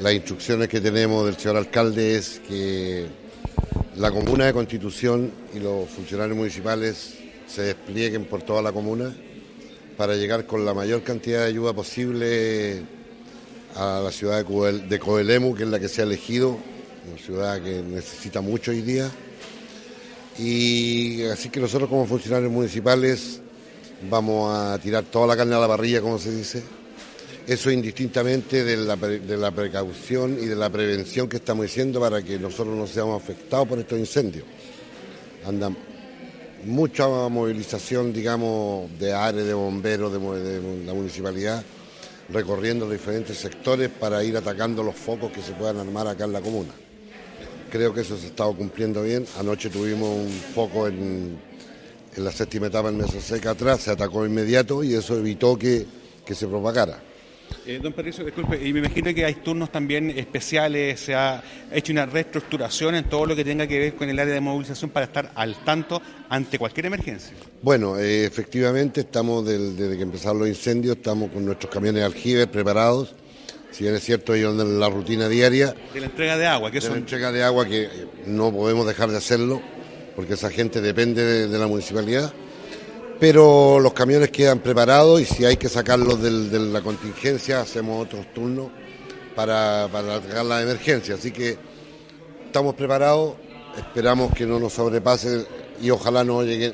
Las 0.00 0.14
instrucciones 0.14 0.68
que 0.68 0.80
tenemos 0.80 1.26
del 1.26 1.36
señor 1.36 1.56
alcalde 1.56 2.16
es 2.16 2.40
que 2.46 3.06
la 4.00 4.10
comuna 4.10 4.46
de 4.46 4.52
Constitución 4.54 5.30
y 5.54 5.58
los 5.58 5.86
funcionarios 5.90 6.34
municipales 6.36 7.16
se 7.46 7.62
desplieguen 7.62 8.24
por 8.24 8.42
toda 8.42 8.62
la 8.62 8.72
comuna 8.72 9.14
para 9.98 10.14
llegar 10.14 10.46
con 10.46 10.64
la 10.64 10.72
mayor 10.72 11.02
cantidad 11.02 11.40
de 11.40 11.46
ayuda 11.48 11.74
posible 11.74 12.82
a 13.76 14.00
la 14.02 14.10
ciudad 14.10 14.38
de, 14.38 14.46
Coel- 14.46 14.88
de 14.88 14.98
Coelemu, 14.98 15.54
que 15.54 15.64
es 15.64 15.68
la 15.68 15.78
que 15.78 15.88
se 15.88 16.00
ha 16.00 16.04
elegido, 16.04 16.56
una 17.10 17.22
ciudad 17.22 17.62
que 17.62 17.82
necesita 17.82 18.40
mucho 18.40 18.70
hoy 18.70 18.80
día. 18.80 19.10
Y 20.38 21.24
así 21.24 21.50
que 21.50 21.60
nosotros 21.60 21.90
como 21.90 22.06
funcionarios 22.06 22.50
municipales 22.50 23.42
vamos 24.08 24.56
a 24.56 24.78
tirar 24.78 25.04
toda 25.04 25.26
la 25.26 25.36
carne 25.36 25.54
a 25.54 25.58
la 25.58 25.68
parrilla, 25.68 26.00
como 26.00 26.18
se 26.18 26.34
dice. 26.34 26.62
Eso 27.46 27.70
indistintamente 27.70 28.64
de 28.64 28.76
la, 28.76 28.96
de 28.96 29.36
la 29.36 29.50
precaución 29.50 30.38
y 30.40 30.46
de 30.46 30.54
la 30.54 30.70
prevención 30.70 31.28
que 31.28 31.38
estamos 31.38 31.66
haciendo 31.66 31.98
para 31.98 32.22
que 32.22 32.38
nosotros 32.38 32.76
no 32.76 32.86
seamos 32.86 33.20
afectados 33.20 33.66
por 33.66 33.78
estos 33.78 33.98
incendios. 33.98 34.44
Anda 35.46 35.70
mucha 36.64 37.08
movilización, 37.08 38.12
digamos, 38.12 38.90
de 38.98 39.12
áreas, 39.12 39.46
de 39.46 39.54
bomberos, 39.54 40.12
de 40.12 40.84
la 40.84 40.94
municipalidad, 40.94 41.64
recorriendo 42.28 42.84
los 42.84 42.92
diferentes 42.92 43.36
sectores 43.38 43.88
para 43.88 44.22
ir 44.22 44.36
atacando 44.36 44.82
los 44.82 44.94
focos 44.94 45.32
que 45.32 45.42
se 45.42 45.52
puedan 45.52 45.78
armar 45.78 46.06
acá 46.06 46.24
en 46.24 46.32
la 46.32 46.40
comuna. 46.40 46.72
Creo 47.70 47.94
que 47.94 48.02
eso 48.02 48.16
se 48.16 48.26
ha 48.26 48.28
estado 48.28 48.54
cumpliendo 48.54 49.02
bien. 49.02 49.26
Anoche 49.38 49.70
tuvimos 49.70 50.08
un 50.08 50.30
foco 50.54 50.86
en, 50.86 51.38
en 52.16 52.24
la 52.24 52.32
séptima 52.32 52.66
etapa 52.66 52.90
en 52.90 52.98
Mesa 52.98 53.20
Seca 53.20 53.50
atrás, 53.50 53.80
se 53.80 53.90
atacó 53.90 54.26
inmediato 54.26 54.84
y 54.84 54.94
eso 54.94 55.16
evitó 55.16 55.58
que, 55.58 55.86
que 56.24 56.34
se 56.34 56.46
propagara. 56.46 57.09
Eh, 57.66 57.78
don 57.82 57.92
Patricio, 57.92 58.24
disculpe, 58.24 58.56
y 58.66 58.72
me 58.72 58.80
imagino 58.80 59.12
que 59.14 59.24
hay 59.24 59.34
turnos 59.34 59.70
también 59.70 60.10
especiales, 60.10 60.98
se 61.00 61.14
ha 61.14 61.42
hecho 61.72 61.92
una 61.92 62.06
reestructuración 62.06 62.94
en 62.94 63.04
todo 63.04 63.26
lo 63.26 63.36
que 63.36 63.44
tenga 63.44 63.66
que 63.66 63.78
ver 63.78 63.94
con 63.94 64.08
el 64.08 64.18
área 64.18 64.32
de 64.34 64.40
movilización 64.40 64.90
para 64.90 65.06
estar 65.06 65.30
al 65.34 65.56
tanto 65.64 66.00
ante 66.28 66.58
cualquier 66.58 66.86
emergencia. 66.86 67.32
Bueno, 67.62 67.98
eh, 67.98 68.24
efectivamente 68.24 69.00
estamos 69.00 69.46
del- 69.46 69.76
desde 69.76 69.96
que 69.96 70.02
empezaron 70.02 70.38
los 70.38 70.48
incendios, 70.48 70.96
estamos 70.96 71.30
con 71.30 71.44
nuestros 71.44 71.70
camiones 71.72 72.00
de 72.00 72.06
aljibe 72.06 72.46
preparados. 72.46 73.14
Si 73.70 73.84
bien 73.84 73.94
es 73.94 74.02
cierto, 74.02 74.34
ellos 74.34 74.50
andan 74.52 74.66
en 74.66 74.80
la 74.80 74.88
rutina 74.88 75.28
diaria, 75.28 75.74
De 75.94 76.00
la 76.00 76.06
entrega 76.06 76.36
de 76.36 76.46
agua, 76.46 76.70
que 76.70 76.80
de 76.80 76.86
eso 76.86 76.90
la 76.90 76.98
entrega 76.98 77.30
de 77.30 77.42
agua 77.44 77.66
que 77.66 77.88
no 78.26 78.50
podemos 78.52 78.86
dejar 78.86 79.10
de 79.10 79.18
hacerlo, 79.18 79.60
porque 80.16 80.34
esa 80.34 80.50
gente 80.50 80.80
depende 80.80 81.22
de, 81.24 81.46
de 81.46 81.58
la 81.58 81.66
municipalidad. 81.68 82.32
Pero 83.20 83.78
los 83.80 83.92
camiones 83.92 84.30
quedan 84.30 84.60
preparados 84.60 85.20
y 85.20 85.26
si 85.26 85.44
hay 85.44 85.56
que 85.58 85.68
sacarlos 85.68 86.22
del- 86.22 86.50
de 86.50 86.58
la 86.58 86.80
contingencia, 86.80 87.60
hacemos 87.60 88.02
otros 88.06 88.32
turnos 88.32 88.68
para, 89.36 89.88
para 89.92 90.16
atacar 90.16 90.44
la 90.46 90.62
emergencia. 90.62 91.14
Así 91.16 91.30
que 91.30 91.58
estamos 92.46 92.74
preparados, 92.74 93.34
esperamos 93.76 94.32
que 94.34 94.46
no 94.46 94.58
nos 94.58 94.72
sobrepase 94.72 95.44
y 95.82 95.90
ojalá 95.90 96.24
no 96.24 96.42
llegue, 96.42 96.72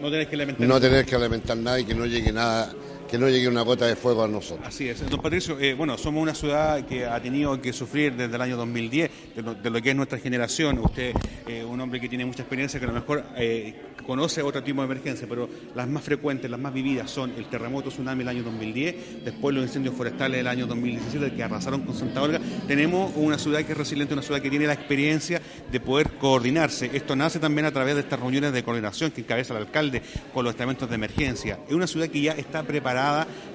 no 0.00 0.10
tenés 0.10 0.28
que 0.28 0.36
lamentar. 0.36 0.66
no 0.68 0.80
tener 0.80 1.06
que 1.06 1.18
lamentar 1.18 1.56
nada 1.56 1.80
y 1.80 1.84
que 1.84 1.94
no 1.94 2.04
llegue 2.04 2.30
nada, 2.30 2.72
que 3.08 3.18
no 3.18 3.28
llegue 3.28 3.48
una 3.48 3.62
gota 3.62 3.86
de 3.86 3.96
fuego 3.96 4.24
a 4.24 4.28
nosotros. 4.28 4.66
Así 4.66 4.88
es. 4.88 5.08
Don 5.08 5.20
Patricio, 5.20 5.58
eh, 5.58 5.74
bueno, 5.74 5.96
somos 5.96 6.22
una 6.22 6.34
ciudad 6.34 6.84
que 6.86 7.06
ha 7.06 7.20
tenido 7.20 7.60
que 7.60 7.72
sufrir 7.72 8.14
desde 8.14 8.34
el 8.34 8.42
año 8.42 8.56
2010, 8.56 9.10
de 9.36 9.70
lo, 9.70 9.82
que 9.82 9.90
es 9.90 9.96
nuestra 9.96 10.18
generación. 10.18 10.78
Usted, 10.78 11.14
eh, 11.46 11.64
un 11.64 11.80
hombre 11.80 12.00
que 12.00 12.08
tiene 12.08 12.24
mucha 12.24 12.42
experiencia, 12.42 12.80
que 12.80 12.86
a 12.86 12.88
lo 12.88 12.94
mejor 12.94 13.24
eh, 13.36 13.74
conoce 14.06 14.42
otro 14.42 14.62
tipo 14.62 14.80
de 14.80 14.86
emergencia, 14.86 15.26
pero 15.28 15.48
las 15.74 15.88
más 15.88 16.02
frecuentes, 16.02 16.50
las 16.50 16.60
más 16.60 16.72
vividas 16.72 17.10
son 17.10 17.32
el 17.36 17.46
terremoto 17.46 17.90
tsunami 17.90 18.18
del 18.18 18.28
año 18.28 18.42
2010, 18.42 19.24
después 19.24 19.54
los 19.54 19.64
incendios 19.64 19.94
forestales 19.94 20.38
del 20.38 20.46
año 20.46 20.66
2017 20.66 21.34
que 21.34 21.42
arrasaron 21.42 21.82
con 21.82 21.94
Santa 21.94 22.22
Olga. 22.22 22.40
Tenemos 22.66 23.12
una 23.16 23.38
ciudad 23.38 23.62
que 23.64 23.72
es 23.72 23.78
resiliente, 23.78 24.14
una 24.14 24.22
ciudad 24.22 24.40
que 24.40 24.50
tiene 24.50 24.66
la 24.66 24.74
experiencia 24.74 25.40
de 25.70 25.80
poder 25.80 26.12
coordinarse. 26.18 26.90
Esto 26.92 27.14
nace 27.16 27.38
también 27.38 27.66
a 27.66 27.72
través 27.72 27.94
de 27.94 28.00
estas 28.00 28.18
reuniones 28.18 28.52
de 28.52 28.62
coordinación 28.62 29.10
que 29.10 29.20
encabeza 29.20 29.54
el 29.54 29.60
alcalde 29.60 30.02
con 30.32 30.44
los 30.44 30.54
estamentos 30.54 30.88
de 30.88 30.94
emergencia. 30.94 31.58
Es 31.68 31.74
una 31.74 31.86
ciudad 31.86 32.08
que 32.08 32.20
ya 32.20 32.32
está 32.32 32.62
preparada 32.62 32.95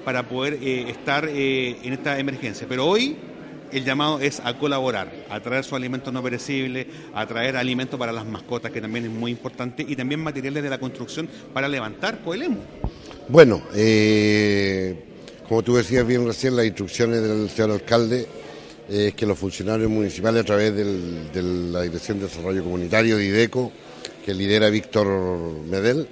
para 0.04 0.28
poder 0.28 0.58
eh, 0.62 0.90
estar 0.90 1.28
eh, 1.28 1.76
en 1.82 1.92
esta 1.92 2.18
emergencia. 2.18 2.66
Pero 2.68 2.86
hoy 2.86 3.16
el 3.72 3.84
llamado 3.84 4.20
es 4.20 4.40
a 4.44 4.56
colaborar, 4.58 5.10
a 5.30 5.40
traer 5.40 5.64
sus 5.64 5.72
alimentos 5.72 6.12
no 6.12 6.22
perecibles, 6.22 6.86
a 7.14 7.26
traer 7.26 7.56
alimentos 7.56 7.98
para 7.98 8.12
las 8.12 8.26
mascotas, 8.26 8.70
que 8.70 8.80
también 8.80 9.06
es 9.06 9.10
muy 9.10 9.30
importante, 9.30 9.84
y 9.86 9.96
también 9.96 10.20
materiales 10.20 10.62
de 10.62 10.70
la 10.70 10.78
construcción 10.78 11.28
para 11.52 11.68
levantar 11.68 12.20
Coelemu. 12.20 12.58
Bueno, 13.28 13.62
eh, 13.74 15.04
como 15.48 15.62
tú 15.62 15.76
decías 15.76 16.06
bien 16.06 16.26
recién, 16.26 16.54
las 16.54 16.66
instrucciones 16.66 17.22
del 17.22 17.48
señor 17.48 17.72
alcalde 17.72 18.26
es 18.88 19.14
que 19.14 19.24
los 19.24 19.38
funcionarios 19.38 19.88
municipales 19.90 20.42
a 20.42 20.44
través 20.44 20.74
de 20.74 21.42
la 21.42 21.82
Dirección 21.82 22.18
de 22.18 22.26
Desarrollo 22.26 22.62
Comunitario 22.62 23.16
de 23.16 23.24
IDECO, 23.24 23.72
que 24.24 24.34
lidera 24.34 24.68
Víctor 24.68 25.06
Medel, 25.68 26.06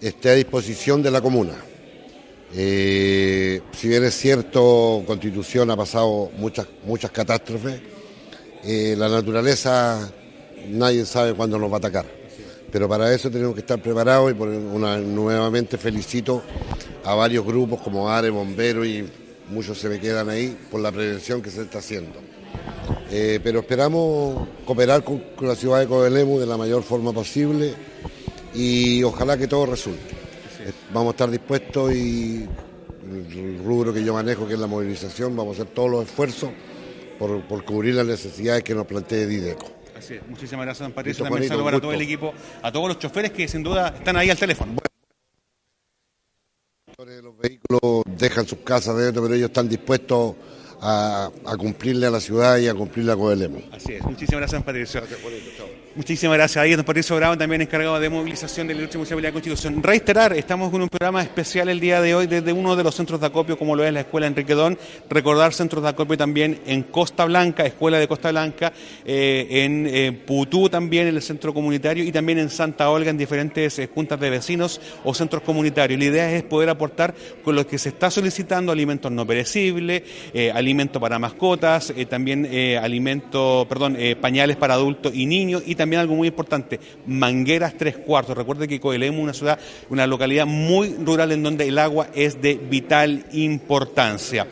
esté 0.00 0.30
a 0.30 0.34
disposición 0.34 1.02
de 1.02 1.10
la 1.10 1.20
comuna. 1.20 1.54
Eh, 2.54 3.60
si 3.72 3.88
bien 3.88 4.04
es 4.04 4.14
cierto, 4.14 5.02
Constitución 5.06 5.70
ha 5.70 5.76
pasado 5.76 6.30
muchas, 6.38 6.66
muchas 6.84 7.10
catástrofes, 7.10 7.80
eh, 8.64 8.94
la 8.96 9.08
naturaleza 9.08 10.10
nadie 10.68 11.04
sabe 11.04 11.34
cuándo 11.34 11.58
nos 11.58 11.70
va 11.70 11.76
a 11.76 11.78
atacar. 11.78 12.06
Pero 12.70 12.88
para 12.88 13.12
eso 13.14 13.30
tenemos 13.30 13.54
que 13.54 13.60
estar 13.60 13.80
preparados 13.80 14.30
y 14.30 14.34
por 14.34 14.48
una, 14.48 14.98
nuevamente 14.98 15.78
felicito 15.78 16.42
a 17.04 17.14
varios 17.14 17.44
grupos 17.44 17.80
como 17.80 18.10
ARE, 18.10 18.30
Bomberos 18.30 18.86
y 18.86 19.04
muchos 19.50 19.78
se 19.78 19.88
me 19.88 19.98
quedan 19.98 20.28
ahí 20.28 20.56
por 20.70 20.80
la 20.80 20.92
prevención 20.92 21.40
que 21.40 21.50
se 21.50 21.62
está 21.62 21.78
haciendo. 21.78 22.18
Eh, 23.10 23.40
pero 23.42 23.60
esperamos 23.60 24.48
cooperar 24.66 25.02
con, 25.02 25.22
la 25.40 25.54
ciudad 25.54 25.80
de 25.80 25.86
Coelemu 25.86 26.38
de 26.38 26.46
la 26.46 26.58
mayor 26.58 26.82
forma 26.82 27.12
posible 27.12 27.72
y 28.54 29.02
ojalá 29.02 29.38
que 29.38 29.48
todo 29.48 29.64
resulte. 29.66 30.27
Vamos 30.92 31.08
a 31.08 31.10
estar 31.10 31.30
dispuestos 31.30 31.92
y 31.92 32.48
el 33.02 33.62
rubro 33.64 33.92
que 33.92 34.02
yo 34.02 34.14
manejo, 34.14 34.46
que 34.46 34.54
es 34.54 34.60
la 34.60 34.66
movilización, 34.66 35.36
vamos 35.36 35.58
a 35.58 35.62
hacer 35.62 35.74
todos 35.74 35.90
los 35.90 36.04
esfuerzos 36.04 36.50
por, 37.18 37.42
por 37.42 37.64
cubrir 37.64 37.94
las 37.94 38.06
necesidades 38.06 38.62
que 38.62 38.74
nos 38.74 38.86
plantea 38.86 39.26
Dideco. 39.26 39.66
Así 39.96 40.14
es. 40.14 40.26
Muchísimas 40.26 40.64
gracias, 40.64 40.86
don 40.86 40.92
Patricio. 40.92 41.24
También 41.24 41.40
Juanito, 41.40 41.54
saludo 41.54 41.64
para 41.64 41.80
todo 41.80 41.92
el 41.92 42.00
equipo, 42.00 42.32
a 42.62 42.72
todos 42.72 42.88
los 42.88 42.98
choferes 42.98 43.32
que 43.32 43.48
sin 43.48 43.62
duda 43.62 43.88
están 43.88 44.16
ahí 44.16 44.30
al 44.30 44.38
teléfono. 44.38 44.74
Los 46.98 47.38
vehículos 47.38 48.02
dejan 48.18 48.44
sus 48.46 48.58
casas 48.58 48.96
pero 49.14 49.32
ellos 49.32 49.48
están 49.48 49.68
dispuestos 49.68 50.34
a, 50.80 51.30
a 51.44 51.56
cumplirle 51.56 52.06
a 52.06 52.10
la 52.10 52.20
ciudad 52.20 52.58
y 52.58 52.66
a 52.66 52.74
cumplirle 52.74 53.12
a 53.12 53.16
Coelemu. 53.16 53.60
Así 53.72 53.92
es. 53.92 54.02
Muchísimas 54.02 54.40
gracias, 54.40 54.52
don 54.52 54.62
Patricio. 54.64 55.02
Muchísimas 55.98 56.36
gracias. 56.36 56.62
Ahí 56.62 56.76
don 56.76 56.84
Patricio 56.84 57.16
Bravo, 57.16 57.36
también 57.36 57.60
encargado 57.60 57.98
de 57.98 58.08
movilización 58.08 58.68
de 58.68 58.74
la 58.74 58.82
lucha 58.82 58.98
municipal 58.98 59.20
de 59.20 59.28
la 59.30 59.32
Constitución. 59.32 59.82
Reiterar, 59.82 60.32
estamos 60.32 60.70
con 60.70 60.80
un 60.80 60.88
programa 60.88 61.20
especial 61.20 61.68
el 61.68 61.80
día 61.80 62.00
de 62.00 62.14
hoy 62.14 62.28
desde 62.28 62.52
uno 62.52 62.76
de 62.76 62.84
los 62.84 62.94
centros 62.94 63.20
de 63.20 63.26
acopio, 63.26 63.58
como 63.58 63.74
lo 63.74 63.82
es 63.84 63.92
la 63.92 64.02
Escuela 64.02 64.28
Enrique 64.28 64.54
Don. 64.54 64.78
Recordar 65.10 65.52
centros 65.52 65.82
de 65.82 65.88
acopio 65.88 66.16
también 66.16 66.60
en 66.66 66.84
Costa 66.84 67.24
Blanca, 67.24 67.66
Escuela 67.66 67.98
de 67.98 68.06
Costa 68.06 68.30
Blanca, 68.30 68.72
eh, 69.04 69.48
en 69.50 69.88
eh, 69.88 70.12
Putú 70.12 70.68
también, 70.68 71.08
en 71.08 71.16
el 71.16 71.20
centro 71.22 71.52
comunitario, 71.52 72.04
y 72.04 72.12
también 72.12 72.38
en 72.38 72.50
Santa 72.50 72.90
Olga, 72.90 73.10
en 73.10 73.18
diferentes 73.18 73.80
eh, 73.80 73.88
juntas 73.92 74.20
de 74.20 74.30
vecinos 74.30 74.80
o 75.02 75.12
centros 75.14 75.42
comunitarios. 75.42 75.98
La 75.98 76.06
idea 76.06 76.32
es 76.32 76.44
poder 76.44 76.68
aportar 76.68 77.12
con 77.42 77.56
lo 77.56 77.66
que 77.66 77.76
se 77.76 77.88
está 77.88 78.08
solicitando 78.08 78.70
alimentos 78.70 79.10
no 79.10 79.26
perecibles, 79.26 80.04
alimento 80.54 81.00
para 81.00 81.18
mascotas, 81.18 81.92
también 82.08 82.48
alimento, 82.80 83.66
perdón, 83.68 83.98
pañales 84.20 84.56
para 84.56 84.74
adultos 84.74 85.12
y 85.12 85.26
niños, 85.26 85.64
y 85.66 85.74
también 85.74 85.87
algo 85.96 86.14
muy 86.14 86.28
importante, 86.28 86.78
mangueras 87.06 87.74
tres 87.76 87.96
cuartos. 87.96 88.36
Recuerde 88.36 88.68
que 88.68 88.80
Coelemu 88.80 89.18
es 89.18 89.22
una 89.22 89.34
ciudad, 89.34 89.58
una 89.88 90.06
localidad 90.06 90.46
muy 90.46 90.94
rural 90.94 91.32
en 91.32 91.42
donde 91.42 91.66
el 91.68 91.78
agua 91.78 92.08
es 92.14 92.40
de 92.40 92.54
vital 92.54 93.26
importancia. 93.32 94.46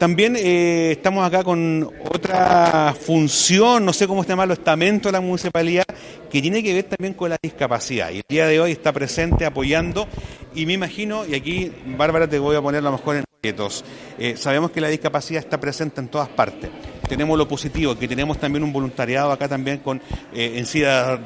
También 0.00 0.34
eh, 0.34 0.92
estamos 0.92 1.26
acá 1.26 1.44
con 1.44 1.90
otra 2.10 2.96
función, 2.98 3.84
no 3.84 3.92
sé 3.92 4.06
cómo 4.06 4.22
se 4.22 4.30
llama, 4.30 4.46
los 4.46 4.56
estamentos 4.56 5.12
de 5.12 5.18
la 5.18 5.20
municipalidad, 5.20 5.84
que 6.30 6.40
tiene 6.40 6.62
que 6.62 6.72
ver 6.72 6.84
también 6.84 7.12
con 7.12 7.28
la 7.28 7.36
discapacidad. 7.42 8.10
Y 8.10 8.16
el 8.16 8.24
día 8.26 8.46
de 8.46 8.60
hoy 8.60 8.72
está 8.72 8.94
presente 8.94 9.44
apoyando, 9.44 10.08
y 10.54 10.64
me 10.64 10.72
imagino, 10.72 11.26
y 11.26 11.34
aquí, 11.34 11.70
Bárbara, 11.98 12.26
te 12.26 12.38
voy 12.38 12.56
a 12.56 12.62
poner 12.62 12.78
a 12.78 12.84
lo 12.84 12.92
mejor 12.92 13.16
en 13.16 13.24
retos. 13.42 13.84
Eh, 14.18 14.36
sabemos 14.38 14.70
que 14.70 14.80
la 14.80 14.88
discapacidad 14.88 15.42
está 15.42 15.60
presente 15.60 16.00
en 16.00 16.08
todas 16.08 16.30
partes. 16.30 16.70
Tenemos 17.10 17.36
lo 17.36 17.48
positivo, 17.48 17.98
que 17.98 18.06
tenemos 18.06 18.38
también 18.38 18.62
un 18.62 18.72
voluntariado 18.72 19.32
acá 19.32 19.48
también 19.48 19.78
con 19.78 20.00
eh, 20.32 20.64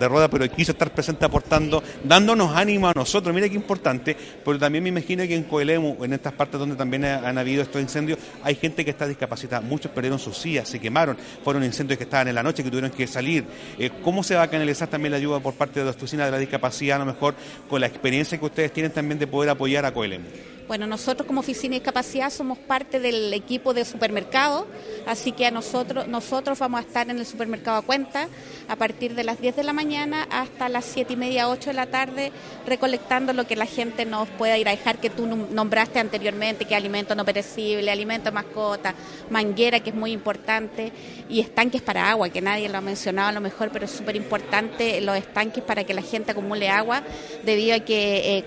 de 0.00 0.08
rueda, 0.08 0.28
pero 0.28 0.48
quiso 0.50 0.72
estar 0.72 0.90
presente 0.94 1.26
aportando, 1.26 1.82
dándonos 2.02 2.56
ánimo 2.56 2.88
a 2.88 2.92
nosotros. 2.94 3.34
Mira 3.34 3.50
qué 3.50 3.54
importante, 3.54 4.16
pero 4.42 4.58
también 4.58 4.82
me 4.82 4.88
imagino 4.88 5.22
que 5.24 5.34
en 5.34 5.42
Coelemu, 5.42 6.02
en 6.02 6.14
estas 6.14 6.32
partes 6.32 6.58
donde 6.58 6.74
también 6.74 7.04
ha- 7.04 7.28
han 7.28 7.36
habido 7.36 7.62
estos 7.62 7.82
incendios, 7.82 8.18
hay 8.42 8.54
gente 8.54 8.82
que 8.82 8.92
está 8.92 9.06
discapacitada. 9.06 9.60
Muchos 9.60 9.92
perdieron 9.92 10.18
sus 10.18 10.38
sillas, 10.38 10.66
se 10.70 10.80
quemaron, 10.80 11.18
fueron 11.44 11.62
incendios 11.62 11.98
que 11.98 12.04
estaban 12.04 12.28
en 12.28 12.34
la 12.34 12.42
noche, 12.42 12.64
que 12.64 12.70
tuvieron 12.70 12.90
que 12.90 13.06
salir. 13.06 13.44
Eh, 13.78 13.90
¿Cómo 14.02 14.22
se 14.22 14.34
va 14.36 14.42
a 14.44 14.48
canalizar 14.48 14.88
también 14.88 15.10
la 15.12 15.18
ayuda 15.18 15.38
por 15.40 15.52
parte 15.52 15.80
de 15.80 15.84
la 15.84 15.90
oficina 15.90 16.24
de 16.24 16.30
la 16.30 16.38
discapacidad, 16.38 16.96
a 16.96 17.04
lo 17.04 17.12
mejor 17.12 17.34
con 17.68 17.82
la 17.82 17.86
experiencia 17.88 18.38
que 18.38 18.44
ustedes 18.46 18.72
tienen 18.72 18.90
también 18.90 19.18
de 19.18 19.26
poder 19.26 19.50
apoyar 19.50 19.84
a 19.84 19.92
Coelemu? 19.92 20.24
Bueno, 20.66 20.87
nosotros 20.87 21.27
como 21.27 21.40
Oficina 21.40 21.72
de 21.74 21.81
Discapacidad 21.81 22.31
somos 22.31 22.57
parte 22.57 22.98
del 22.98 23.35
equipo 23.35 23.74
de 23.74 23.85
supermercado, 23.85 24.66
así 25.07 25.33
que 25.33 25.44
a 25.44 25.50
nosotros, 25.50 26.09
nosotros 26.09 26.59
vamos 26.59 26.81
a 26.81 26.83
estar 26.83 27.11
en 27.11 27.18
el 27.18 27.27
supermercado 27.27 27.77
a 27.77 27.83
cuenta 27.83 28.29
a 28.66 28.77
partir 28.77 29.14
de 29.14 29.24
las 29.24 29.38
10 29.42 29.57
de 29.57 29.62
la 29.62 29.74
mañana 29.74 30.27
hasta 30.31 30.70
las 30.70 30.87
7 30.87 31.12
y 31.12 31.16
media, 31.16 31.50
8 31.50 31.68
de 31.68 31.74
la 31.74 31.87
tarde, 31.88 32.33
recolectando 32.66 33.35
lo 33.35 33.46
que 33.46 33.57
la 33.57 33.66
gente 33.66 34.07
nos 34.07 34.27
pueda 34.31 34.57
ir 34.57 34.66
a 34.66 34.70
dejar, 34.70 34.98
que 34.98 35.11
tú 35.11 35.27
nom- 35.27 35.48
nombraste 35.50 35.98
anteriormente, 35.98 36.64
que 36.64 36.74
alimento 36.74 37.14
no 37.14 37.27
perecible, 37.27 37.90
alimento 37.90 38.33
mascota, 38.33 38.94
manguera, 39.29 39.81
que 39.81 39.90
es 39.90 39.96
muy 39.96 40.12
importante, 40.12 40.92
y 41.29 41.40
estanques 41.40 41.83
para 41.83 42.09
agua, 42.09 42.31
que 42.31 42.40
nadie 42.40 42.70
lo 42.70 42.79
ha 42.79 42.81
mencionado 42.81 43.29
a 43.29 43.33
lo 43.33 43.42
mejor, 43.42 43.68
pero 43.70 43.85
es 43.85 43.90
súper 43.90 44.16
importante 44.16 44.98
los 45.03 45.14
estanques 45.14 45.62
para 45.62 45.85
que 45.85 45.92
la 45.92 46.00
gente 46.03 46.31
acumule 46.31 46.70
agua, 46.70 47.03
debido 47.44 47.77
a 47.77 47.81
que 47.81 48.38
eh, 48.38 48.44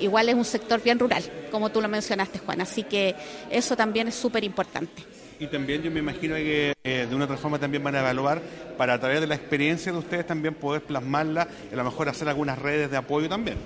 igual 0.00 0.28
es 0.30 0.34
un 0.34 0.44
sector 0.46 0.82
bien 0.82 0.98
rural, 0.98 1.22
como 1.50 1.70
tú 1.70 1.80
lo 1.80 1.88
mencionaste, 1.88 2.38
Juan. 2.38 2.60
Así 2.60 2.84
que 2.84 3.14
eso 3.50 3.76
también 3.76 4.08
es 4.08 4.14
súper 4.14 4.44
importante. 4.44 5.02
Y 5.38 5.46
también 5.46 5.82
yo 5.82 5.90
me 5.90 6.00
imagino 6.00 6.34
que 6.34 6.74
eh, 6.84 7.06
de 7.08 7.16
una 7.16 7.24
otra 7.24 7.38
forma 7.38 7.58
también 7.58 7.82
van 7.82 7.94
a 7.94 8.00
evaluar 8.00 8.42
para 8.76 8.94
a 8.94 9.00
través 9.00 9.22
de 9.22 9.26
la 9.26 9.36
experiencia 9.36 9.90
de 9.90 9.98
ustedes 9.98 10.26
también 10.26 10.54
poder 10.54 10.82
plasmarla 10.82 11.48
y 11.70 11.74
a 11.74 11.76
lo 11.78 11.84
mejor 11.84 12.10
hacer 12.10 12.28
algunas 12.28 12.58
redes 12.58 12.90
de 12.90 12.98
apoyo 12.98 13.26
también. 13.26 13.56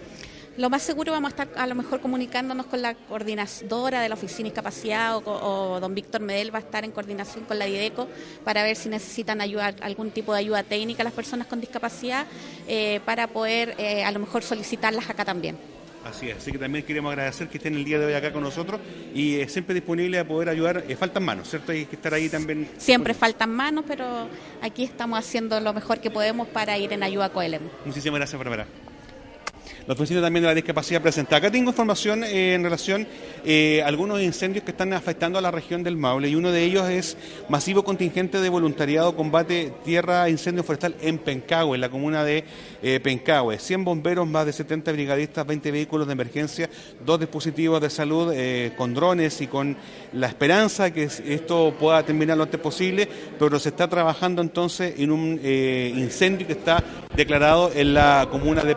Lo 0.56 0.70
más 0.70 0.82
seguro 0.82 1.10
vamos 1.10 1.32
a 1.32 1.42
estar 1.42 1.48
a 1.60 1.66
lo 1.66 1.74
mejor 1.74 2.00
comunicándonos 2.00 2.66
con 2.66 2.80
la 2.80 2.94
coordinadora 2.94 4.00
de 4.00 4.08
la 4.08 4.14
Oficina 4.14 4.44
de 4.44 4.50
Discapacidad 4.50 5.16
o 5.16 5.80
don 5.80 5.96
Víctor 5.96 6.20
Medel 6.20 6.54
va 6.54 6.58
a 6.58 6.62
estar 6.62 6.84
en 6.84 6.92
coordinación 6.92 7.44
con 7.44 7.58
la 7.58 7.64
DIDECO 7.64 8.06
para 8.44 8.62
ver 8.62 8.76
si 8.76 8.88
necesitan 8.88 9.40
ayuda, 9.40 9.74
algún 9.80 10.12
tipo 10.12 10.32
de 10.32 10.38
ayuda 10.38 10.62
técnica 10.62 11.02
a 11.02 11.04
las 11.04 11.12
personas 11.12 11.48
con 11.48 11.60
discapacidad 11.60 12.26
eh, 12.68 13.00
para 13.04 13.26
poder 13.26 13.74
eh, 13.78 14.04
a 14.04 14.12
lo 14.12 14.20
mejor 14.20 14.44
solicitarlas 14.44 15.10
acá 15.10 15.24
también. 15.24 15.58
Así 16.04 16.28
es, 16.28 16.36
así 16.36 16.52
que 16.52 16.58
también 16.58 16.84
queremos 16.84 17.10
agradecer 17.10 17.48
que 17.48 17.56
estén 17.56 17.74
el 17.74 17.84
día 17.84 17.98
de 17.98 18.06
hoy 18.06 18.12
acá 18.12 18.32
con 18.32 18.42
nosotros 18.42 18.80
y 19.14 19.36
eh, 19.36 19.48
siempre 19.48 19.74
disponible 19.74 20.18
a 20.18 20.28
poder 20.28 20.50
ayudar. 20.50 20.84
Eh, 20.86 20.96
faltan 20.96 21.24
manos, 21.24 21.48
¿cierto? 21.48 21.72
Hay 21.72 21.86
que 21.86 21.96
estar 21.96 22.12
ahí 22.12 22.28
también. 22.28 22.68
Siempre 22.76 23.14
faltan 23.14 23.50
manos, 23.50 23.84
pero 23.88 24.28
aquí 24.60 24.84
estamos 24.84 25.18
haciendo 25.18 25.58
lo 25.60 25.72
mejor 25.72 26.00
que 26.00 26.10
podemos 26.10 26.46
para 26.48 26.76
ir 26.76 26.92
en 26.92 27.02
ayuda 27.02 27.26
a 27.26 27.28
Coelem. 27.30 27.62
Muchísimas 27.86 28.18
gracias, 28.18 28.38
Bárbara. 28.38 28.66
La 29.86 29.92
oficina 29.92 30.22
también 30.22 30.42
de 30.42 30.48
la 30.48 30.54
discapacidad 30.54 31.02
presenta. 31.02 31.36
Acá 31.36 31.50
tengo 31.50 31.68
información 31.70 32.24
eh, 32.24 32.54
en 32.54 32.62
relación 32.64 33.06
eh, 33.44 33.82
a 33.84 33.88
algunos 33.88 34.22
incendios 34.22 34.64
que 34.64 34.70
están 34.70 34.94
afectando 34.94 35.38
a 35.38 35.42
la 35.42 35.50
región 35.50 35.82
del 35.82 35.98
Maule 35.98 36.30
y 36.30 36.34
uno 36.36 36.50
de 36.50 36.64
ellos 36.64 36.88
es 36.88 37.18
masivo 37.50 37.84
contingente 37.84 38.40
de 38.40 38.48
voluntariado 38.48 39.14
combate 39.14 39.74
tierra 39.84 40.30
incendio 40.30 40.64
forestal 40.64 40.94
en 41.02 41.18
Pencahue, 41.18 41.74
en 41.76 41.82
la 41.82 41.90
comuna 41.90 42.24
de 42.24 42.44
eh, 42.82 42.98
Pencahue. 43.00 43.58
100 43.58 43.84
bomberos, 43.84 44.26
más 44.26 44.46
de 44.46 44.54
70 44.54 44.90
brigadistas, 44.92 45.46
20 45.46 45.70
vehículos 45.70 46.06
de 46.06 46.14
emergencia, 46.14 46.70
dos 47.04 47.20
dispositivos 47.20 47.78
de 47.82 47.90
salud 47.90 48.32
eh, 48.34 48.72
con 48.78 48.94
drones 48.94 49.38
y 49.42 49.48
con 49.48 49.76
la 50.14 50.28
esperanza 50.28 50.92
que 50.94 51.02
es- 51.04 51.20
esto 51.20 51.74
pueda 51.78 52.02
terminar 52.02 52.38
lo 52.38 52.44
antes 52.44 52.58
posible, 52.58 53.06
pero 53.38 53.58
se 53.58 53.68
está 53.68 53.86
trabajando 53.86 54.40
entonces 54.40 54.94
en 54.98 55.10
un 55.10 55.38
eh, 55.42 55.92
incendio 55.94 56.46
que 56.46 56.54
está 56.54 56.82
declarado 57.14 57.70
en 57.74 57.92
la 57.92 58.26
comuna 58.30 58.62
de 58.62 58.76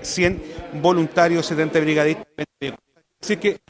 100 0.00 0.42
voluntarios, 0.80 1.46
70 1.46 1.80
brigadistas. 1.80 2.26
20 2.36 2.52
vehículos. 2.60 3.04
Así 3.20 3.36
que 3.36 3.60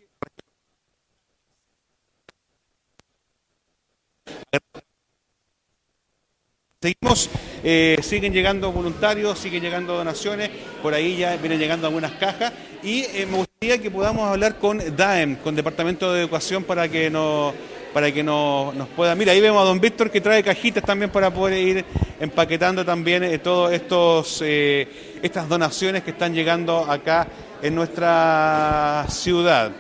Seguimos, 6.81 7.29
eh, 7.65 7.99
siguen 8.03 8.33
llegando 8.33 8.71
voluntarios, 8.71 9.37
siguen 9.41 9.65
llegando 9.65 9.97
donaciones, 9.97 10.49
por 10.81 10.95
ahí 10.95 11.17
ya 11.17 11.37
vienen 11.37 11.59
llegando 11.59 11.89
algunas 11.89 12.13
cajas 12.13 12.53
y 12.85 13.01
eh, 13.01 13.27
me 13.29 13.39
gustaría 13.39 13.79
que 13.79 13.91
podamos 13.91 14.31
hablar 14.31 14.59
con 14.59 14.79
DAEM, 14.97 15.39
con 15.39 15.57
Departamento 15.57 16.13
de 16.13 16.21
Educación, 16.21 16.63
para 16.63 16.89
que 16.89 17.11
nos 17.11 17.53
para 17.99 18.13
que 18.13 18.23
nos, 18.23 18.73
nos 18.77 18.87
pueda... 18.91 19.17
Mira, 19.17 19.33
ahí 19.33 19.41
vemos 19.41 19.61
a 19.61 19.65
don 19.65 19.81
Víctor 19.81 20.09
que 20.09 20.21
trae 20.21 20.41
cajitas 20.41 20.85
también 20.85 21.11
para 21.11 21.35
poder 21.35 21.59
ir 21.59 21.85
empaquetando 22.21 22.85
también 22.85 23.25
eh, 23.25 23.41
todos 23.41 24.41
eh, 24.41 25.19
estas 25.21 25.49
donaciones 25.49 26.05
que 26.05 26.13
están 26.13 26.33
llegando 26.33 26.89
acá 26.89 27.27
en 27.61 27.75
nuestra 27.75 29.05
ciudad. 29.09 29.73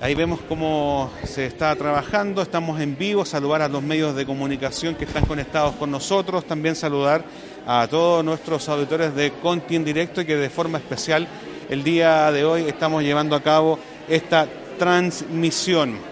Ahí 0.00 0.14
vemos 0.14 0.40
cómo 0.48 1.12
se 1.22 1.44
está 1.44 1.76
trabajando, 1.76 2.40
estamos 2.40 2.80
en 2.80 2.96
vivo, 2.96 3.26
saludar 3.26 3.60
a 3.60 3.68
los 3.68 3.82
medios 3.82 4.16
de 4.16 4.24
comunicación 4.24 4.94
que 4.94 5.04
están 5.04 5.26
conectados 5.26 5.74
con 5.74 5.90
nosotros, 5.90 6.46
también 6.46 6.76
saludar 6.76 7.22
a 7.66 7.86
todos 7.90 8.24
nuestros 8.24 8.66
auditores 8.70 9.14
de 9.14 9.32
Conti 9.32 9.76
en 9.76 9.84
directo 9.84 10.22
y 10.22 10.24
que 10.24 10.36
de 10.36 10.48
forma 10.48 10.78
especial 10.78 11.28
el 11.68 11.84
día 11.84 12.32
de 12.32 12.46
hoy 12.46 12.62
estamos 12.62 13.02
llevando 13.02 13.36
a 13.36 13.42
cabo 13.42 13.78
esta 14.08 14.48
transmisión. 14.78 16.07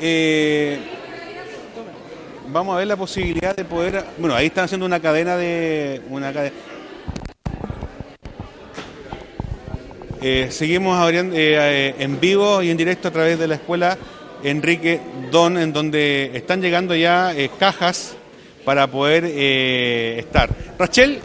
Eh, 0.00 0.78
vamos 2.48 2.74
a 2.74 2.78
ver 2.78 2.86
la 2.86 2.96
posibilidad 2.96 3.56
de 3.56 3.64
poder, 3.64 4.04
bueno, 4.18 4.34
ahí 4.34 4.46
están 4.46 4.64
haciendo 4.64 4.84
una 4.84 5.00
cadena 5.00 5.36
de 5.36 6.02
una 6.10 6.32
cadena 6.32 6.56
Eh, 10.22 10.48
seguimos 10.50 10.98
abriendo, 10.98 11.36
eh, 11.36 11.94
en 11.98 12.18
vivo 12.18 12.60
y 12.62 12.70
en 12.70 12.76
directo 12.76 13.08
a 13.08 13.10
través 13.12 13.38
de 13.38 13.46
la 13.46 13.56
escuela 13.56 13.96
Enrique 14.42 15.00
Don, 15.30 15.56
en 15.56 15.72
donde 15.72 16.32
están 16.34 16.60
llegando 16.60 16.96
ya 16.96 17.32
cajas 17.58 18.16
para 18.64 18.86
poder 18.88 19.24
estar. 19.24 20.50
Rachel, 20.78 21.20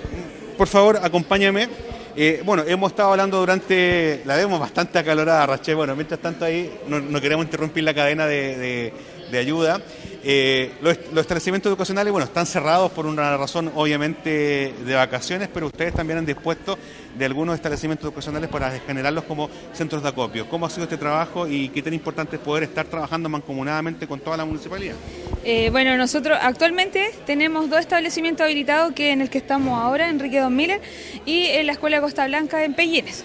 por 0.57 0.67
favor, 0.67 0.99
acompáñame. 1.01 1.90
Eh, 2.15 2.41
bueno, 2.43 2.63
hemos 2.67 2.91
estado 2.91 3.11
hablando 3.11 3.39
durante, 3.39 4.21
la 4.25 4.35
vemos 4.35 4.59
bastante 4.59 4.99
acalorada, 4.99 5.45
Rachel. 5.45 5.75
Bueno, 5.75 5.95
mientras 5.95 6.19
tanto 6.19 6.43
ahí 6.45 6.69
no, 6.87 6.99
no 6.99 7.21
queremos 7.21 7.45
interrumpir 7.45 7.83
la 7.83 7.93
cadena 7.93 8.25
de, 8.27 8.57
de- 8.57 8.93
de 9.31 9.37
ayuda. 9.37 9.81
Eh, 10.23 10.71
los, 10.81 10.97
establecimientos 11.17 11.69
educacionales, 11.69 12.11
bueno, 12.11 12.25
están 12.25 12.45
cerrados 12.45 12.91
por 12.91 13.07
una 13.07 13.35
razón 13.37 13.71
obviamente 13.75 14.73
de 14.85 14.93
vacaciones, 14.93 15.49
pero 15.51 15.67
ustedes 15.67 15.93
también 15.93 16.19
han 16.19 16.25
dispuesto 16.25 16.77
de 17.17 17.25
algunos 17.25 17.55
establecimientos 17.55 18.05
educacionales 18.05 18.49
para 18.49 18.71
generarlos 18.79 19.23
como 19.23 19.49
centros 19.73 20.03
de 20.03 20.09
acopio. 20.09 20.47
¿Cómo 20.47 20.65
ha 20.65 20.69
sido 20.69 20.83
este 20.83 20.97
trabajo 20.97 21.47
y 21.47 21.69
qué 21.69 21.81
tan 21.81 21.93
importante 21.93 22.35
es 22.35 22.41
poder 22.41 22.63
estar 22.63 22.85
trabajando 22.85 23.29
mancomunadamente 23.29 24.07
con 24.07 24.19
toda 24.19 24.37
la 24.37 24.45
municipalidad? 24.45 24.95
Eh, 25.43 25.69
bueno, 25.71 25.97
nosotros 25.97 26.37
actualmente 26.39 27.11
tenemos 27.25 27.69
dos 27.69 27.79
establecimientos 27.79 28.45
habilitados, 28.45 28.93
que 28.93 29.11
en 29.11 29.21
el 29.21 29.29
que 29.29 29.39
estamos 29.39 29.79
ahora, 29.79 30.07
Enrique 30.07 30.39
Don 30.39 30.55
Miller, 30.55 30.81
y 31.25 31.45
en 31.45 31.65
la 31.65 31.73
Escuela 31.73 31.97
de 31.97 32.03
Costa 32.03 32.27
Blanca 32.27 32.63
en 32.63 32.75
Pellines. 32.75 33.23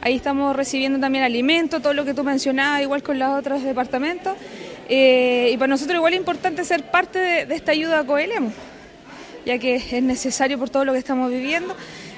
Ahí 0.00 0.14
estamos 0.14 0.54
recibiendo 0.54 1.00
también 1.00 1.24
alimentos, 1.24 1.82
todo 1.82 1.92
lo 1.92 2.04
que 2.04 2.14
tú 2.14 2.22
mencionabas, 2.22 2.82
igual 2.82 3.02
con 3.02 3.18
los 3.18 3.36
otros 3.36 3.64
departamentos. 3.64 4.34
Eh, 4.88 5.50
y 5.52 5.56
para 5.56 5.68
nosotros 5.68 5.96
igual 5.96 6.12
es 6.12 6.18
importante 6.18 6.64
ser 6.64 6.90
parte 6.90 7.18
de, 7.18 7.46
de 7.46 7.54
esta 7.54 7.72
ayuda 7.72 8.00
a 8.00 8.04
Coelemu. 8.04 8.50
ya 9.44 9.58
que 9.58 9.76
es 9.76 10.02
necesario 10.02 10.58
por 10.58 10.70
todo 10.70 10.84
lo 10.84 10.92
que 10.92 10.98
estamos 10.98 11.30
viviendo. 11.30 11.74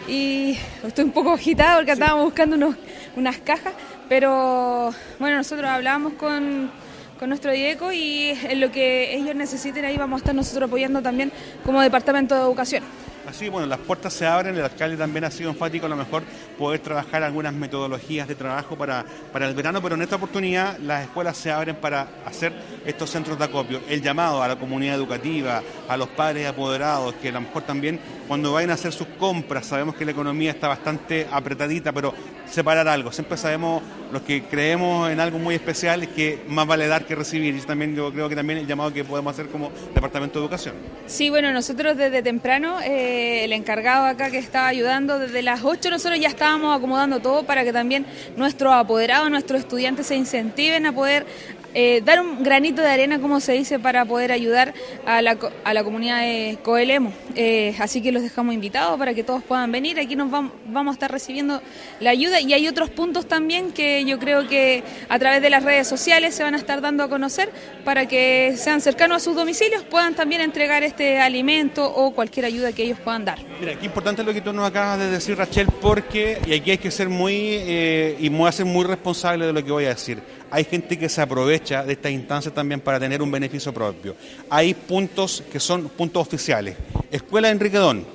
Y 0.09 0.57
estoy 0.87 1.05
un 1.05 1.13
poco 1.13 1.35
agitada 1.35 1.77
porque 1.77 1.93
estábamos 1.93 2.25
buscando 2.25 2.57
unos, 2.57 2.77
unas 3.15 3.37
cajas, 3.39 3.75
pero 4.09 4.95
bueno, 5.19 5.37
nosotros 5.37 5.69
hablábamos 5.69 6.15
con, 6.15 6.71
con 7.19 7.29
nuestro 7.29 7.53
IECO 7.53 7.93
y 7.93 8.31
en 8.49 8.59
lo 8.59 8.73
que 8.73 9.15
ellos 9.15 9.35
necesiten 9.35 9.85
ahí 9.85 9.99
vamos 9.99 10.17
a 10.17 10.21
estar 10.21 10.35
nosotros 10.35 10.69
apoyando 10.69 11.03
también 11.03 11.31
como 11.63 11.83
Departamento 11.83 12.35
de 12.35 12.41
Educación. 12.41 12.83
Así, 13.29 13.51
bueno, 13.51 13.67
las 13.67 13.81
puertas 13.81 14.15
se 14.15 14.27
abren, 14.27 14.57
el 14.57 14.65
alcalde 14.65 14.97
también 14.97 15.23
ha 15.25 15.31
sido 15.31 15.51
enfático 15.51 15.85
a 15.85 15.89
lo 15.91 15.97
mejor 15.97 16.23
poder 16.57 16.81
trabajar 16.81 17.23
algunas 17.23 17.53
metodologías 17.53 18.27
de 18.27 18.35
trabajo 18.35 18.75
para, 18.75 19.05
para 19.31 19.47
el 19.47 19.55
verano, 19.55 19.83
pero 19.83 19.97
en 19.97 20.03
esta 20.03 20.17
oportunidad 20.17 20.79
las 20.79 21.03
escuelas 21.03 21.37
se 21.37 21.51
abren 21.53 21.77
para 21.77 22.09
hacer 22.25 22.55
estos 22.87 23.11
centros 23.11 23.39
de 23.39 23.45
acopio. 23.45 23.83
El 23.87 24.01
llamado 24.01 24.43
a 24.43 24.49
la 24.49 24.57
comunidad 24.57 24.95
educativa, 24.95 25.63
a 25.87 25.97
los 25.99 26.09
padres 26.09 26.47
apoderados, 26.47 27.17
que 27.17 27.29
a 27.29 27.33
lo 27.33 27.43
mejor 27.43 27.65
también 27.65 28.01
cuando 28.27 28.55
vayan 28.55 28.71
a 28.71 28.75
hacer 28.75 28.95
sus 28.95 29.09
compras, 29.19 29.67
sabemos 29.67 29.95
que 29.95 30.07
la 30.07 30.13
economía 30.13 30.53
está 30.53 30.69
bastante 30.69 31.29
apretadita, 31.31 31.93
pero 31.93 32.15
separar 32.51 32.89
algo. 32.89 33.13
Siempre 33.13 33.37
sabemos, 33.37 33.83
los 34.13 34.23
que 34.23 34.43
creemos 34.43 35.11
en 35.11 35.21
algo 35.21 35.39
muy 35.39 35.55
especial, 35.55 36.03
es 36.03 36.09
que 36.09 36.41
más 36.49 36.67
vale 36.67 36.87
dar 36.89 37.05
que 37.05 37.15
recibir. 37.15 37.55
Y 37.55 37.61
también 37.61 37.95
yo 37.95 38.13
creo 38.13 38.29
que 38.29 38.37
también 38.37 38.59
el 38.59 38.67
llamado 38.67 38.93
que 38.93 39.05
podemos 39.05 39.33
hacer 39.33 39.49
como 39.49 39.71
Departamento 39.95 40.39
de 40.39 40.45
Educación. 40.45 40.75
Sí, 41.07 41.31
bueno, 41.31 41.53
nosotros 41.53 41.97
desde 41.97 42.23
temprano, 42.23 42.81
eh, 42.81 43.45
el 43.45 43.53
encargado 43.53 44.07
acá 44.07 44.31
que 44.31 44.39
estaba 44.39 44.69
ayudando, 44.69 45.19
desde 45.19 45.43
las 45.43 45.65
8 45.65 45.91
nosotros 45.91 46.21
ya 46.21 46.29
estábamos 46.29 46.77
acomodando 46.77 47.21
todo 47.21 47.45
para 47.45 47.65
que 47.65 47.73
también 47.73 48.07
nuestros 48.37 48.73
apoderados, 48.73 49.31
nuestros 49.31 49.61
estudiantes 49.61 50.07
se 50.07 50.17
incentiven 50.17 50.87
a 50.87 50.93
poder 50.93 51.27
eh, 51.75 52.01
dar 52.03 52.21
un 52.21 52.43
granito 52.43 52.81
de 52.81 52.89
arena, 52.89 53.21
como 53.21 53.41
se 53.41 53.53
dice, 53.53 53.79
para 53.79 54.05
poder 54.07 54.33
ayudar 54.33 54.73
a 55.05 55.21
la, 55.21 55.39
a 55.65 55.75
la 55.75 55.85
comunidad 55.85 56.21
de 56.21 56.59
Coelemo. 56.63 57.13
Eh, 57.35 57.77
así 57.79 58.01
que 58.01 58.11
los 58.11 58.23
dejamos 58.23 58.55
invitados 58.55 58.99
para 58.99 59.13
que 59.13 59.23
todos 59.23 59.43
puedan 59.43 59.71
venir. 59.71 60.01
Aquí 60.01 60.17
nos 60.17 60.31
vamos, 60.31 60.53
vamos 60.67 60.93
a 60.93 60.95
estar 60.95 61.13
recibiendo 61.13 61.61
la 62.01 62.11
ayuda 62.11 62.38
y 62.41 62.53
hay 62.53 62.69
otros 62.69 62.91
puntos 62.91 63.27
también 63.27 63.73
que 63.73 64.05
yo 64.05 64.19
creo 64.19 64.47
que 64.47 64.83
a 65.09 65.19
través 65.19 65.43
de 65.43 65.51
las 65.51 65.63
redes 65.63 65.87
sociales 65.87 66.35
se 66.35 66.43
van 66.43 66.55
a 66.55 66.59
estar 66.59 66.81
dando 66.81 67.03
a 67.03 67.09
conocer 67.09 67.51
para 67.85 68.07
que 68.07 68.55
sean 68.57 68.81
cercanos 68.81 69.19
a 69.19 69.21
sus 69.21 69.37
domicilios, 69.37 69.83
puedan 69.85 70.15
también 70.15 70.41
entregar 70.41 70.83
este 70.83 71.19
alimento 71.19 71.85
o 71.85 72.13
cualquier 72.13 72.47
ayuda 72.47 72.73
que 72.73 72.85
ellos 72.85 72.99
puedan 73.01 73.25
dar. 73.25 73.39
Mira, 73.61 73.79
qué 73.79 73.87
importante 73.87 74.23
lo 74.23 74.33
que 74.33 74.41
tú 74.41 74.53
nos 74.53 74.67
acabas 74.67 74.99
de 74.99 75.11
decir, 75.11 75.37
Rachel, 75.37 75.69
porque, 75.81 76.39
y 76.47 76.55
aquí 76.55 76.73
hay 76.73 76.79
que 76.79 76.91
ser 76.91 77.09
muy, 77.09 77.35
eh, 77.35 78.17
y 78.19 78.31
me 78.31 78.39
voy 78.39 78.49
a 78.49 78.53
ser 78.53 78.67
muy 78.67 78.85
responsable 78.85 79.47
de 79.47 79.53
lo 79.53 79.65
que 79.65 79.73
voy 79.73 79.85
a 79.85 79.91
decir 79.91 80.23
hay 80.51 80.65
gente 80.65 80.99
que 80.99 81.09
se 81.09 81.21
aprovecha 81.21 81.85
de 81.85 81.93
estas 81.93 82.13
instancias 82.13 82.55
también 82.55 82.81
para 82.81 82.99
tener 82.99 83.21
un 83.23 83.31
beneficio 83.31 83.73
propio. 83.73 84.17
Hay 84.51 84.75
puntos 84.75 85.43
que 85.51 85.61
son 85.61 85.89
puntos 85.91 86.27
oficiales. 86.27 86.77
Escuela 87.11 87.51
Enriquedón, 87.51 88.07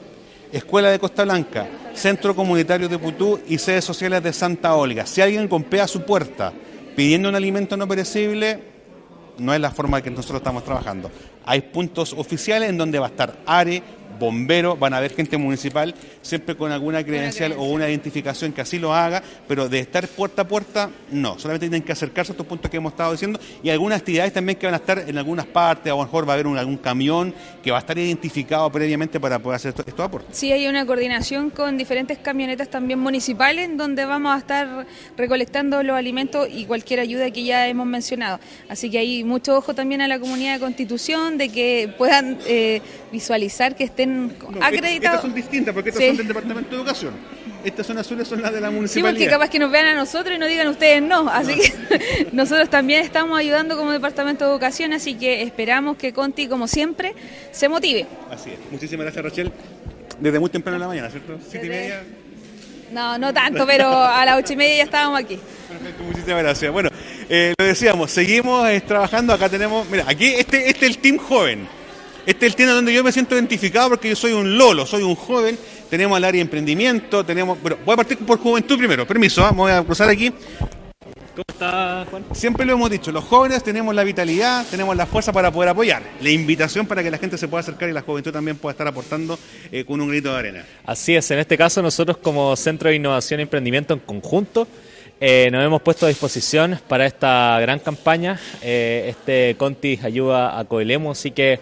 Escuela 0.53 0.91
de 0.91 0.99
Costa 0.99 1.23
Blanca, 1.23 1.67
Centro 1.95 2.35
Comunitario 2.35 2.87
de 2.87 2.99
Putú 2.99 3.39
y 3.47 3.57
sedes 3.57 3.83
sociales 3.83 4.21
de 4.21 4.31
Santa 4.31 4.75
Olga. 4.75 5.07
Si 5.07 5.19
alguien 5.19 5.49
golpea 5.49 5.87
su 5.87 6.03
puerta 6.03 6.53
pidiendo 6.95 7.27
un 7.27 7.33
alimento 7.33 7.75
no 7.75 7.87
perecible, 7.87 8.59
no 9.39 9.51
es 9.51 9.59
la 9.59 9.71
forma 9.71 10.03
que 10.03 10.11
nosotros 10.11 10.41
estamos 10.41 10.63
trabajando. 10.63 11.09
Hay 11.43 11.61
puntos 11.61 12.13
oficiales 12.13 12.69
en 12.69 12.77
donde 12.77 12.99
va 12.99 13.07
a 13.07 13.09
estar 13.09 13.35
ARE, 13.47 13.81
bomberos, 14.17 14.79
van 14.79 14.93
a 14.93 14.97
haber 14.97 15.13
gente 15.13 15.37
municipal, 15.37 15.93
siempre 16.21 16.55
con 16.55 16.71
alguna 16.71 17.03
credencial 17.03 17.53
o 17.53 17.63
una 17.63 17.89
identificación 17.89 18.53
que 18.53 18.61
así 18.61 18.79
lo 18.79 18.93
haga, 18.93 19.23
pero 19.47 19.69
de 19.69 19.79
estar 19.79 20.07
puerta 20.07 20.43
a 20.43 20.47
puerta, 20.47 20.89
no. 21.11 21.39
Solamente 21.39 21.67
tienen 21.67 21.83
que 21.83 21.91
acercarse 21.91 22.31
a 22.31 22.33
estos 22.33 22.47
puntos 22.47 22.69
que 22.69 22.77
hemos 22.77 22.93
estado 22.93 23.11
diciendo 23.11 23.39
y 23.61 23.69
algunas 23.69 23.99
actividades 23.99 24.33
también 24.33 24.57
que 24.57 24.65
van 24.65 24.75
a 24.75 24.77
estar 24.77 24.99
en 25.07 25.17
algunas 25.17 25.45
partes, 25.45 25.91
o 25.91 25.95
a 25.95 25.97
lo 25.99 26.03
mejor 26.05 26.27
va 26.27 26.33
a 26.33 26.35
haber 26.35 26.47
algún 26.57 26.77
camión 26.77 27.33
que 27.63 27.71
va 27.71 27.77
a 27.77 27.79
estar 27.79 27.97
identificado 27.97 28.71
previamente 28.71 29.19
para 29.19 29.39
poder 29.39 29.55
hacer 29.55 29.69
estos, 29.69 29.87
estos 29.87 30.05
aportes. 30.05 30.37
Sí, 30.37 30.51
hay 30.51 30.67
una 30.67 30.85
coordinación 30.85 31.49
con 31.49 31.77
diferentes 31.77 32.17
camionetas 32.17 32.69
también 32.69 32.99
municipales 32.99 33.69
donde 33.75 34.05
vamos 34.05 34.35
a 34.35 34.39
estar 34.39 34.85
recolectando 35.17 35.83
los 35.83 35.95
alimentos 35.95 36.47
y 36.51 36.65
cualquier 36.65 36.99
ayuda 36.99 37.29
que 37.31 37.43
ya 37.43 37.67
hemos 37.67 37.85
mencionado. 37.85 38.39
Así 38.69 38.89
que 38.89 38.99
hay 38.99 39.23
mucho 39.23 39.55
ojo 39.55 39.73
también 39.73 40.01
a 40.01 40.07
la 40.07 40.19
comunidad 40.19 40.53
de 40.53 40.59
Constitución 40.59 41.37
de 41.37 41.49
que 41.49 41.93
puedan 41.97 42.37
eh, 42.47 42.81
visualizar 43.11 43.75
que 43.75 43.83
estén 44.03 44.61
acreditados. 44.61 45.15
Estas 45.17 45.21
son 45.21 45.33
distintas 45.33 45.73
porque 45.73 45.89
estas 45.89 46.05
son 46.05 46.17
del 46.17 46.27
Departamento 46.27 46.69
de 46.71 46.75
Educación. 46.77 47.13
Estas 47.63 47.87
son 47.87 47.97
azules 47.97 48.27
son 48.27 48.41
las 48.41 48.53
de 48.53 48.59
la 48.59 48.67
Sí, 48.69 48.73
municipalidad. 48.75 49.11
porque 49.13 49.29
capaz 49.29 49.49
que 49.49 49.59
nos 49.59 49.71
vean 49.71 49.85
a 49.87 49.95
nosotros 49.95 50.35
y 50.35 50.39
nos 50.39 50.49
digan 50.49 50.67
ustedes 50.67 51.01
no. 51.01 51.29
Así 51.29 51.55
que 51.55 52.27
nosotros 52.33 52.69
también 52.69 53.01
estamos 53.01 53.39
ayudando 53.39 53.77
como 53.77 53.91
Departamento 53.91 54.45
de 54.45 54.51
Educación, 54.51 54.91
así 54.93 55.15
que 55.15 55.41
esperamos 55.43 55.97
que 55.97 56.11
Conti, 56.13 56.47
como 56.47 56.67
siempre, 56.67 57.13
se 57.51 57.69
motive. 57.69 58.05
Así 58.29 58.51
es. 58.51 58.57
Muchísimas 58.71 59.05
gracias, 59.05 59.23
Rachel. 59.23 59.51
Desde 60.19 60.39
muy 60.39 60.49
temprano 60.49 60.75
en 60.75 60.81
la 60.81 60.87
mañana, 60.87 61.09
¿cierto? 61.09 61.37
Siete 61.49 61.65
y 61.65 61.69
media. 61.69 62.03
No, 62.91 63.17
no 63.17 63.33
tanto, 63.33 63.65
pero 63.65 63.87
a 63.91 64.23
las 64.25 64.37
ocho 64.37 64.53
y 64.53 64.55
media 64.55 64.77
ya 64.77 64.83
estábamos 64.83 65.19
aquí. 65.19 65.39
Perfecto, 65.67 66.03
muchísimas 66.03 66.43
gracias. 66.43 66.71
Bueno, 66.71 66.89
eh, 67.29 67.53
lo 67.57 67.65
decíamos, 67.65 68.11
seguimos 68.11 68.69
eh, 68.69 68.81
trabajando. 68.81 69.33
Acá 69.33 69.49
tenemos, 69.49 69.89
mira, 69.89 70.03
aquí 70.07 70.25
este, 70.25 70.69
este 70.69 70.85
es 70.85 70.91
el 70.91 70.97
team 70.99 71.17
joven. 71.17 71.67
Este 72.25 72.45
es 72.45 72.53
el 72.53 72.55
team 72.55 72.69
donde 72.69 72.93
yo 72.93 73.03
me 73.03 73.11
siento 73.11 73.35
identificado 73.35 73.89
porque 73.89 74.09
yo 74.09 74.15
soy 74.15 74.31
un 74.31 74.57
lolo, 74.57 74.85
soy 74.85 75.03
un 75.03 75.15
joven. 75.15 75.57
Tenemos 75.89 76.17
el 76.17 76.23
área 76.23 76.37
de 76.39 76.43
emprendimiento, 76.43 77.25
tenemos. 77.25 77.61
Bueno, 77.61 77.77
voy 77.85 77.93
a 77.93 77.97
partir 77.97 78.17
por 78.19 78.39
juventud 78.39 78.77
primero. 78.77 79.05
Permiso, 79.05 79.43
me 79.51 79.57
voy 79.57 79.71
a 79.71 79.83
cruzar 79.83 80.09
aquí. 80.09 80.31
¿Cómo 81.35 81.43
está, 81.47 82.05
Juan? 82.09 82.23
Siempre 82.31 82.65
lo 82.65 82.73
hemos 82.73 82.89
dicho, 82.91 83.11
los 83.11 83.23
jóvenes 83.23 83.63
tenemos 83.63 83.93
la 83.95 84.03
vitalidad, 84.03 84.65
tenemos 84.69 84.95
la 84.95 85.07
fuerza 85.07 85.33
para 85.33 85.51
poder 85.51 85.69
apoyar. 85.69 86.03
La 86.21 86.29
invitación 86.29 86.85
para 86.85 87.03
que 87.03 87.09
la 87.09 87.17
gente 87.17 87.37
se 87.37 87.47
pueda 87.47 87.61
acercar 87.61 87.89
y 87.89 87.91
la 87.91 88.01
juventud 88.01 88.31
también 88.31 88.55
pueda 88.55 88.71
estar 88.71 88.87
aportando 88.87 89.37
eh, 89.71 89.83
con 89.83 89.99
un 89.99 90.09
grito 90.09 90.31
de 90.31 90.39
arena. 90.39 90.65
Así 90.85 91.15
es, 91.15 91.29
en 91.31 91.39
este 91.39 91.57
caso 91.57 91.81
nosotros 91.81 92.17
como 92.17 92.55
Centro 92.55 92.89
de 92.89 92.95
Innovación 92.95 93.39
e 93.39 93.43
Emprendimiento 93.43 93.95
en 93.95 93.99
conjunto 93.99 94.67
eh, 95.25 95.49
nos 95.51 95.63
hemos 95.63 95.81
puesto 95.81 96.05
a 96.05 96.09
disposición 96.09 96.79
para 96.85 97.05
esta 97.05 97.57
gran 97.61 97.79
campaña. 97.79 98.37
Eh, 98.61 99.05
este 99.07 99.55
Conti 99.57 99.97
ayuda 100.03 100.59
a 100.59 100.65
Coelemo, 100.65 101.11
así 101.11 101.31
que 101.31 101.61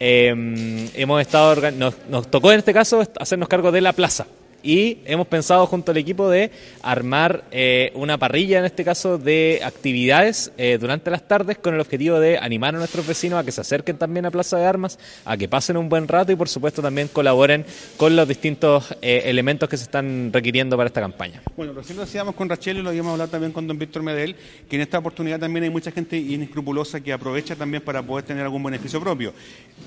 eh, 0.00 0.88
hemos 0.94 1.20
estado 1.20 1.70
nos, 1.72 1.94
nos 2.08 2.30
tocó 2.30 2.50
en 2.52 2.58
este 2.58 2.72
caso 2.72 3.02
hacernos 3.18 3.48
cargo 3.48 3.70
de 3.70 3.82
la 3.82 3.92
plaza. 3.92 4.26
Y 4.62 4.98
hemos 5.04 5.26
pensado 5.26 5.66
junto 5.66 5.92
al 5.92 5.96
equipo 5.96 6.28
de 6.28 6.50
armar 6.82 7.44
eh, 7.50 7.92
una 7.94 8.18
parrilla, 8.18 8.58
en 8.58 8.64
este 8.64 8.84
caso, 8.84 9.18
de 9.18 9.60
actividades 9.64 10.52
eh, 10.58 10.78
durante 10.80 11.10
las 11.10 11.26
tardes 11.26 11.58
con 11.58 11.74
el 11.74 11.80
objetivo 11.80 12.20
de 12.20 12.38
animar 12.38 12.74
a 12.74 12.78
nuestros 12.78 13.06
vecinos 13.06 13.38
a 13.38 13.44
que 13.44 13.52
se 13.52 13.60
acerquen 13.60 13.96
también 13.96 14.26
a 14.26 14.30
Plaza 14.30 14.58
de 14.58 14.66
Armas, 14.66 14.98
a 15.24 15.36
que 15.36 15.48
pasen 15.48 15.76
un 15.76 15.88
buen 15.88 16.08
rato 16.08 16.32
y, 16.32 16.36
por 16.36 16.48
supuesto, 16.48 16.82
también 16.82 17.08
colaboren 17.08 17.64
con 17.96 18.14
los 18.16 18.28
distintos 18.28 18.94
eh, 19.02 19.22
elementos 19.26 19.68
que 19.68 19.76
se 19.76 19.84
están 19.84 20.30
requiriendo 20.32 20.76
para 20.76 20.88
esta 20.88 21.00
campaña. 21.00 21.42
Bueno, 21.56 21.72
recién 21.72 21.96
lo 21.96 22.04
decíamos 22.04 22.34
con 22.34 22.48
Rachel 22.48 22.78
y 22.78 22.82
lo 22.82 22.90
habíamos 22.90 23.12
hablado 23.12 23.30
también 23.30 23.52
con 23.52 23.66
don 23.66 23.78
Víctor 23.78 24.02
Medel, 24.02 24.36
que 24.68 24.76
en 24.76 24.82
esta 24.82 24.98
oportunidad 24.98 25.40
también 25.40 25.64
hay 25.64 25.70
mucha 25.70 25.90
gente 25.90 26.16
inescrupulosa 26.16 27.00
que 27.00 27.12
aprovecha 27.12 27.56
también 27.56 27.82
para 27.82 28.02
poder 28.02 28.24
tener 28.24 28.44
algún 28.44 28.62
beneficio 28.62 29.00
propio. 29.00 29.32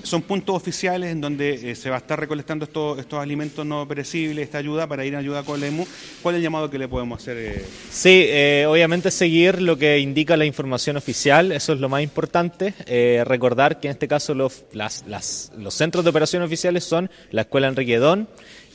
Son 0.02 0.22
puntos 0.22 0.56
oficiales 0.56 1.12
en 1.12 1.20
donde 1.20 1.70
eh, 1.70 1.74
se 1.74 1.90
va 1.90 1.96
a 1.96 1.98
estar 1.98 2.18
recolectando 2.18 2.64
estos, 2.64 2.98
estos 2.98 3.20
alimentos 3.20 3.64
no 3.64 3.86
perecibles, 3.86 4.44
esta 4.44 4.60
ayuda 4.64 4.86
para 4.86 5.04
ir 5.04 5.12
en 5.12 5.20
ayuda 5.20 5.42
con 5.42 5.60
la 5.60 5.66
EMU. 5.66 5.86
¿Cuál 6.22 6.34
es 6.34 6.38
el 6.38 6.42
llamado 6.42 6.70
que 6.70 6.78
le 6.78 6.88
podemos 6.88 7.20
hacer? 7.20 7.36
eh? 7.38 7.64
Sí, 7.90 8.24
eh, 8.28 8.66
obviamente 8.68 9.10
seguir 9.10 9.60
lo 9.60 9.76
que 9.76 9.98
indica 9.98 10.36
la 10.36 10.46
información 10.46 10.96
oficial, 10.96 11.52
eso 11.52 11.74
es 11.74 11.80
lo 11.80 11.88
más 11.88 12.02
importante. 12.02 12.72
Eh, 12.86 13.22
recordar 13.26 13.78
que 13.80 13.88
en 13.88 13.92
este 13.92 14.08
caso 14.08 14.34
los, 14.34 14.64
las- 14.72 15.04
las- 15.06 15.52
centros 15.70 16.02
de 16.04 16.10
operación 16.10 16.42
oficiales 16.42 16.84
son 16.84 17.10
la 17.30 17.42
Escuela 17.42 17.68
Enrique 17.68 17.98
Don, 17.98 18.26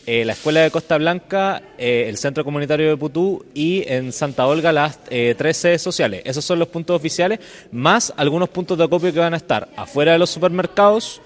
eh, 0.06 0.26
la 0.26 0.34
Escuela 0.34 0.62
de 0.62 0.72
Costa 0.72 0.98
Blanca, 0.98 1.62
eh, 1.78 2.06
el 2.08 2.18
Centro 2.18 2.44
Comunitario 2.44 2.90
de 2.90 2.98
Putú 2.98 3.46
y 3.54 3.84
en 3.88 4.12
Santa 4.12 4.48
Olga 4.48 4.72
las 4.72 5.00
eh, 5.10 5.36
tres 5.38 5.58
sedes 5.58 5.82
sociales. 5.82 6.22
Esos 6.26 6.44
son 6.46 6.58
los 6.60 6.68
puntos 6.68 6.96
oficiales, 6.96 7.40
más 7.72 8.14
algunos 8.18 8.50
puntos 8.50 8.78
de 8.78 8.84
acopio 8.86 9.14
que 9.14 9.20
van 9.20 9.34
a 9.34 9.38
estar 9.38 9.70
afuera 9.76 10.14
de 10.14 10.20
los 10.20 10.30
supermercados. 10.30 11.22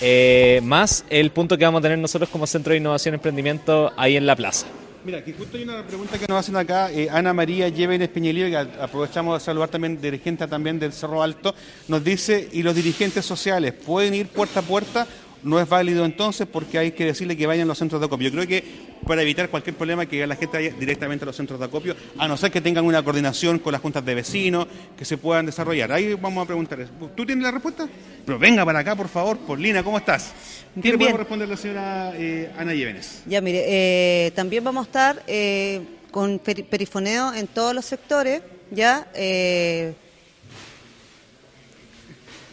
Eh, 0.00 0.60
más 0.62 1.04
el 1.10 1.30
punto 1.30 1.56
que 1.58 1.64
vamos 1.64 1.80
a 1.80 1.82
tener 1.82 1.98
nosotros 1.98 2.28
como 2.30 2.46
Centro 2.46 2.72
de 2.72 2.78
Innovación 2.78 3.14
y 3.14 3.16
Emprendimiento 3.16 3.92
ahí 3.96 4.16
en 4.16 4.26
la 4.26 4.36
plaza. 4.36 4.66
Mira, 5.04 5.22
que 5.22 5.34
justo 5.34 5.58
hay 5.58 5.64
una 5.64 5.86
pregunta 5.86 6.18
que 6.18 6.26
nos 6.26 6.38
hacen 6.38 6.56
acá, 6.56 6.90
eh, 6.90 7.10
Ana 7.10 7.34
María 7.34 7.68
Llévenes 7.68 8.08
Peñalío, 8.08 8.46
que 8.46 8.56
aprovechamos 8.56 9.38
de 9.38 9.44
saludar 9.44 9.68
también, 9.68 10.00
dirigente 10.00 10.46
también 10.46 10.78
del 10.78 10.94
Cerro 10.94 11.22
Alto, 11.22 11.54
nos 11.88 12.02
dice, 12.02 12.48
¿y 12.52 12.62
los 12.62 12.74
dirigentes 12.74 13.26
sociales 13.26 13.74
pueden 13.74 14.14
ir 14.14 14.28
puerta 14.28 14.60
a 14.60 14.62
puerta? 14.62 15.06
No 15.44 15.60
es 15.60 15.68
válido 15.68 16.04
entonces 16.06 16.48
porque 16.50 16.78
hay 16.78 16.92
que 16.92 17.04
decirle 17.04 17.36
que 17.36 17.46
vayan 17.46 17.64
a 17.64 17.68
los 17.68 17.78
centros 17.78 18.00
de 18.00 18.06
acopio. 18.06 18.28
Yo 18.28 18.34
creo 18.34 18.46
que 18.48 18.64
para 19.06 19.20
evitar 19.20 19.50
cualquier 19.50 19.76
problema 19.76 20.06
que 20.06 20.26
la 20.26 20.34
gente 20.36 20.56
vaya 20.56 20.74
directamente 20.80 21.24
a 21.24 21.26
los 21.26 21.36
centros 21.36 21.60
de 21.60 21.66
acopio, 21.66 21.94
a 22.16 22.26
no 22.26 22.36
ser 22.38 22.50
que 22.50 22.62
tengan 22.62 22.84
una 22.86 23.02
coordinación 23.02 23.58
con 23.58 23.70
las 23.72 23.82
juntas 23.82 24.02
de 24.04 24.14
vecinos, 24.14 24.66
que 24.96 25.04
se 25.04 25.18
puedan 25.18 25.44
desarrollar. 25.46 25.92
Ahí 25.92 26.14
vamos 26.14 26.42
a 26.42 26.46
preguntar. 26.46 26.80
eso. 26.80 26.90
¿Tú 27.14 27.26
tienes 27.26 27.44
la 27.44 27.50
respuesta? 27.50 27.86
Pero 28.24 28.38
venga 28.38 28.64
para 28.64 28.78
acá, 28.78 28.96
por 28.96 29.08
favor. 29.08 29.36
Paulina, 29.38 29.82
¿cómo 29.84 29.98
estás? 29.98 30.32
¿Qué 30.74 30.80
Bien, 30.80 30.92
le 30.98 31.04
bien. 31.04 31.16
responder 31.18 31.46
a 31.46 31.50
la 31.50 31.56
señora 31.58 32.12
eh, 32.16 32.50
Ana 32.58 32.72
Llévenes? 32.72 33.22
Ya, 33.26 33.40
mire, 33.42 33.64
eh, 33.66 34.30
también 34.30 34.64
vamos 34.64 34.86
a 34.86 34.88
estar 34.88 35.22
eh, 35.26 35.82
con 36.10 36.40
peri- 36.40 36.64
perifoneo 36.64 37.34
en 37.34 37.46
todos 37.48 37.74
los 37.74 37.84
sectores, 37.84 38.40
¿ya? 38.70 39.06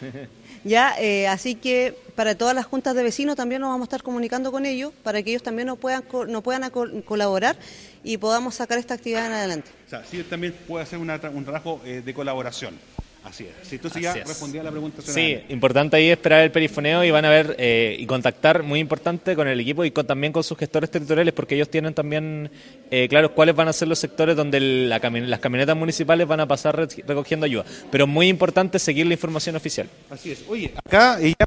Ya, 0.64 0.94
eh, 0.98 1.26
así 1.26 1.54
que 1.54 1.96
para 2.14 2.36
todas 2.36 2.54
las 2.54 2.66
juntas 2.66 2.94
de 2.94 3.02
vecinos 3.02 3.36
también 3.36 3.60
nos 3.60 3.70
vamos 3.70 3.82
a 3.82 3.88
estar 3.88 4.02
comunicando 4.02 4.52
con 4.52 4.64
ellos 4.64 4.92
para 5.02 5.22
que 5.22 5.30
ellos 5.30 5.42
también 5.42 5.66
nos 5.66 5.78
puedan, 5.78 6.04
nos 6.28 6.42
puedan 6.42 6.70
colaborar 7.04 7.56
y 8.04 8.16
podamos 8.18 8.54
sacar 8.54 8.78
esta 8.78 8.94
actividad 8.94 9.26
en 9.26 9.32
adelante. 9.32 9.70
O 9.86 9.90
sea, 9.90 10.04
sí 10.04 10.22
también 10.22 10.54
puede 10.68 10.84
hacer 10.84 10.98
un 10.98 11.44
trabajo 11.44 11.80
eh, 11.84 12.02
de 12.04 12.14
colaboración. 12.14 12.78
Así 13.24 13.44
es. 13.44 13.68
Sí, 13.68 13.76
entonces 13.76 14.02
ya 14.02 14.10
Así 14.10 14.18
es. 14.18 14.26
respondía 14.28 14.60
a 14.62 14.64
la 14.64 14.70
pregunta. 14.72 15.00
Sí, 15.00 15.38
importante 15.48 15.96
ahí 15.96 16.10
esperar 16.10 16.42
el 16.42 16.50
perifoneo 16.50 17.04
y 17.04 17.10
van 17.12 17.24
a 17.24 17.30
ver 17.30 17.54
eh, 17.58 17.96
y 17.98 18.04
contactar, 18.04 18.62
muy 18.64 18.80
importante, 18.80 19.36
con 19.36 19.46
el 19.46 19.60
equipo 19.60 19.84
y 19.84 19.92
con, 19.92 20.06
también 20.06 20.32
con 20.32 20.42
sus 20.42 20.58
gestores 20.58 20.90
territoriales, 20.90 21.32
porque 21.32 21.54
ellos 21.54 21.70
tienen 21.70 21.94
también 21.94 22.50
eh, 22.90 23.06
claros 23.08 23.30
cuáles 23.30 23.54
van 23.54 23.68
a 23.68 23.72
ser 23.72 23.86
los 23.88 23.98
sectores 24.00 24.34
donde 24.36 24.58
el- 24.58 24.88
la 24.90 25.00
cami- 25.00 25.24
las 25.24 25.38
camionetas 25.40 25.76
municipales 25.76 26.26
van 26.26 26.40
a 26.40 26.48
pasar 26.48 26.76
re- 26.76 26.88
recogiendo 27.06 27.46
ayuda. 27.46 27.64
Pero 27.92 28.06
muy 28.08 28.28
importante 28.28 28.78
seguir 28.80 29.06
la 29.06 29.14
información 29.14 29.54
oficial. 29.54 29.88
Así 30.10 30.32
es. 30.32 30.44
Oye, 30.48 30.72
acá 30.84 31.18
y 31.22 31.34
ya 31.38 31.46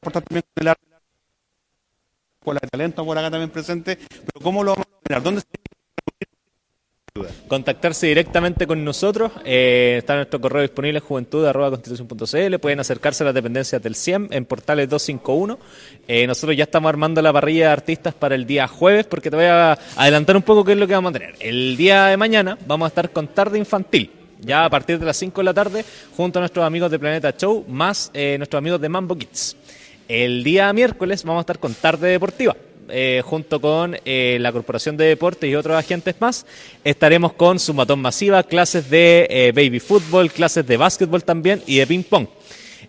aportar 0.00 0.22
también 0.22 0.44
con 2.44 2.56
el 2.62 2.70
talento 2.70 3.04
por 3.04 3.18
acá 3.18 3.30
también 3.30 3.50
presente, 3.50 3.98
pero 4.08 4.40
¿cómo 4.42 4.62
lo 4.64 4.70
vamos 4.72 4.86
a 4.86 4.90
lograr? 4.96 5.22
¿Dónde 5.22 5.40
se 5.42 5.46
contactarse 7.50 8.06
directamente 8.06 8.64
con 8.64 8.84
nosotros. 8.84 9.32
eh, 9.44 9.96
está 9.98 10.14
nuestro 10.14 10.40
correo 10.40 10.62
disponible 10.62 11.00
juventud.constitución.cl. 11.00 12.58
Pueden 12.60 12.78
acercarse 12.78 13.24
a 13.24 13.26
las 13.26 13.34
dependencias 13.34 13.82
del 13.82 13.96
CIEM 13.96 14.28
en 14.30 14.44
portales 14.44 14.88
251. 14.88 15.58
Eh, 16.06 16.28
nosotros 16.28 16.56
ya 16.56 16.62
estamos 16.62 16.88
armando 16.88 17.20
la 17.20 17.32
parrilla 17.32 17.66
de 17.66 17.72
artistas 17.72 18.14
para 18.14 18.36
el 18.36 18.46
día 18.46 18.68
jueves, 18.68 19.06
porque 19.06 19.30
te 19.30 19.36
voy 19.36 19.46
a 19.46 19.76
adelantar 19.96 20.36
un 20.36 20.42
poco 20.42 20.64
qué 20.64 20.72
es 20.72 20.78
lo 20.78 20.86
que 20.86 20.94
vamos 20.94 21.10
a 21.10 21.18
tener. 21.18 21.34
El 21.40 21.76
día 21.76 22.06
de 22.06 22.16
mañana 22.16 22.56
vamos 22.68 22.86
a 22.86 22.88
estar 22.88 23.10
con 23.10 23.26
tarde 23.26 23.58
infantil. 23.58 24.12
Ya 24.38 24.64
a 24.64 24.70
partir 24.70 25.00
de 25.00 25.06
las 25.06 25.16
5 25.16 25.40
de 25.40 25.44
la 25.44 25.52
tarde, 25.52 25.84
junto 26.16 26.38
a 26.38 26.42
nuestros 26.42 26.64
amigos 26.64 26.88
de 26.92 27.00
Planeta 27.00 27.34
Show, 27.36 27.64
más 27.66 28.12
eh, 28.14 28.36
nuestros 28.38 28.58
amigos 28.58 28.80
de 28.80 28.88
Mambo 28.88 29.18
Kids. 29.18 29.56
El 30.06 30.44
día 30.44 30.72
miércoles 30.72 31.24
vamos 31.24 31.40
a 31.40 31.42
estar 31.42 31.58
con 31.58 31.74
tarde 31.74 32.10
deportiva 32.10 32.54
eh, 32.92 33.22
junto 33.24 33.60
con 33.60 33.96
eh, 34.04 34.38
la 34.40 34.52
Corporación 34.52 34.96
de 34.96 35.06
Deportes 35.06 35.48
y 35.48 35.54
otros 35.54 35.76
agentes 35.76 36.14
más. 36.20 36.46
Estaremos 36.84 37.32
con 37.32 37.58
Sumatón 37.58 38.00
Masiva, 38.00 38.42
clases 38.42 38.90
de 38.90 39.26
eh, 39.30 39.52
baby 39.52 39.80
fútbol, 39.80 40.30
clases 40.30 40.66
de 40.66 40.76
básquetbol 40.76 41.24
también 41.24 41.62
y 41.66 41.78
de 41.78 41.86
ping 41.86 42.02
pong. 42.02 42.26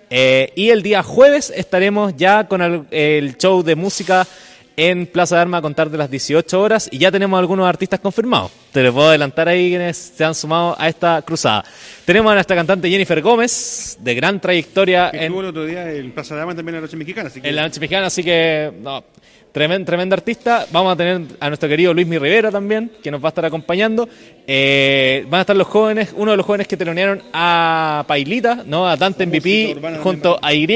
Y 0.09 0.69
el 0.69 0.83
día 0.83 1.03
jueves 1.03 1.53
estaremos 1.55 2.13
ya 2.17 2.47
con 2.47 2.61
el, 2.61 2.85
el 2.91 3.37
show 3.37 3.63
de 3.63 3.75
música 3.75 4.27
en 4.77 5.05
Plaza 5.05 5.35
de 5.35 5.41
Armas 5.41 5.59
a 5.59 5.61
contar 5.61 5.89
de 5.89 5.97
las 5.97 6.09
18 6.09 6.59
horas 6.59 6.89
y 6.91 6.97
ya 6.97 7.11
tenemos 7.11 7.39
algunos 7.39 7.67
artistas 7.67 7.99
confirmados. 7.99 8.51
Te 8.71 8.81
les 8.81 8.91
puedo 8.91 9.09
adelantar 9.09 9.47
ahí 9.47 9.69
quienes 9.69 9.97
se 9.97 10.23
han 10.23 10.33
sumado 10.33 10.75
a 10.79 10.87
esta 10.87 11.21
cruzada. 11.21 11.63
Tenemos 12.05 12.31
a 12.31 12.35
nuestra 12.35 12.55
cantante 12.55 12.89
Jennifer 12.89 13.21
Gómez, 13.21 13.97
de 13.99 14.15
gran 14.15 14.39
trayectoria 14.39 15.11
que 15.11 15.25
en, 15.25 15.33
el 15.33 15.45
otro 15.45 15.65
día 15.65 15.91
en 15.91 16.11
Plaza 16.11 16.35
de 16.35 16.41
Armas 16.41 16.55
también 16.55 16.75
en 16.75 16.81
la 16.81 16.87
Noche 16.87 16.97
Mexicana? 16.97 17.27
Así 17.27 17.41
que 17.41 17.49
en 17.49 17.55
la 17.55 17.63
noche 17.63 17.79
mexicana, 17.79 18.07
así 18.07 18.23
que 18.23 18.71
no, 18.81 19.03
tremendo, 19.51 19.85
tremendo 19.85 20.15
artista. 20.15 20.65
Vamos 20.71 20.93
a 20.93 20.95
tener 20.95 21.21
a 21.39 21.47
nuestro 21.49 21.69
querido 21.69 21.93
Luis 21.93 22.07
Mi 22.07 22.17
Rivera 22.17 22.51
también, 22.51 22.91
que 23.01 23.11
nos 23.11 23.23
va 23.23 23.27
a 23.27 23.29
estar 23.29 23.45
acompañando. 23.45 24.07
Eh, 24.47 25.25
van 25.29 25.39
a 25.39 25.41
estar 25.41 25.55
los 25.55 25.67
jóvenes, 25.67 26.13
uno 26.15 26.31
de 26.31 26.37
los 26.37 26.45
jóvenes 26.45 26.67
que 26.67 26.77
telonearon 26.77 27.21
a 27.33 28.03
Pailita, 28.07 28.63
¿no? 28.65 28.87
a 28.87 28.95
Dante 28.97 29.25
MVP 29.25 29.77
junto 30.01 30.39
a 30.41 30.53
Y. 30.53 30.67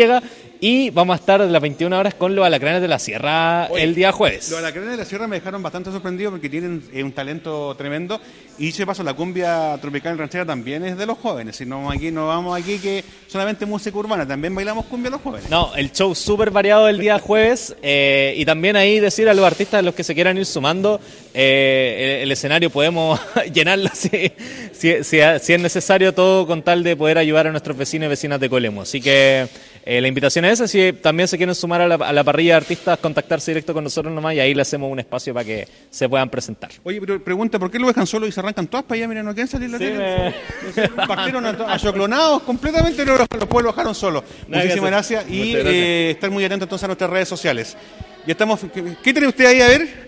Y 0.61 0.89
vamos 0.89 1.15
a 1.15 1.19
estar 1.19 1.41
de 1.41 1.49
las 1.49 1.61
21 1.61 1.97
horas 1.99 2.13
con 2.15 2.35
los 2.35 2.45
alacranes 2.45 2.81
de 2.81 2.87
la 2.87 2.97
Sierra 2.97 3.67
Oye, 3.69 3.83
el 3.83 3.93
día 3.93 4.11
jueves. 4.11 4.49
Los 4.49 4.59
alacranes 4.59 4.91
de 4.91 4.97
la 4.97 5.05
Sierra 5.05 5.27
me 5.27 5.35
dejaron 5.35 5.61
bastante 5.61 5.91
sorprendido 5.91 6.31
porque 6.31 6.49
tienen 6.49 6.81
eh, 6.93 7.03
un 7.03 7.11
talento 7.11 7.75
tremendo. 7.75 8.19
Y 8.57 8.71
de 8.71 8.85
paso, 8.85 9.03
la 9.03 9.13
cumbia 9.13 9.77
tropical 9.81 10.17
ranchera 10.17 10.45
también 10.45 10.85
es 10.85 10.97
de 10.97 11.05
los 11.05 11.17
jóvenes. 11.17 11.57
Si 11.57 11.65
no, 11.65 11.91
aquí, 11.91 12.09
no 12.09 12.27
vamos 12.27 12.57
aquí 12.57 12.79
que 12.79 13.03
solamente 13.27 13.65
música 13.65 13.97
urbana, 13.97 14.25
también 14.25 14.55
bailamos 14.55 14.85
cumbia 14.85 15.11
los 15.11 15.21
jóvenes. 15.21 15.49
No, 15.49 15.75
el 15.75 15.91
show 15.91 16.15
súper 16.15 16.51
variado 16.51 16.87
el 16.87 16.99
día 16.99 17.19
jueves 17.19 17.75
eh, 17.83 18.33
y 18.37 18.45
también 18.45 18.77
ahí 18.77 18.99
decir 19.01 19.27
a 19.27 19.33
los 19.33 19.45
artistas, 19.45 19.79
a 19.79 19.81
los 19.81 19.93
que 19.93 20.05
se 20.05 20.15
quieran 20.15 20.37
ir 20.37 20.45
sumando, 20.45 21.01
eh, 21.33 22.15
el, 22.19 22.23
el 22.23 22.31
escenario 22.31 22.69
podemos 22.69 23.19
llenarlo 23.53 23.89
si, 23.93 24.31
si, 24.71 25.03
si- 25.03 25.19
si 25.41 25.53
es 25.53 25.59
necesario 25.61 26.13
todo 26.13 26.47
con 26.47 26.63
tal 26.63 26.81
de 26.83 26.95
poder 26.95 27.17
ayudar 27.17 27.47
a 27.47 27.51
nuestros 27.51 27.75
vecinos 27.75 28.05
y 28.05 28.09
vecinas 28.09 28.39
de 28.39 28.49
Colemo. 28.49 28.81
Así 28.83 29.01
que 29.01 29.47
la 29.85 30.07
invitación 30.07 30.44
es 30.45 30.59
esa, 30.59 30.67
si 30.67 30.93
también 30.93 31.27
se 31.27 31.37
quieren 31.37 31.53
sumar 31.55 31.81
a 31.81 31.87
la, 31.87 31.95
a 31.95 32.13
la 32.13 32.23
parrilla 32.23 32.51
de 32.53 32.57
artistas, 32.57 32.97
contactarse 32.99 33.51
directo 33.51 33.73
con 33.73 33.83
nosotros 33.83 34.13
nomás 34.13 34.33
y 34.35 34.39
ahí 34.39 34.53
le 34.53 34.61
hacemos 34.61 34.91
un 34.91 34.99
espacio 34.99 35.33
para 35.33 35.45
que 35.45 35.67
se 35.89 36.07
puedan 36.09 36.29
presentar. 36.29 36.71
Oye, 36.83 36.99
pero 36.99 37.23
pregunta, 37.23 37.59
¿por 37.59 37.69
qué 37.71 37.79
lo 37.79 37.87
dejan 37.87 38.07
solo 38.07 38.27
y 38.27 38.31
se 38.31 38.39
arrancan 38.39 38.67
todas 38.67 38.85
para 38.85 38.97
allá? 38.97 39.07
Mira, 39.07 39.23
no 39.23 39.33
quieren 39.33 39.47
salir 39.47 39.69
la 39.69 39.77
Sí, 39.77 39.83
tele. 39.85 40.89
Partieron 41.07 41.45
a- 41.45 41.73
achoclonados 41.73 42.43
completamente, 42.43 43.05
no 43.05 43.17
los, 43.17 43.27
los 43.31 43.47
pueblos 43.47 43.63
lo 43.63 43.71
dejaron 43.71 43.95
solos. 43.95 44.23
Muchísimas 44.47 44.91
gracias 44.91 45.25
y 45.29 45.53
gracias. 45.53 45.73
eh, 45.73 46.09
estar 46.11 46.29
muy 46.31 46.43
atentos 46.45 46.65
entonces 46.67 46.83
a 46.83 46.87
nuestras 46.87 47.09
redes 47.09 47.27
sociales. 47.27 47.77
Ya 48.25 48.31
estamos. 48.31 48.59
¿Qué, 48.73 48.83
qué 49.03 49.13
tiene 49.13 49.27
usted 49.27 49.45
ahí 49.45 49.61
a 49.61 49.67
ver? 49.67 50.05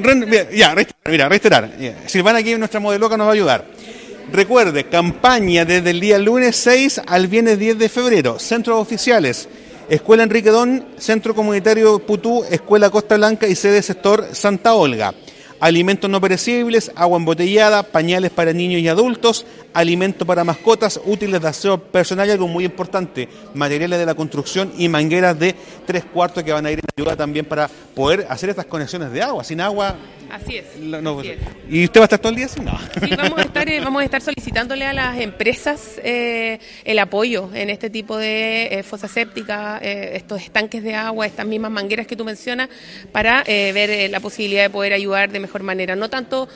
No, 0.00 0.14
mira, 0.26 0.50
Ya, 0.50 0.74
reiterar, 0.74 1.70
mira. 1.78 1.94
Silvana 2.06 2.40
aquí, 2.40 2.56
nuestra 2.56 2.80
modeloca, 2.80 3.16
nos 3.16 3.26
va 3.26 3.30
a 3.30 3.34
ayudar. 3.34 3.64
Recuerde, 4.32 4.84
campaña 4.84 5.64
desde 5.64 5.90
el 5.90 6.00
día 6.00 6.18
lunes 6.18 6.56
6 6.56 7.02
al 7.06 7.28
viernes 7.28 7.58
10 7.58 7.78
de 7.78 7.88
febrero. 7.88 8.38
Centros 8.38 8.80
oficiales. 8.80 9.48
Escuela 9.88 10.22
Enrique 10.22 10.50
Don, 10.50 10.86
Centro 10.96 11.34
Comunitario 11.34 11.98
Putú, 11.98 12.42
Escuela 12.50 12.90
Costa 12.90 13.16
Blanca 13.16 13.46
y 13.46 13.54
sede 13.54 13.82
sector 13.82 14.26
Santa 14.32 14.74
Olga. 14.74 15.14
Alimentos 15.60 16.10
no 16.10 16.20
perecibles, 16.20 16.90
agua 16.96 17.18
embotellada, 17.18 17.82
pañales 17.82 18.30
para 18.30 18.52
niños 18.52 18.80
y 18.80 18.88
adultos, 18.88 19.46
alimento 19.74 20.24
para 20.24 20.44
mascotas, 20.44 21.00
útiles 21.04 21.40
de 21.42 21.48
aseo 21.48 21.76
personal 21.78 22.26
y 22.28 22.30
algo 22.30 22.48
muy 22.48 22.64
importante, 22.64 23.28
materiales 23.54 23.98
de 23.98 24.06
la 24.06 24.14
construcción 24.14 24.72
y 24.78 24.88
mangueras 24.88 25.38
de 25.38 25.54
tres 25.86 26.04
cuartos 26.04 26.42
que 26.42 26.52
van 26.52 26.64
a 26.64 26.70
ir 26.70 26.78
en 26.78 26.84
ayuda 26.96 27.16
también 27.16 27.44
para 27.44 27.68
poder 27.94 28.26
hacer 28.30 28.50
estas 28.50 28.66
conexiones 28.66 29.10
de 29.12 29.20
agua. 29.22 29.44
Sin 29.44 29.60
agua, 29.60 29.96
Así 30.30 30.56
es. 30.56 30.64
la- 30.80 31.00
no- 31.02 31.20
así 31.20 31.28
es. 31.30 31.38
¿y 31.68 31.84
usted 31.84 32.00
va 32.00 32.04
a 32.04 32.06
estar 32.06 32.18
todo 32.18 32.30
el 32.30 32.36
día 32.36 32.46
así? 32.46 32.60
No. 32.60 32.76
Sí, 33.02 33.14
vamos 33.16 33.38
a 33.38 33.42
estar, 33.42 33.68
eh, 33.68 33.80
vamos 33.80 34.00
a 34.02 34.04
estar 34.04 34.20
solicitándole 34.22 34.84
a 34.84 34.92
las 34.92 35.18
empresas 35.20 36.00
eh, 36.02 36.58
el 36.84 36.98
apoyo 36.98 37.50
en 37.54 37.70
este 37.70 37.90
tipo 37.90 38.16
de 38.16 38.66
eh, 38.66 38.82
fosa 38.82 39.06
séptica, 39.08 39.78
eh, 39.82 40.12
estos 40.14 40.40
estanques 40.42 40.82
de 40.82 40.94
agua, 40.94 41.26
estas 41.26 41.46
mismas 41.46 41.70
mangueras 41.70 42.06
que 42.06 42.16
tú 42.16 42.24
mencionas, 42.24 42.68
para 43.12 43.42
eh, 43.46 43.72
ver 43.72 44.10
la 44.10 44.20
posibilidad 44.20 44.62
de 44.62 44.70
poder 44.70 44.92
ayudar 44.92 45.30
de 45.30 45.40
mejor 45.40 45.62
manera. 45.62 45.94
No 45.96 46.08
tanto, 46.10 46.48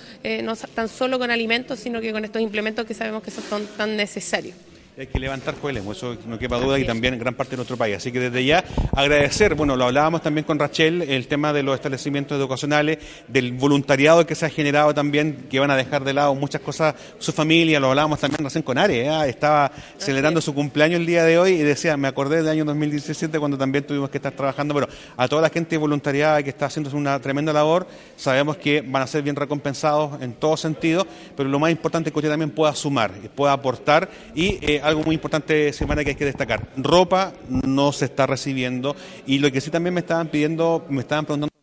no 0.43 0.57
tan 0.57 0.89
solo 0.89 1.19
con 1.19 1.31
alimentos, 1.31 1.79
sino 1.81 2.01
que 2.01 2.13
con 2.13 2.25
estos 2.25 2.41
implementos 2.43 2.85
que 2.87 2.95
sabemos 2.95 3.08
que 3.23 3.31
son 3.31 3.67
tan 3.77 3.97
necesarios. 3.97 4.55
Hay 4.99 5.07
que 5.07 5.21
levantar 5.21 5.55
Coelemo, 5.55 5.93
eso 5.93 6.17
no 6.27 6.41
quepa 6.41 6.59
duda, 6.59 6.77
y 6.77 6.85
también 6.85 7.15
en 7.15 7.21
gran 7.21 7.33
parte 7.33 7.53
de 7.53 7.59
nuestro 7.59 7.77
país. 7.77 7.99
Así 7.99 8.11
que 8.11 8.19
desde 8.19 8.45
ya 8.45 8.65
agradecer, 8.97 9.55
bueno, 9.55 9.77
lo 9.77 9.85
hablábamos 9.85 10.23
también 10.23 10.45
con 10.45 10.59
Rachel, 10.59 11.03
el 11.03 11.29
tema 11.29 11.53
de 11.53 11.63
los 11.63 11.77
establecimientos 11.77 12.37
educacionales, 12.37 12.99
del 13.29 13.53
voluntariado 13.53 14.27
que 14.27 14.35
se 14.35 14.47
ha 14.47 14.51
generado 14.51 14.93
también, 14.95 15.47
que 15.49 15.61
van 15.61 15.71
a 15.71 15.77
dejar 15.77 16.03
de 16.03 16.15
lado 16.15 16.35
muchas 16.35 16.63
cosas, 16.63 16.97
su 17.21 17.31
familia, 17.31 17.79
lo 17.79 17.91
hablábamos 17.91 18.19
también 18.19 18.43
recién 18.43 18.65
con 18.65 18.77
Are, 18.77 19.07
¿eh? 19.07 19.29
estaba 19.29 19.71
celebrando 19.99 20.41
su 20.41 20.53
cumpleaños 20.53 20.99
el 20.99 21.07
día 21.07 21.23
de 21.23 21.39
hoy 21.39 21.53
y 21.53 21.63
decía, 21.63 21.97
me 21.97 22.09
acordé 22.09 22.39
del 22.39 22.49
año 22.49 22.65
2017 22.65 23.39
cuando 23.39 23.57
también 23.57 23.87
tuvimos 23.87 24.11
que 24.11 24.19
estar 24.19 24.33
trabajando, 24.33 24.75
pero 24.75 24.89
a 25.17 25.29
toda 25.29 25.43
la 25.43 25.51
gente 25.51 25.77
voluntariada 25.77 26.43
que 26.43 26.51
está 26.51 26.67
haciendo 26.67 26.91
una 26.97 27.21
tremenda 27.21 27.53
labor, 27.53 27.87
sabemos 28.17 28.57
que 28.57 28.81
van 28.81 29.03
a 29.05 29.07
ser 29.07 29.23
bien 29.23 29.37
recompensados 29.37 30.21
en 30.21 30.33
todo 30.33 30.57
sentido, 30.57 31.07
pero 31.37 31.49
lo 31.49 31.61
más 31.61 31.71
importante 31.71 32.09
es 32.09 32.13
que 32.13 32.19
usted 32.19 32.31
también 32.31 32.51
pueda 32.51 32.75
sumar, 32.75 33.13
pueda 33.37 33.53
aportar 33.53 34.11
y 34.35 34.59
eh, 34.61 34.88
algo 34.89 35.03
muy 35.05 35.15
importante, 35.15 35.73
semana 35.73 36.03
que 36.03 36.11
hay 36.11 36.17
que 36.17 36.25
destacar, 36.25 36.69
ropa 36.77 37.33
no 37.49 37.93
se 37.93 38.07
está 38.07 38.27
recibiendo 38.27 38.97
y 39.27 39.39
lo 39.39 39.51
que 39.53 39.61
sí 39.61 39.71
también 39.71 39.95
me 39.95 40.01
estaban 40.01 40.29
pidiendo, 40.29 40.85
me 40.89 41.01
estaban 41.03 41.25
preguntando 41.25 41.55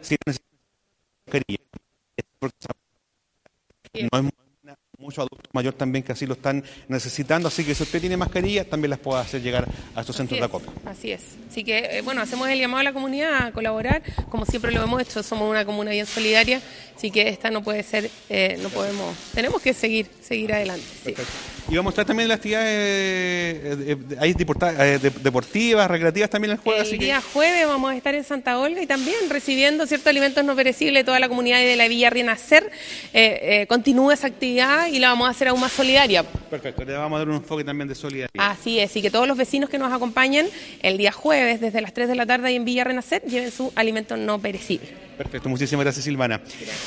si 0.00 0.16
necesitan 0.26 1.42
No 4.10 4.18
es 4.18 4.22
mu- 4.24 4.30
mucho 4.98 5.20
adulto 5.22 5.50
mayor 5.52 5.74
también 5.74 6.04
que 6.04 6.12
así 6.12 6.26
lo 6.26 6.34
están 6.34 6.62
necesitando, 6.88 7.48
así 7.48 7.64
que 7.64 7.74
si 7.74 7.82
usted 7.82 8.00
tiene 8.00 8.16
mascarilla 8.16 8.64
también 8.68 8.90
las 8.90 9.00
puede 9.00 9.20
hacer 9.20 9.42
llegar 9.42 9.66
a 9.96 10.00
estos 10.00 10.14
centros 10.16 10.38
de 10.38 10.46
acopio. 10.46 10.72
Así 10.86 11.10
es. 11.10 11.22
Así 11.50 11.64
que, 11.64 11.98
eh, 11.98 12.02
bueno, 12.02 12.22
hacemos 12.22 12.48
el 12.48 12.58
llamado 12.60 12.80
a 12.80 12.84
la 12.84 12.92
comunidad 12.92 13.46
a 13.48 13.52
colaborar, 13.52 14.02
como 14.30 14.46
siempre 14.46 14.70
lo 14.70 14.80
hemos 14.82 15.02
hecho, 15.02 15.22
somos 15.24 15.50
una 15.50 15.64
comuna 15.64 15.90
bien 15.90 16.06
solidaria, 16.06 16.62
así 16.96 17.10
que 17.10 17.28
esta 17.28 17.50
no 17.50 17.62
puede 17.64 17.82
ser, 17.82 18.10
eh, 18.30 18.56
no 18.62 18.68
podemos, 18.68 19.14
tenemos 19.34 19.60
que 19.60 19.74
seguir, 19.74 20.08
seguir 20.22 20.52
adelante. 20.54 20.86
sí. 21.04 21.14
Y 21.72 21.76
vamos 21.76 21.92
a 21.92 21.94
estar 21.94 22.04
también 22.04 22.24
en 22.24 22.28
las 22.28 22.36
actividades 22.36 22.68
eh, 22.68 23.96
eh, 24.12 24.16
hay 24.20 24.32
eh, 24.32 24.98
de- 25.00 25.10
deportivas, 25.10 25.90
recreativas 25.90 26.28
también 26.28 26.50
el 26.52 26.58
jueves. 26.58 26.82
El 26.82 26.86
así 26.88 26.98
que- 26.98 27.04
día 27.06 27.22
jueves 27.32 27.66
vamos 27.66 27.90
a 27.92 27.96
estar 27.96 28.14
en 28.14 28.24
Santa 28.24 28.58
Olga 28.58 28.82
y 28.82 28.86
también 28.86 29.16
recibiendo 29.30 29.86
ciertos 29.86 30.06
alimentos 30.08 30.44
no 30.44 30.54
perecibles 30.54 31.00
de 31.00 31.04
toda 31.04 31.18
la 31.18 31.30
comunidad 31.30 31.62
y 31.62 31.64
de 31.64 31.76
la 31.76 31.88
Villa 31.88 32.10
Renacer. 32.10 32.70
Eh, 33.14 33.62
eh, 33.62 33.66
continúa 33.68 34.12
esa 34.12 34.26
actividad 34.26 34.88
y 34.88 34.98
la 34.98 35.08
vamos 35.08 35.28
a 35.28 35.30
hacer 35.30 35.48
aún 35.48 35.60
más 35.60 35.72
solidaria. 35.72 36.22
Perfecto, 36.24 36.84
le 36.84 36.92
vamos 36.92 37.16
a 37.16 37.20
dar 37.20 37.28
un 37.30 37.36
enfoque 37.36 37.64
también 37.64 37.88
de 37.88 37.94
solidaridad. 37.94 38.28
Así 38.36 38.78
es, 38.78 38.94
y 38.94 39.00
que 39.00 39.10
todos 39.10 39.26
los 39.26 39.38
vecinos 39.38 39.70
que 39.70 39.78
nos 39.78 39.90
acompañen 39.94 40.48
el 40.82 40.98
día 40.98 41.10
jueves 41.10 41.62
desde 41.62 41.80
las 41.80 41.94
3 41.94 42.06
de 42.06 42.16
la 42.16 42.26
tarde 42.26 42.48
ahí 42.48 42.56
en 42.56 42.66
Villa 42.66 42.84
Renacer 42.84 43.22
lleven 43.22 43.50
su 43.50 43.72
alimento 43.76 44.14
no 44.18 44.38
perecible. 44.38 44.88
Perfecto, 45.16 45.48
muchísimas 45.48 45.84
gracias 45.84 46.04
Silvana. 46.04 46.40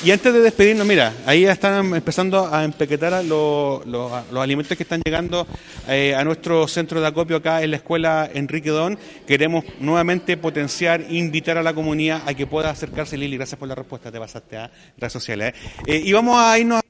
Y 0.04 0.10
antes 0.10 0.32
de 0.32 0.40
despedirnos, 0.40 0.86
mira, 0.86 1.12
ahí 1.24 1.42
ya 1.42 1.52
están 1.52 1.94
empezando 1.94 2.46
a 2.52 2.64
empaquetar 2.64 3.14
a 3.14 3.22
lo- 3.22 3.82
lo- 3.86 4.14
a 4.14 4.24
los 4.30 4.42
alimentos 4.42 4.75
que 4.76 4.82
están 4.84 5.00
llegando 5.04 5.46
eh, 5.88 6.14
a 6.14 6.24
nuestro 6.24 6.68
centro 6.68 7.00
de 7.00 7.06
acopio 7.06 7.36
acá 7.36 7.62
en 7.62 7.70
la 7.70 7.76
escuela 7.76 8.30
Enrique 8.32 8.70
Don. 8.70 8.98
Queremos 9.26 9.64
nuevamente 9.80 10.36
potenciar, 10.36 11.04
invitar 11.08 11.58
a 11.58 11.62
la 11.62 11.74
comunidad 11.74 12.22
a 12.26 12.34
que 12.34 12.46
pueda 12.46 12.70
acercarse. 12.70 13.16
Lili, 13.16 13.36
gracias 13.36 13.58
por 13.58 13.68
la 13.68 13.74
respuesta, 13.74 14.12
te 14.12 14.18
pasaste 14.18 14.56
a 14.56 14.70
redes 14.96 15.12
sociales. 15.12 15.54
¿eh? 15.86 15.96
Eh, 15.96 16.02
y 16.04 16.12
vamos 16.12 16.36
a 16.38 16.58
irnos 16.58 16.80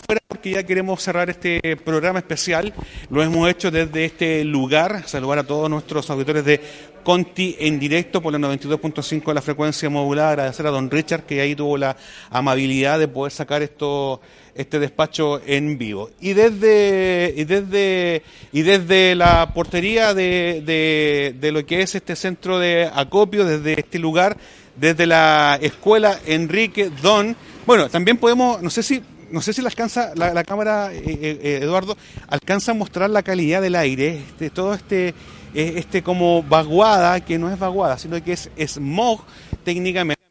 porque 0.47 0.63
ya 0.63 0.67
queremos 0.67 1.03
cerrar 1.03 1.29
este 1.29 1.77
programa 1.77 2.21
especial. 2.21 2.73
Lo 3.11 3.21
hemos 3.21 3.51
hecho 3.51 3.73
desde 3.73 4.05
este 4.05 4.45
lugar, 4.45 5.03
saludar 5.09 5.41
a 5.41 5.45
todos 5.45 5.69
nuestros 5.69 6.09
auditores 6.09 6.45
de 6.45 6.61
Conti 7.03 7.57
en 7.59 7.81
directo 7.81 8.23
por 8.23 8.33
la 8.33 8.39
92.5 8.39 9.25
de 9.25 9.35
la 9.35 9.43
frecuencia 9.43 9.91
modulada. 9.91 10.31
Agradecer 10.31 10.67
a 10.69 10.71
don 10.71 10.89
Richard 10.89 11.25
que 11.25 11.41
ahí 11.41 11.57
tuvo 11.57 11.77
la 11.77 11.97
amabilidad 12.31 13.01
de 13.01 13.09
poder 13.09 13.33
sacar 13.33 13.63
esto 13.63 14.21
este 14.55 14.79
despacho 14.79 15.41
en 15.45 15.79
vivo. 15.79 16.11
Y 16.21 16.33
desde 16.35 17.35
y 17.37 17.45
desde 17.45 18.23
y 18.53 18.63
desde 18.63 19.17
la 19.17 19.53
portería 19.53 20.15
de, 20.15 20.63
de, 20.65 21.35
de 21.41 21.53
lo 21.53 21.67
que 21.67 21.83
es 21.83 21.97
este 21.97 22.15
centro 22.15 22.61
de 22.61 22.89
acopio, 22.95 23.45
desde 23.45 23.81
este 23.81 23.99
lugar, 23.99 24.37
desde 24.77 25.07
la 25.07 25.59
escuela 25.61 26.21
Enrique 26.25 26.91
Don, 27.03 27.37
bueno, 27.67 27.89
también 27.89 28.17
podemos, 28.17 28.63
no 28.63 28.71
sé 28.71 28.85
si 28.85 29.03
no 29.31 29.41
sé 29.41 29.53
si 29.53 29.63
la 29.63 29.69
alcanza 29.69 30.13
la, 30.15 30.45
cámara 30.45 30.93
eh, 30.93 31.03
eh, 31.05 31.59
Eduardo 31.63 31.97
alcanza 32.29 32.73
a 32.73 32.75
mostrar 32.75 33.11
la 33.11 33.23
calidad 33.23 33.63
del 33.63 33.75
aire, 33.75 34.19
este, 34.19 34.51
todo 34.51 34.75
este 34.75 35.15
eh, 35.55 35.75
este 35.77 36.03
como 36.03 36.43
vaguada, 36.43 37.21
que 37.21 37.39
no 37.39 37.51
es 37.51 37.59
vaguada, 37.59 37.99
sino 37.99 38.23
que 38.23 38.33
es 38.33 38.51
smog 38.59 39.25
técnicamente. 39.65 40.23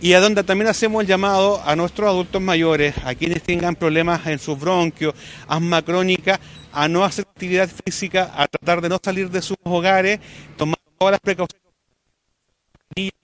Y 0.00 0.12
a 0.12 0.20
donde 0.20 0.44
también 0.44 0.68
hacemos 0.68 1.02
el 1.02 1.08
llamado 1.08 1.60
a 1.64 1.74
nuestros 1.74 2.08
adultos 2.08 2.40
mayores, 2.40 2.94
a 3.04 3.14
quienes 3.14 3.42
tengan 3.42 3.74
problemas 3.74 4.26
en 4.26 4.38
sus 4.38 4.58
bronquios, 4.58 5.14
asma 5.48 5.82
crónica, 5.82 6.38
a 6.72 6.86
no 6.86 7.04
hacer 7.04 7.26
actividad 7.28 7.68
física, 7.84 8.32
a 8.36 8.46
tratar 8.46 8.80
de 8.80 8.88
no 8.88 9.00
salir 9.02 9.30
de 9.30 9.42
sus 9.42 9.56
hogares, 9.64 10.20
tomar 10.56 10.78
todas 10.98 11.12
las 11.12 11.20
precauciones 11.20 11.67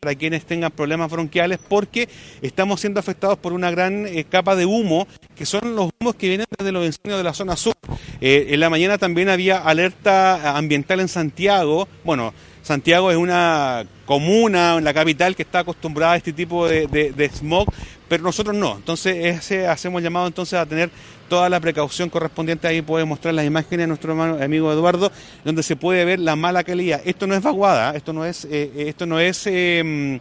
para 0.01 0.15
quienes 0.15 0.45
tengan 0.45 0.71
problemas 0.71 1.11
bronquiales 1.11 1.59
porque 1.69 2.09
estamos 2.43 2.81
siendo 2.81 3.01
afectados 3.01 3.39
por 3.39 3.53
una 3.53 3.71
gran 3.71 4.07
eh, 4.07 4.25
capa 4.25 4.55
de 4.57 4.67
humo 4.67 5.07
que 5.35 5.47
son 5.47 5.75
los 5.75 5.91
humos 6.01 6.15
que 6.15 6.29
vienen 6.29 6.47
desde 6.57 6.71
los 6.73 6.85
incendios 6.87 7.19
de 7.19 7.25
la 7.25 7.35
zona 7.35 7.57
sur. 7.57 7.75
Eh, 8.21 8.47
en 8.51 8.61
la 8.61 8.71
mañana 8.71 8.99
también 8.99 9.29
había 9.29 9.59
alerta 9.59 10.57
ambiental 10.57 11.01
en 11.01 11.09
Santiago. 11.09 11.89
Bueno, 12.05 12.33
Santiago 12.63 13.11
es 13.11 13.17
una 13.17 13.85
comuna 14.07 14.81
la 14.81 14.95
capital 14.95 15.35
que 15.35 15.43
está 15.43 15.61
acostumbrada 15.61 16.13
a 16.13 16.17
este 16.17 16.33
tipo 16.33 16.69
de, 16.69 16.87
de- 16.87 17.13
de 17.13 17.29
smog, 17.31 17.67
pero 18.09 18.23
nosotros 18.23 18.55
no. 18.55 18.77
Entonces 18.77 19.17
ese 19.25 19.67
hacemos 19.67 20.03
llamado 20.03 20.27
entonces 20.27 20.59
a 20.59 20.67
tener 20.67 20.91
toda 21.29 21.49
la 21.49 21.61
precaución 21.61 22.11
correspondiente. 22.11 22.67
Ahí 22.67 22.83
puede 22.83 23.05
mostrar 23.05 23.35
las 23.35 23.47
imágenes 23.47 23.85
de 23.85 23.87
nuestro 23.87 24.13
hermano, 24.13 24.43
amigo 24.43 24.73
Eduardo, 24.73 25.11
donde 25.45 25.63
se 25.63 25.77
puede 25.77 26.05
ver 26.05 26.21
la 26.21 26.37
mala 26.37 26.65
calidad. 26.65 27.01
Esto 27.05 27.27
no 27.27 27.35
es 27.35 27.43
vaguada, 27.43 27.95
esto 27.97 28.13
no 28.13 28.25
es, 28.25 28.45
eh, 28.51 28.71
esto 28.89 29.07
no 29.07 29.21
es, 29.21 29.47
eh, 29.47 30.21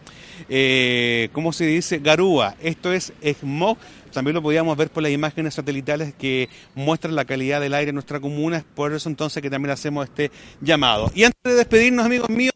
eh, 0.49 1.29
¿cómo 1.31 1.53
se 1.53 1.65
dice? 1.65 1.99
Garúa. 1.99 2.55
Esto 2.61 2.91
es 2.91 3.13
smog. 3.39 3.77
También 4.11 4.35
lo 4.35 4.41
podíamos 4.43 4.77
ver 4.77 4.89
por 4.89 5.01
las 5.01 5.11
imágenes 5.11 5.55
satelitales 5.55 6.13
que 6.13 6.47
muestran 6.75 7.15
la 7.15 7.25
calidad 7.25 7.59
del 7.59 7.73
aire 7.73 7.89
en 7.89 7.95
nuestra 7.95 8.19
comuna. 8.19 8.57
Es 8.57 8.63
por 8.63 8.93
eso 8.93 9.09
entonces 9.09 9.41
que 9.41 9.49
también 9.49 9.71
hacemos 9.71 10.05
este 10.05 10.31
llamado. 10.61 11.11
Y 11.15 11.23
antes 11.23 11.41
de 11.43 11.55
despedirnos, 11.55 12.05
amigos 12.05 12.29
míos, 12.29 12.52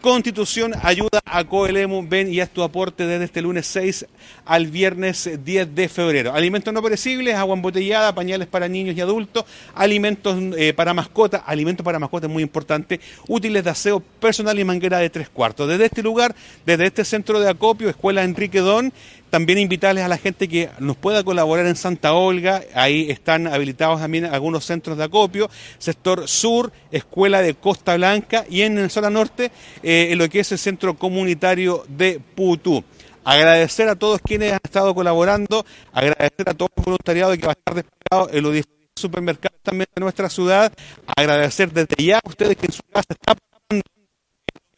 Constitución 0.00 0.72
ayuda 0.82 1.20
a 1.26 1.44
Coelemu. 1.44 2.06
Ven 2.08 2.32
y 2.32 2.40
haz 2.40 2.48
tu 2.48 2.62
aporte 2.62 3.06
desde 3.06 3.26
este 3.26 3.42
lunes 3.42 3.66
6 3.66 4.06
al 4.46 4.66
viernes 4.66 5.28
10 5.44 5.74
de 5.74 5.88
febrero. 5.90 6.32
Alimentos 6.32 6.72
no 6.72 6.82
perecibles, 6.82 7.34
agua 7.34 7.54
embotellada, 7.54 8.14
pañales 8.14 8.48
para 8.48 8.66
niños 8.66 8.96
y 8.96 9.00
adultos, 9.02 9.44
alimentos 9.74 10.38
eh, 10.56 10.72
para 10.72 10.94
mascotas, 10.94 11.42
alimentos 11.44 11.84
para 11.84 11.98
mascotas 11.98 12.30
muy 12.30 12.42
importante, 12.42 12.98
útiles 13.28 13.62
de 13.62 13.70
aseo 13.70 14.00
personal 14.00 14.58
y 14.58 14.64
manguera 14.64 14.98
de 14.98 15.10
tres 15.10 15.28
cuartos. 15.28 15.68
Desde 15.68 15.84
este 15.84 16.02
lugar, 16.02 16.34
desde 16.64 16.86
este 16.86 17.04
centro 17.04 17.38
de 17.38 17.50
acopio, 17.50 17.90
Escuela 17.90 18.24
Enrique 18.24 18.60
Don, 18.60 18.94
también 19.30 19.58
invitarles 19.58 20.04
a 20.04 20.08
la 20.08 20.18
gente 20.18 20.48
que 20.48 20.68
nos 20.80 20.96
pueda 20.96 21.22
colaborar 21.22 21.66
en 21.66 21.76
Santa 21.76 22.12
Olga. 22.12 22.62
Ahí 22.74 23.10
están 23.10 23.46
habilitados 23.46 24.00
también 24.00 24.26
algunos 24.26 24.64
centros 24.64 24.98
de 24.98 25.04
acopio. 25.04 25.48
Sector 25.78 26.28
Sur, 26.28 26.72
Escuela 26.90 27.40
de 27.40 27.54
Costa 27.54 27.96
Blanca 27.96 28.44
y 28.50 28.62
en 28.62 28.82
la 28.82 28.88
zona 28.88 29.08
norte, 29.08 29.52
eh, 29.82 30.08
en 30.10 30.18
lo 30.18 30.28
que 30.28 30.40
es 30.40 30.52
el 30.52 30.58
Centro 30.58 30.94
Comunitario 30.96 31.84
de 31.88 32.20
Putú. 32.20 32.84
Agradecer 33.24 33.88
a 33.88 33.96
todos 33.96 34.20
quienes 34.22 34.52
han 34.52 34.60
estado 34.64 34.94
colaborando, 34.94 35.64
agradecer 35.92 36.48
a 36.48 36.54
todo 36.54 36.68
el 36.76 36.82
voluntariado 36.82 37.36
que 37.36 37.46
va 37.46 37.52
a 37.52 37.58
estar 37.58 37.74
desplegado 37.74 38.30
en 38.32 38.42
los 38.42 38.64
supermercados 38.96 39.58
también 39.62 39.86
de 39.94 40.00
nuestra 40.00 40.28
ciudad, 40.28 40.72
agradecer 41.16 41.70
desde 41.72 42.04
ya 42.04 42.18
a 42.18 42.28
ustedes 42.28 42.56
que 42.56 42.66
en 42.66 42.72
su 42.72 42.82
casa 42.82 43.06
están 43.10 43.36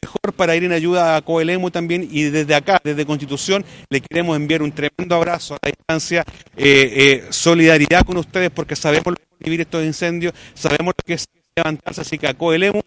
mejor 0.02 0.32
para 0.34 0.56
ir 0.56 0.64
en 0.64 0.72
ayuda 0.72 1.16
a 1.16 1.22
Coelemu 1.22 1.70
también. 1.70 2.08
Y 2.10 2.24
desde 2.24 2.54
acá, 2.54 2.80
desde 2.82 3.06
Constitución, 3.06 3.64
le 3.88 4.00
queremos 4.00 4.36
enviar 4.36 4.62
un 4.62 4.72
tremendo 4.72 5.14
abrazo 5.14 5.54
a 5.54 5.58
la 5.62 5.70
distancia, 5.70 6.24
eh, 6.56 6.92
eh, 6.96 7.26
solidaridad 7.30 8.04
con 8.04 8.16
ustedes 8.16 8.50
porque 8.50 8.76
sabemos 8.76 9.06
lo 9.06 9.14
que 9.14 9.22
es 9.22 9.44
vivir 9.44 9.60
estos 9.60 9.84
incendios, 9.84 10.34
sabemos 10.54 10.94
lo 10.98 11.04
que 11.06 11.14
es 11.14 11.26
levantarse, 11.56 12.00
así 12.00 12.18
que 12.18 12.26
a 12.26 12.34
Coelemu 12.34 12.80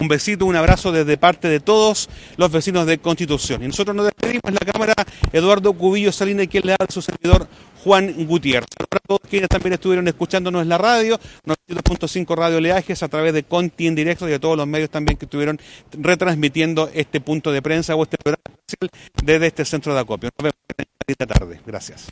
un 0.00 0.08
besito, 0.08 0.46
un 0.46 0.56
abrazo 0.56 0.92
desde 0.92 1.16
parte 1.18 1.48
de 1.48 1.60
todos 1.60 2.08
los 2.36 2.50
vecinos 2.50 2.86
de 2.86 2.98
Constitución. 2.98 3.62
Y 3.62 3.66
nosotros 3.66 3.94
nos 3.94 4.06
despedimos 4.06 4.42
en 4.46 4.54
la 4.54 4.72
cámara. 4.72 4.94
Eduardo 5.32 5.72
Cubillo 5.74 6.10
Salinas 6.10 6.46
quien 6.46 6.62
le 6.64 6.72
da 6.72 6.86
a 6.88 6.90
su 6.90 7.02
servidor 7.02 7.46
Juan 7.84 8.26
Gutiérrez. 8.26 8.68
Para 8.88 9.00
todos 9.06 9.20
quienes 9.28 9.48
también 9.48 9.74
estuvieron 9.74 10.06
escuchándonos 10.08 10.62
en 10.62 10.68
la 10.68 10.78
radio, 10.78 11.18
92.5 11.46 12.36
Radio 12.36 12.60
Leajes 12.60 13.02
a 13.02 13.08
través 13.08 13.32
de 13.32 13.42
Conti 13.44 13.86
en 13.86 13.94
directo 13.94 14.28
y 14.28 14.30
de 14.30 14.38
todos 14.38 14.56
los 14.56 14.66
medios 14.66 14.90
también 14.90 15.16
que 15.16 15.26
estuvieron 15.26 15.58
retransmitiendo 15.92 16.90
este 16.92 17.20
punto 17.20 17.52
de 17.52 17.62
prensa 17.62 17.94
o 17.94 18.02
este 18.02 18.16
programa 18.18 18.42
especial 18.66 18.90
desde 19.24 19.46
este 19.46 19.64
centro 19.64 19.94
de 19.94 20.00
acopio. 20.00 20.30
Nos 20.38 20.44
vemos 20.44 20.54
esta 21.06 21.26
tarde. 21.26 21.60
Gracias. 21.66 22.06